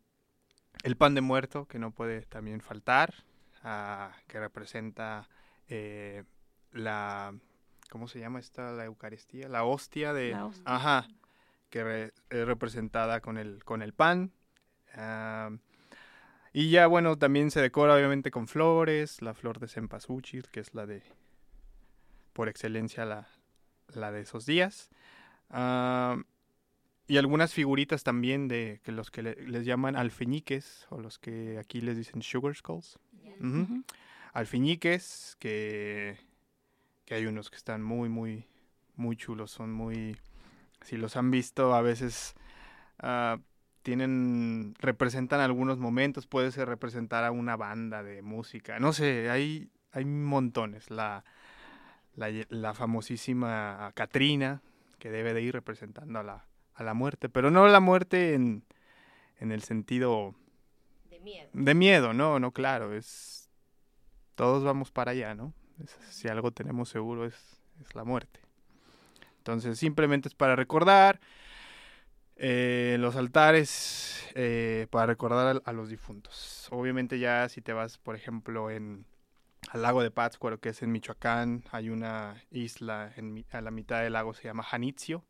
el 0.83 0.97
pan 0.97 1.15
de 1.15 1.21
muerto, 1.21 1.67
que 1.67 1.79
no 1.79 1.91
puede 1.91 2.23
también 2.23 2.61
faltar, 2.61 3.15
ah, 3.63 4.13
que 4.27 4.41
representa 4.41 5.29
eh, 5.69 6.25
la, 6.73 7.35
¿cómo 7.91 8.09
se 8.09 8.21
llama 8.21 8.39
esta? 8.39 8.73
La 8.73 8.85
Eucaristía, 8.85 9.49
la 9.49 9.65
hostia 9.65 10.13
de... 10.13 10.31
La 10.31 10.47
hostia. 10.47 10.63
Ajá, 10.67 11.09
que 11.71 11.85
re- 11.85 12.13
es 12.31 12.47
representada 12.47 13.21
con 13.21 13.37
el, 13.37 13.63
con 13.65 13.83
el 13.83 13.93
pan. 13.93 14.33
Y 16.59 16.71
ya, 16.71 16.89
bueno, 16.89 17.17
también 17.17 17.53
se 17.53 17.61
decora 17.61 17.95
obviamente 17.95 18.33
con 18.33 18.49
flores, 18.49 19.23
la 19.23 19.33
flor 19.33 19.61
de 19.61 19.69
cempasúchil, 19.69 20.49
que 20.51 20.59
es 20.59 20.75
la 20.75 20.87
de, 20.87 21.05
por 22.33 22.49
excelencia, 22.49 23.05
la, 23.05 23.29
la 23.95 24.11
de 24.11 24.23
esos 24.23 24.45
días. 24.45 24.91
Am, 25.51 26.25
y 27.07 27.17
algunas 27.17 27.55
figuritas 27.55 28.03
también 28.03 28.49
de 28.49 28.81
que 28.83 28.91
los 28.91 29.13
que 29.13 29.23
le- 29.23 29.37
les 29.47 29.65
llaman 29.67 29.95
alfeñiques, 29.95 30.89
o 30.91 31.01
los 31.01 31.21
que 31.21 31.59
aquí 31.59 31.81
les 31.81 31.97
dicen 31.97 32.23
sugar 32.23 32.57
skulls. 32.57 32.99
Ujú. 33.41 33.85
Alfeñiques, 34.33 35.37
que, 35.39 36.19
que 37.05 37.15
hay 37.15 37.27
unos 37.27 37.51
que 37.51 37.57
están 37.57 37.85
muy, 37.85 38.09
muy, 38.09 38.49
muy 38.97 39.17
chulos, 39.17 39.53
son 39.53 39.73
muy... 39.73 40.17
Si 40.83 40.97
los 40.97 41.17
han 41.17 41.31
visto, 41.31 41.73
a 41.73 41.83
veces 41.83 42.35
ah, 42.99 43.39
tienen, 43.83 44.75
representan 44.79 45.41
algunos 45.41 45.79
momentos, 45.79 46.27
puede 46.27 46.51
ser 46.53 46.69
representar 46.69 47.25
a 47.25 47.31
una 47.31 47.57
banda 47.57 48.03
de 48.03 48.23
música, 48.23 48.79
no 48.79 48.93
sé, 48.93 49.31
hay, 49.31 49.71
hay 49.93 50.05
montones. 50.05 50.91
La, 50.91 51.25
la, 52.15 52.31
famosísima 52.75 53.93
Catrina, 53.95 54.61
que 54.99 55.11
debe 55.11 55.33
de 55.35 55.43
ir 55.43 55.55
representando 55.55 56.19
a 56.19 56.23
la, 56.23 56.45
a 56.75 56.83
la 56.83 56.95
muerte, 56.95 57.29
pero 57.29 57.51
no 57.51 57.67
la 57.69 57.81
muerte 57.81 58.35
en, 58.35 58.65
en 59.39 59.53
el 59.53 59.63
sentido 59.63 60.35
De 61.09 61.21
miedo. 61.21 61.49
de 61.53 61.75
miedo, 61.75 62.13
no, 62.13 62.41
no, 62.41 62.51
claro, 62.53 62.95
es 62.95 63.49
todos 64.35 64.63
vamos 64.65 64.91
para 64.91 65.13
allá, 65.13 65.35
¿no? 65.35 65.53
Es- 65.83 65.97
si 66.11 66.29
algo 66.29 66.51
tenemos 66.53 66.89
seguro 66.89 67.25
es, 67.25 67.35
es 67.81 67.95
la 67.95 68.05
muerte. 68.05 68.41
Entonces 69.39 69.79
simplemente 69.79 70.29
es 70.29 70.35
para 70.35 70.57
recordar 70.57 71.21
eh, 72.39 72.97
los 73.01 73.17
altares, 73.17 74.25
eh, 74.35 74.87
para 74.91 75.07
recordar 75.07 75.61
a, 75.65 75.73
los 75.73 75.89
difuntos. 75.89 76.69
Obviamente 76.71 77.19
ya 77.19 77.49
si 77.49 77.61
te 77.61 77.73
vas, 77.73 77.99
por 77.99 78.15
ejemplo, 78.15 78.71
en 78.71 79.05
al 79.71 79.83
lago 79.83 80.03
de 80.03 80.11
Pátzcuaro, 80.11 80.61
que 80.61 80.71
es 80.71 80.83
en 80.83 80.93
Michoacán, 80.93 81.65
hay 81.73 81.91
una 81.91 82.43
isla 82.51 83.13
en 83.17 83.45
a 83.51 83.61
la 83.61 83.71
mitad 83.71 84.03
del 84.03 84.15
lago, 84.15 84.33
se 84.35 84.45
llama 84.45 84.63
Janitzio. 84.63 85.25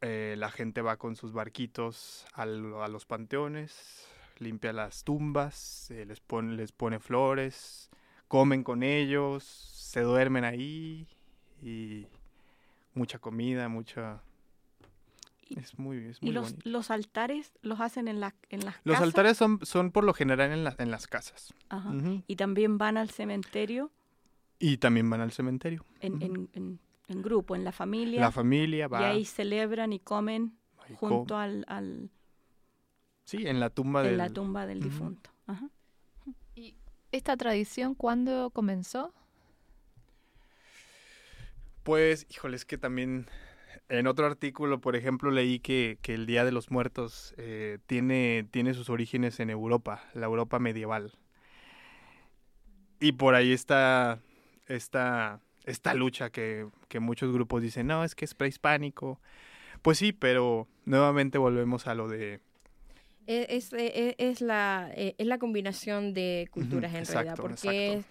Eh, 0.00 0.34
la 0.38 0.50
gente 0.50 0.80
va 0.80 0.96
con 0.96 1.14
sus 1.14 1.32
barquitos 1.32 2.26
al- 2.32 2.74
a 2.82 2.88
los 2.88 3.04
panteones, 3.04 4.08
limpia 4.38 4.72
las 4.72 5.04
tumbas, 5.04 5.88
les, 5.90 6.20
pone, 6.20 6.54
les 6.54 6.72
pone 6.72 6.98
flores, 7.00 7.90
comen 8.26 8.64
con 8.64 8.82
ellos, 8.82 9.44
se 9.44 10.00
duermen 10.00 10.44
ahí 10.44 11.06
y 11.62 12.06
mucha 12.94 13.18
comida, 13.18 13.68
mucha... 13.68 14.22
Es 15.56 15.78
muy, 15.78 15.98
es 16.06 16.20
muy 16.22 16.30
¿Y 16.30 16.32
los, 16.32 16.50
bonito. 16.52 16.68
los 16.70 16.90
altares 16.90 17.52
los 17.62 17.80
hacen 17.80 18.06
en, 18.08 18.20
la, 18.20 18.34
en 18.48 18.64
las 18.64 18.76
Los 18.84 18.94
casas? 18.94 19.02
altares 19.02 19.36
son, 19.36 19.58
son 19.64 19.90
por 19.90 20.04
lo 20.04 20.14
general 20.14 20.52
en, 20.52 20.64
la- 20.64 20.74
en 20.78 20.90
las 20.90 21.06
casas. 21.06 21.52
Ajá. 21.68 21.92
Y 22.26 22.36
también 22.36 22.78
van 22.78 22.96
al 22.96 23.10
cementerio 23.10 23.90
Y 24.58 24.76
también 24.76 25.08
van 25.10 25.20
al 25.20 25.32
cementerio. 25.32 25.84
en, 26.00 26.22
en, 26.22 26.48
en- 26.52 26.80
en 27.08 27.22
grupo, 27.22 27.56
en 27.56 27.64
la 27.64 27.72
familia. 27.72 28.20
La 28.20 28.30
familia 28.30 28.86
va 28.86 29.00
y 29.00 29.04
ahí 29.04 29.24
celebran 29.24 29.92
y 29.92 29.98
comen 29.98 30.56
junto 30.94 31.34
com- 31.34 31.38
al, 31.40 31.64
al- 31.66 32.10
Sí, 33.24 33.46
en 33.46 33.58
la 33.60 33.70
tumba 33.70 34.00
en 34.02 34.06
del... 34.08 34.18
la 34.18 34.28
tumba 34.30 34.66
del 34.66 34.80
difunto. 34.80 35.30
Ajá. 35.46 35.68
¿Y 36.54 36.76
esta 37.12 37.36
tradición 37.36 37.94
cuándo 37.96 38.50
comenzó? 38.50 39.12
Pues, 41.82 42.26
híjole, 42.30 42.56
es 42.56 42.64
que 42.64 42.78
también 42.78 43.26
en 43.88 44.06
otro 44.06 44.26
artículo, 44.26 44.80
por 44.80 44.96
ejemplo, 44.96 45.30
leí 45.30 45.58
que, 45.60 45.98
que 46.02 46.14
el 46.14 46.26
Día 46.26 46.44
de 46.44 46.52
los 46.52 46.70
Muertos 46.70 47.34
eh, 47.38 47.78
tiene, 47.86 48.46
tiene 48.50 48.74
sus 48.74 48.90
orígenes 48.90 49.40
en 49.40 49.50
Europa, 49.50 50.04
la 50.14 50.26
Europa 50.26 50.58
medieval. 50.58 51.12
Y 53.00 53.12
por 53.12 53.34
ahí 53.34 53.52
está 53.52 54.20
esta, 54.66 55.40
esta 55.64 55.94
lucha 55.94 56.30
que, 56.30 56.66
que 56.88 57.00
muchos 57.00 57.32
grupos 57.32 57.62
dicen, 57.62 57.86
no, 57.86 58.04
es 58.04 58.14
que 58.14 58.24
es 58.24 58.34
prehispánico. 58.34 59.20
Pues 59.82 59.98
sí, 59.98 60.12
pero 60.12 60.68
nuevamente 60.84 61.38
volvemos 61.38 61.86
a 61.86 61.94
lo 61.94 62.08
de 62.08 62.40
E- 63.26 63.46
Es, 63.48 63.72
e- 63.72 64.16
es 64.18 64.40
la, 64.40 64.90
e- 64.94 65.14
es 65.16 65.26
la 65.26 65.38
combinación 65.38 66.14
de 66.14 66.48
culturas 66.50 66.92
en 66.94 67.06
realidad, 67.06 67.36
porque 67.36 67.94
exacto. 67.94 68.08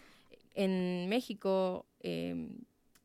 en 0.55 1.09
México 1.09 1.85
eh, 1.99 2.49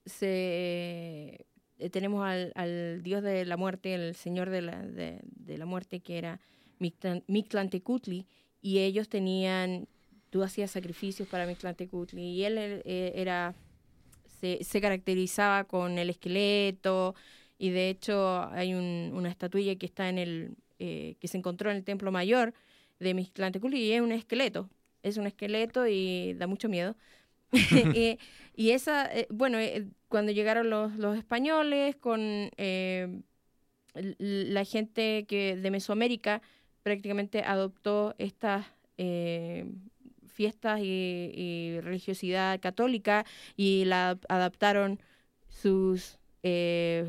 se, 0.07 1.45
eh, 1.85 1.91
tenemos 1.91 2.25
al, 2.25 2.53
al 2.55 3.03
dios 3.03 3.23
de 3.23 3.45
la 3.45 3.57
muerte, 3.57 3.95
el 3.95 4.15
señor 4.15 4.51
de 4.51 4.63
la, 4.63 4.83
de, 4.83 5.21
de 5.23 5.59
la 5.59 5.67
muerte, 5.67 6.01
que 6.01 6.19
era 6.19 6.41
Mictlan- 6.81 7.23
Mictlantecutli, 7.27 8.27
y 8.63 8.79
ellos 8.79 9.09
tenían, 9.09 9.87
tú 10.31 10.43
hacías 10.43 10.71
sacrificios 10.71 11.29
para 11.29 11.47
Mictlantecutli, 11.47 12.23
y 12.23 12.45
él 12.45 12.57
eh, 12.59 13.13
era, 13.15 13.55
se, 14.41 14.65
se 14.65 14.81
caracterizaba 14.81 15.65
con 15.65 15.99
el 15.99 16.11
esqueleto, 16.11 17.15
y 17.59 17.71
de 17.71 17.91
hecho 17.91 18.43
hay 18.53 18.75
un- 18.75 19.13
una 19.15 19.31
estatuilla 19.31 19.77
que 19.77 19.87
está 19.87 20.09
en 20.09 20.19
el, 20.19 20.57
eh, 20.79 21.15
que 21.21 21.29
se 21.29 21.39
encontró 21.39 21.71
en 21.71 21.77
el 21.77 21.85
templo 21.85 22.11
mayor 22.11 22.53
de 23.01 23.15
Mictlantecutli, 23.15 23.79
y 23.81 23.93
es 23.93 24.01
un 24.01 24.13
esqueleto, 24.13 24.69
es 25.03 25.17
un 25.19 25.27
esqueleto 25.27 25.87
y 25.87 26.35
da 26.35 26.47
mucho 26.47 26.69
miedo. 26.69 26.97
y, 27.95 28.19
y 28.57 28.71
esa, 28.71 29.07
eh, 29.13 29.27
bueno, 29.31 29.59
eh, 29.59 29.87
cuando 30.09 30.33
llegaron 30.33 30.71
los, 30.71 31.19
españoles 31.19 31.97
con 31.97 32.21
eh, 32.57 33.21
la 33.95 34.65
gente 34.65 35.25
que 35.27 35.57
de 35.57 35.71
Mesoamérica 35.71 36.41
prácticamente 36.83 37.43
adoptó 37.43 38.15
estas 38.19 38.67
eh, 38.99 39.67
fiestas 40.29 40.81
y, 40.83 41.79
religiosidad 41.83 42.61
católica 42.61 43.25
y 43.57 43.85
la 43.87 44.19
adaptaron 44.29 45.01
sus 45.49 46.19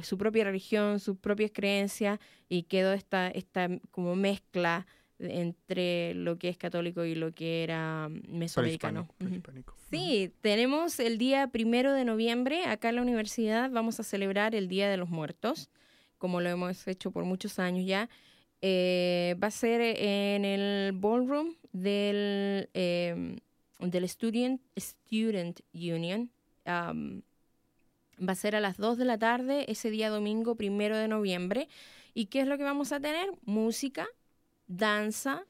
su 0.02 0.18
propia 0.18 0.46
religión, 0.46 1.02
sus 1.02 1.18
propias 1.18 1.52
creencias 1.54 2.20
y 2.48 2.64
quedó 2.64 2.94
esta, 2.94 3.28
esta 3.28 3.68
como 3.92 4.16
mezcla 4.16 4.88
entre 5.20 6.14
lo 6.14 6.38
que 6.38 6.50
es 6.50 6.58
católico 6.58 7.06
y 7.06 7.16
lo 7.16 7.34
que 7.34 7.64
era 7.64 8.10
mesoamericano. 8.28 9.08
prehispánico. 9.08 9.16
Prehispánico. 9.18 9.76
Sí, 9.90 10.34
tenemos 10.42 11.00
el 11.00 11.18
día 11.18 11.48
primero 11.48 11.94
de 11.94 12.06
noviembre 12.06 12.66
acá 12.66 12.90
en 12.90 12.98
la 12.98 13.02
universidad. 13.02 13.70
Vamos 13.72 14.00
a 14.00 14.04
celebrar 14.04 14.56
el 14.56 14.68
Día 14.68 14.90
de 14.90 14.98
los 14.98 15.10
Muertos, 15.10 15.70
como 16.18 16.42
lo 16.42 16.50
hemos 16.50 16.88
hecho 16.88 17.12
por 17.12 17.24
muchos 17.24 17.60
años 17.60 17.86
ya. 17.86 18.10
Eh, 18.62 19.36
va 19.42 19.48
a 19.48 19.52
ser 19.52 19.82
en 19.82 20.44
el 20.44 20.92
ballroom 20.94 21.56
del, 21.72 22.70
eh, 22.74 23.38
del 23.80 24.10
Student, 24.10 24.62
Student 24.78 25.62
Union. 25.74 26.32
Va 26.68 28.32
a 28.32 28.36
ser 28.36 28.56
a 28.56 28.60
las 28.60 28.78
2 28.78 28.98
de 28.98 29.06
la 29.06 29.18
tarde 29.18 29.66
ese 29.70 29.90
día 29.90 30.10
domingo 30.10 30.56
primero 30.56 30.98
de 30.98 31.08
noviembre. 31.08 31.68
¿Y 32.14 32.28
qué 32.28 32.42
es 32.42 32.48
lo 32.48 32.58
que 32.58 32.64
vamos 32.64 32.92
a 32.94 33.00
tener? 33.00 33.30
Música, 33.44 34.08
danza, 34.68 35.46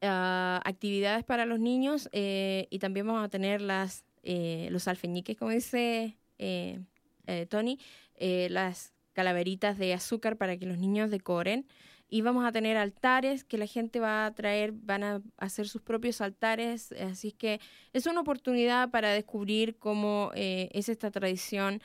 ah, 0.00 0.60
actividades 0.64 1.24
para 1.24 1.46
los 1.46 1.60
niños 1.60 2.08
eh, 2.12 2.66
y 2.70 2.78
también 2.78 3.06
vamos 3.06 3.24
a 3.24 3.28
tener 3.28 3.60
las 3.60 4.04
eh, 4.22 4.68
los 4.70 4.86
alfeñiques, 4.86 5.36
como 5.36 5.50
dice 5.50 6.16
eh, 6.38 6.80
eh, 7.26 7.46
Tony, 7.46 7.78
las 8.18 8.92
calaveritas 9.14 9.78
de 9.78 9.94
azúcar 9.94 10.36
para 10.36 10.56
que 10.56 10.66
los 10.66 10.78
niños 10.78 11.10
decoren. 11.10 11.66
Y 12.08 12.20
vamos 12.20 12.44
a 12.44 12.52
tener 12.52 12.76
altares 12.76 13.42
que 13.42 13.56
la 13.56 13.66
gente 13.66 13.98
va 13.98 14.26
a 14.26 14.34
traer, 14.34 14.72
van 14.72 15.02
a 15.02 15.22
hacer 15.38 15.66
sus 15.66 15.80
propios 15.80 16.20
altares. 16.20 16.92
Así 16.92 17.32
que 17.32 17.58
es 17.92 18.06
una 18.06 18.20
oportunidad 18.20 18.90
para 18.90 19.10
descubrir 19.12 19.78
cómo 19.78 20.30
es 20.34 20.88
esta 20.88 21.10
tradición 21.10 21.82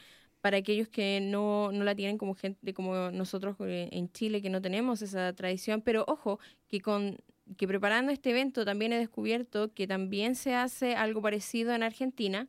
para 0.48 0.56
aquellos 0.60 0.88
que 0.88 1.20
no, 1.22 1.74
no 1.74 1.84
la 1.84 1.94
tienen 1.94 2.18
como 2.18 2.34
gente, 2.34 2.74
como 2.74 3.12
nosotros 3.12 3.58
eh, 3.60 3.90
en 3.92 4.10
Chile, 4.14 4.42
que 4.42 4.50
no 4.50 4.62
tenemos 4.62 5.02
esa 5.02 5.34
tradición. 5.34 5.82
Pero 5.82 6.06
ojo, 6.08 6.40
que 6.70 6.80
con 6.80 7.18
que 7.58 7.68
preparando 7.68 8.14
este 8.14 8.30
evento 8.30 8.64
también 8.64 8.94
he 8.94 8.98
descubierto 8.98 9.74
que 9.74 9.88
también 9.88 10.36
se 10.36 10.56
hace 10.56 10.96
algo 10.96 11.22
parecido 11.22 11.74
en 11.74 11.84
Argentina, 11.84 12.48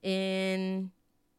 en, 0.00 0.90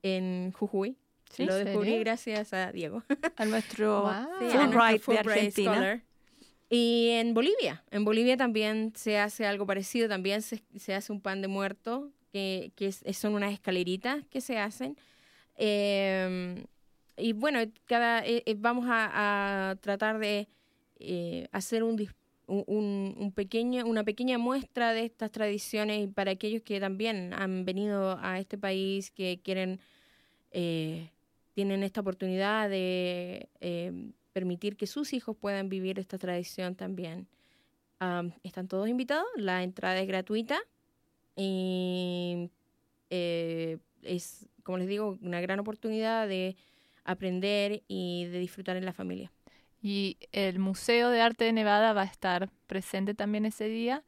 en 0.04 0.52
Jujuy. 0.52 0.96
¿Sí? 1.32 1.46
Lo 1.46 1.58
¿En 1.58 1.66
descubrí 1.66 1.98
gracias 2.00 2.54
a 2.54 2.72
Diego. 2.72 3.04
A 3.36 3.46
nuestro 3.46 4.04
Wow. 4.40 4.50
Sí, 4.52 4.58
Fulbright 4.58 5.06
de 5.08 5.18
Argentina. 5.18 5.72
Scholar. 5.74 6.02
Y 6.70 7.10
en 7.14 7.34
Bolivia, 7.34 7.84
en 7.90 8.06
Bolivia 8.06 8.38
también 8.38 8.94
se 8.96 9.18
hace 9.18 9.48
algo 9.48 9.66
parecido, 9.66 10.08
también 10.08 10.44
se, 10.44 10.62
se 10.78 10.94
hace 10.94 11.12
un 11.12 11.20
pan 11.20 11.42
de 11.42 11.48
muerto, 11.48 12.12
que, 12.32 12.72
que 12.76 12.86
es- 12.88 13.04
son 13.18 13.34
unas 13.34 13.54
escaleritas 13.54 14.24
que 14.30 14.40
se 14.40 14.60
hacen. 14.60 14.96
Eh, 15.60 16.64
y 17.20 17.34
bueno, 17.34 17.60
cada, 17.86 18.26
eh, 18.26 18.44
eh, 18.46 18.56
vamos 18.58 18.86
a, 18.90 19.76
tratar 19.82 20.20
de 20.20 20.48
eh, 21.00 21.48
hacer 21.52 21.84
un, 21.84 22.08
un, 22.48 23.32
pequeño, 23.36 23.86
una 23.86 24.04
pequeña 24.04 24.38
muestra 24.38 24.94
de 24.94 25.06
estas 25.06 25.32
tradiciones 25.32 26.10
para 26.14 26.32
aquellos 26.32 26.62
que 26.64 26.80
también 26.80 27.34
han 27.34 27.66
venido 27.66 28.18
a 28.22 28.40
este 28.40 28.58
país, 28.58 29.12
que 29.12 29.40
quieren, 29.44 29.80
tienen 30.52 31.84
esta 31.84 32.02
oportunidad 32.02 32.70
de 32.70 33.50
eh, 33.60 34.12
permitir 34.34 34.78
que 34.78 34.88
sus 34.88 35.14
hijos 35.14 35.36
puedan 35.38 35.70
vivir 35.70 36.00
esta 36.00 36.18
tradición 36.18 36.76
también. 36.76 37.28
Am, 38.00 38.32
están 38.44 38.68
todos 38.68 38.88
invitados, 38.88 39.28
la 39.36 39.62
entrada 39.62 40.00
es 40.00 40.08
gratuita 40.08 40.62
es, 44.04 44.48
como 44.64 44.78
les 44.78 44.88
digo, 44.88 45.18
una 45.22 45.42
gran 45.42 45.60
oportunidad 45.60 46.28
de 46.28 46.56
aprender 47.04 47.84
y 47.88 48.26
de 48.26 48.40
disfrutar 48.40 48.78
en 48.78 48.86
la 48.86 48.94
familia. 48.94 49.32
Y 49.82 50.18
el 50.32 50.60
Museo 50.60 51.10
de 51.10 51.22
Arte 51.22 51.46
de 51.46 51.54
Nevada 51.54 51.94
va 51.94 52.02
a 52.02 52.06
estar 52.06 52.50
presente 52.68 53.14
también 53.14 53.46
ese 53.46 53.68
día, 53.70 54.04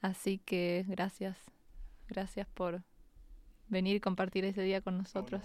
así 0.00 0.38
que 0.38 0.84
gracias, 0.86 1.36
gracias 2.06 2.46
por 2.46 2.82
venir 3.68 3.96
y 3.96 4.00
compartir 4.00 4.44
ese 4.44 4.62
día 4.62 4.80
con 4.80 4.96
nosotros, 4.96 5.42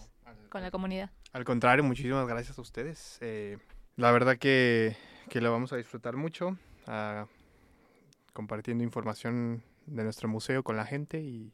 con 0.50 0.62
la 0.62 0.72
comunidad. 0.72 1.10
Al 1.32 1.44
contrario, 1.44 1.84
muchísimas 1.84 2.28
gracias 2.28 2.58
a 2.58 2.62
ustedes. 2.62 3.18
Eh, 3.22 3.58
la 3.96 4.12
verdad 4.12 4.38
que, 4.38 4.96
que 5.30 5.42
lo 5.42 5.52
vamos 5.52 5.74
a 5.74 5.78
disfrutar 5.78 6.16
mucho, 6.16 6.58
compartiendo 8.34 8.84
información 8.84 9.64
de 9.88 10.04
nuestro 10.04 10.30
museo 10.30 10.64
con 10.64 10.78
la 10.78 10.86
gente 10.86 11.20
y, 11.22 11.52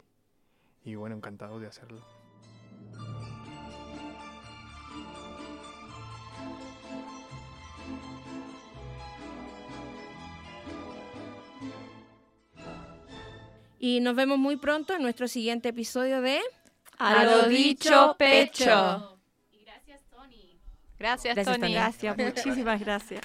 y 0.84 0.96
bueno, 0.96 1.16
encantado 1.16 1.60
de 1.60 1.68
hacerlo. 1.68 2.19
Y 13.80 14.02
nos 14.02 14.16
vemos 14.16 14.38
muy 14.38 14.58
pronto 14.58 14.94
en 14.94 15.02
nuestro 15.02 15.28
siguiente 15.28 15.70
episodio 15.70 16.22
de 16.22 16.42
A 16.98 17.24
lo 17.24 17.48
dicho 17.48 18.16
pecho. 18.20 19.18
Gracias, 21.00 21.34
Gracias, 21.34 21.56
Tony. 21.56 21.62
Tony. 21.62 21.74
Gracias, 21.74 22.18
muchísimas 22.18 22.80
gracias. 22.82 23.22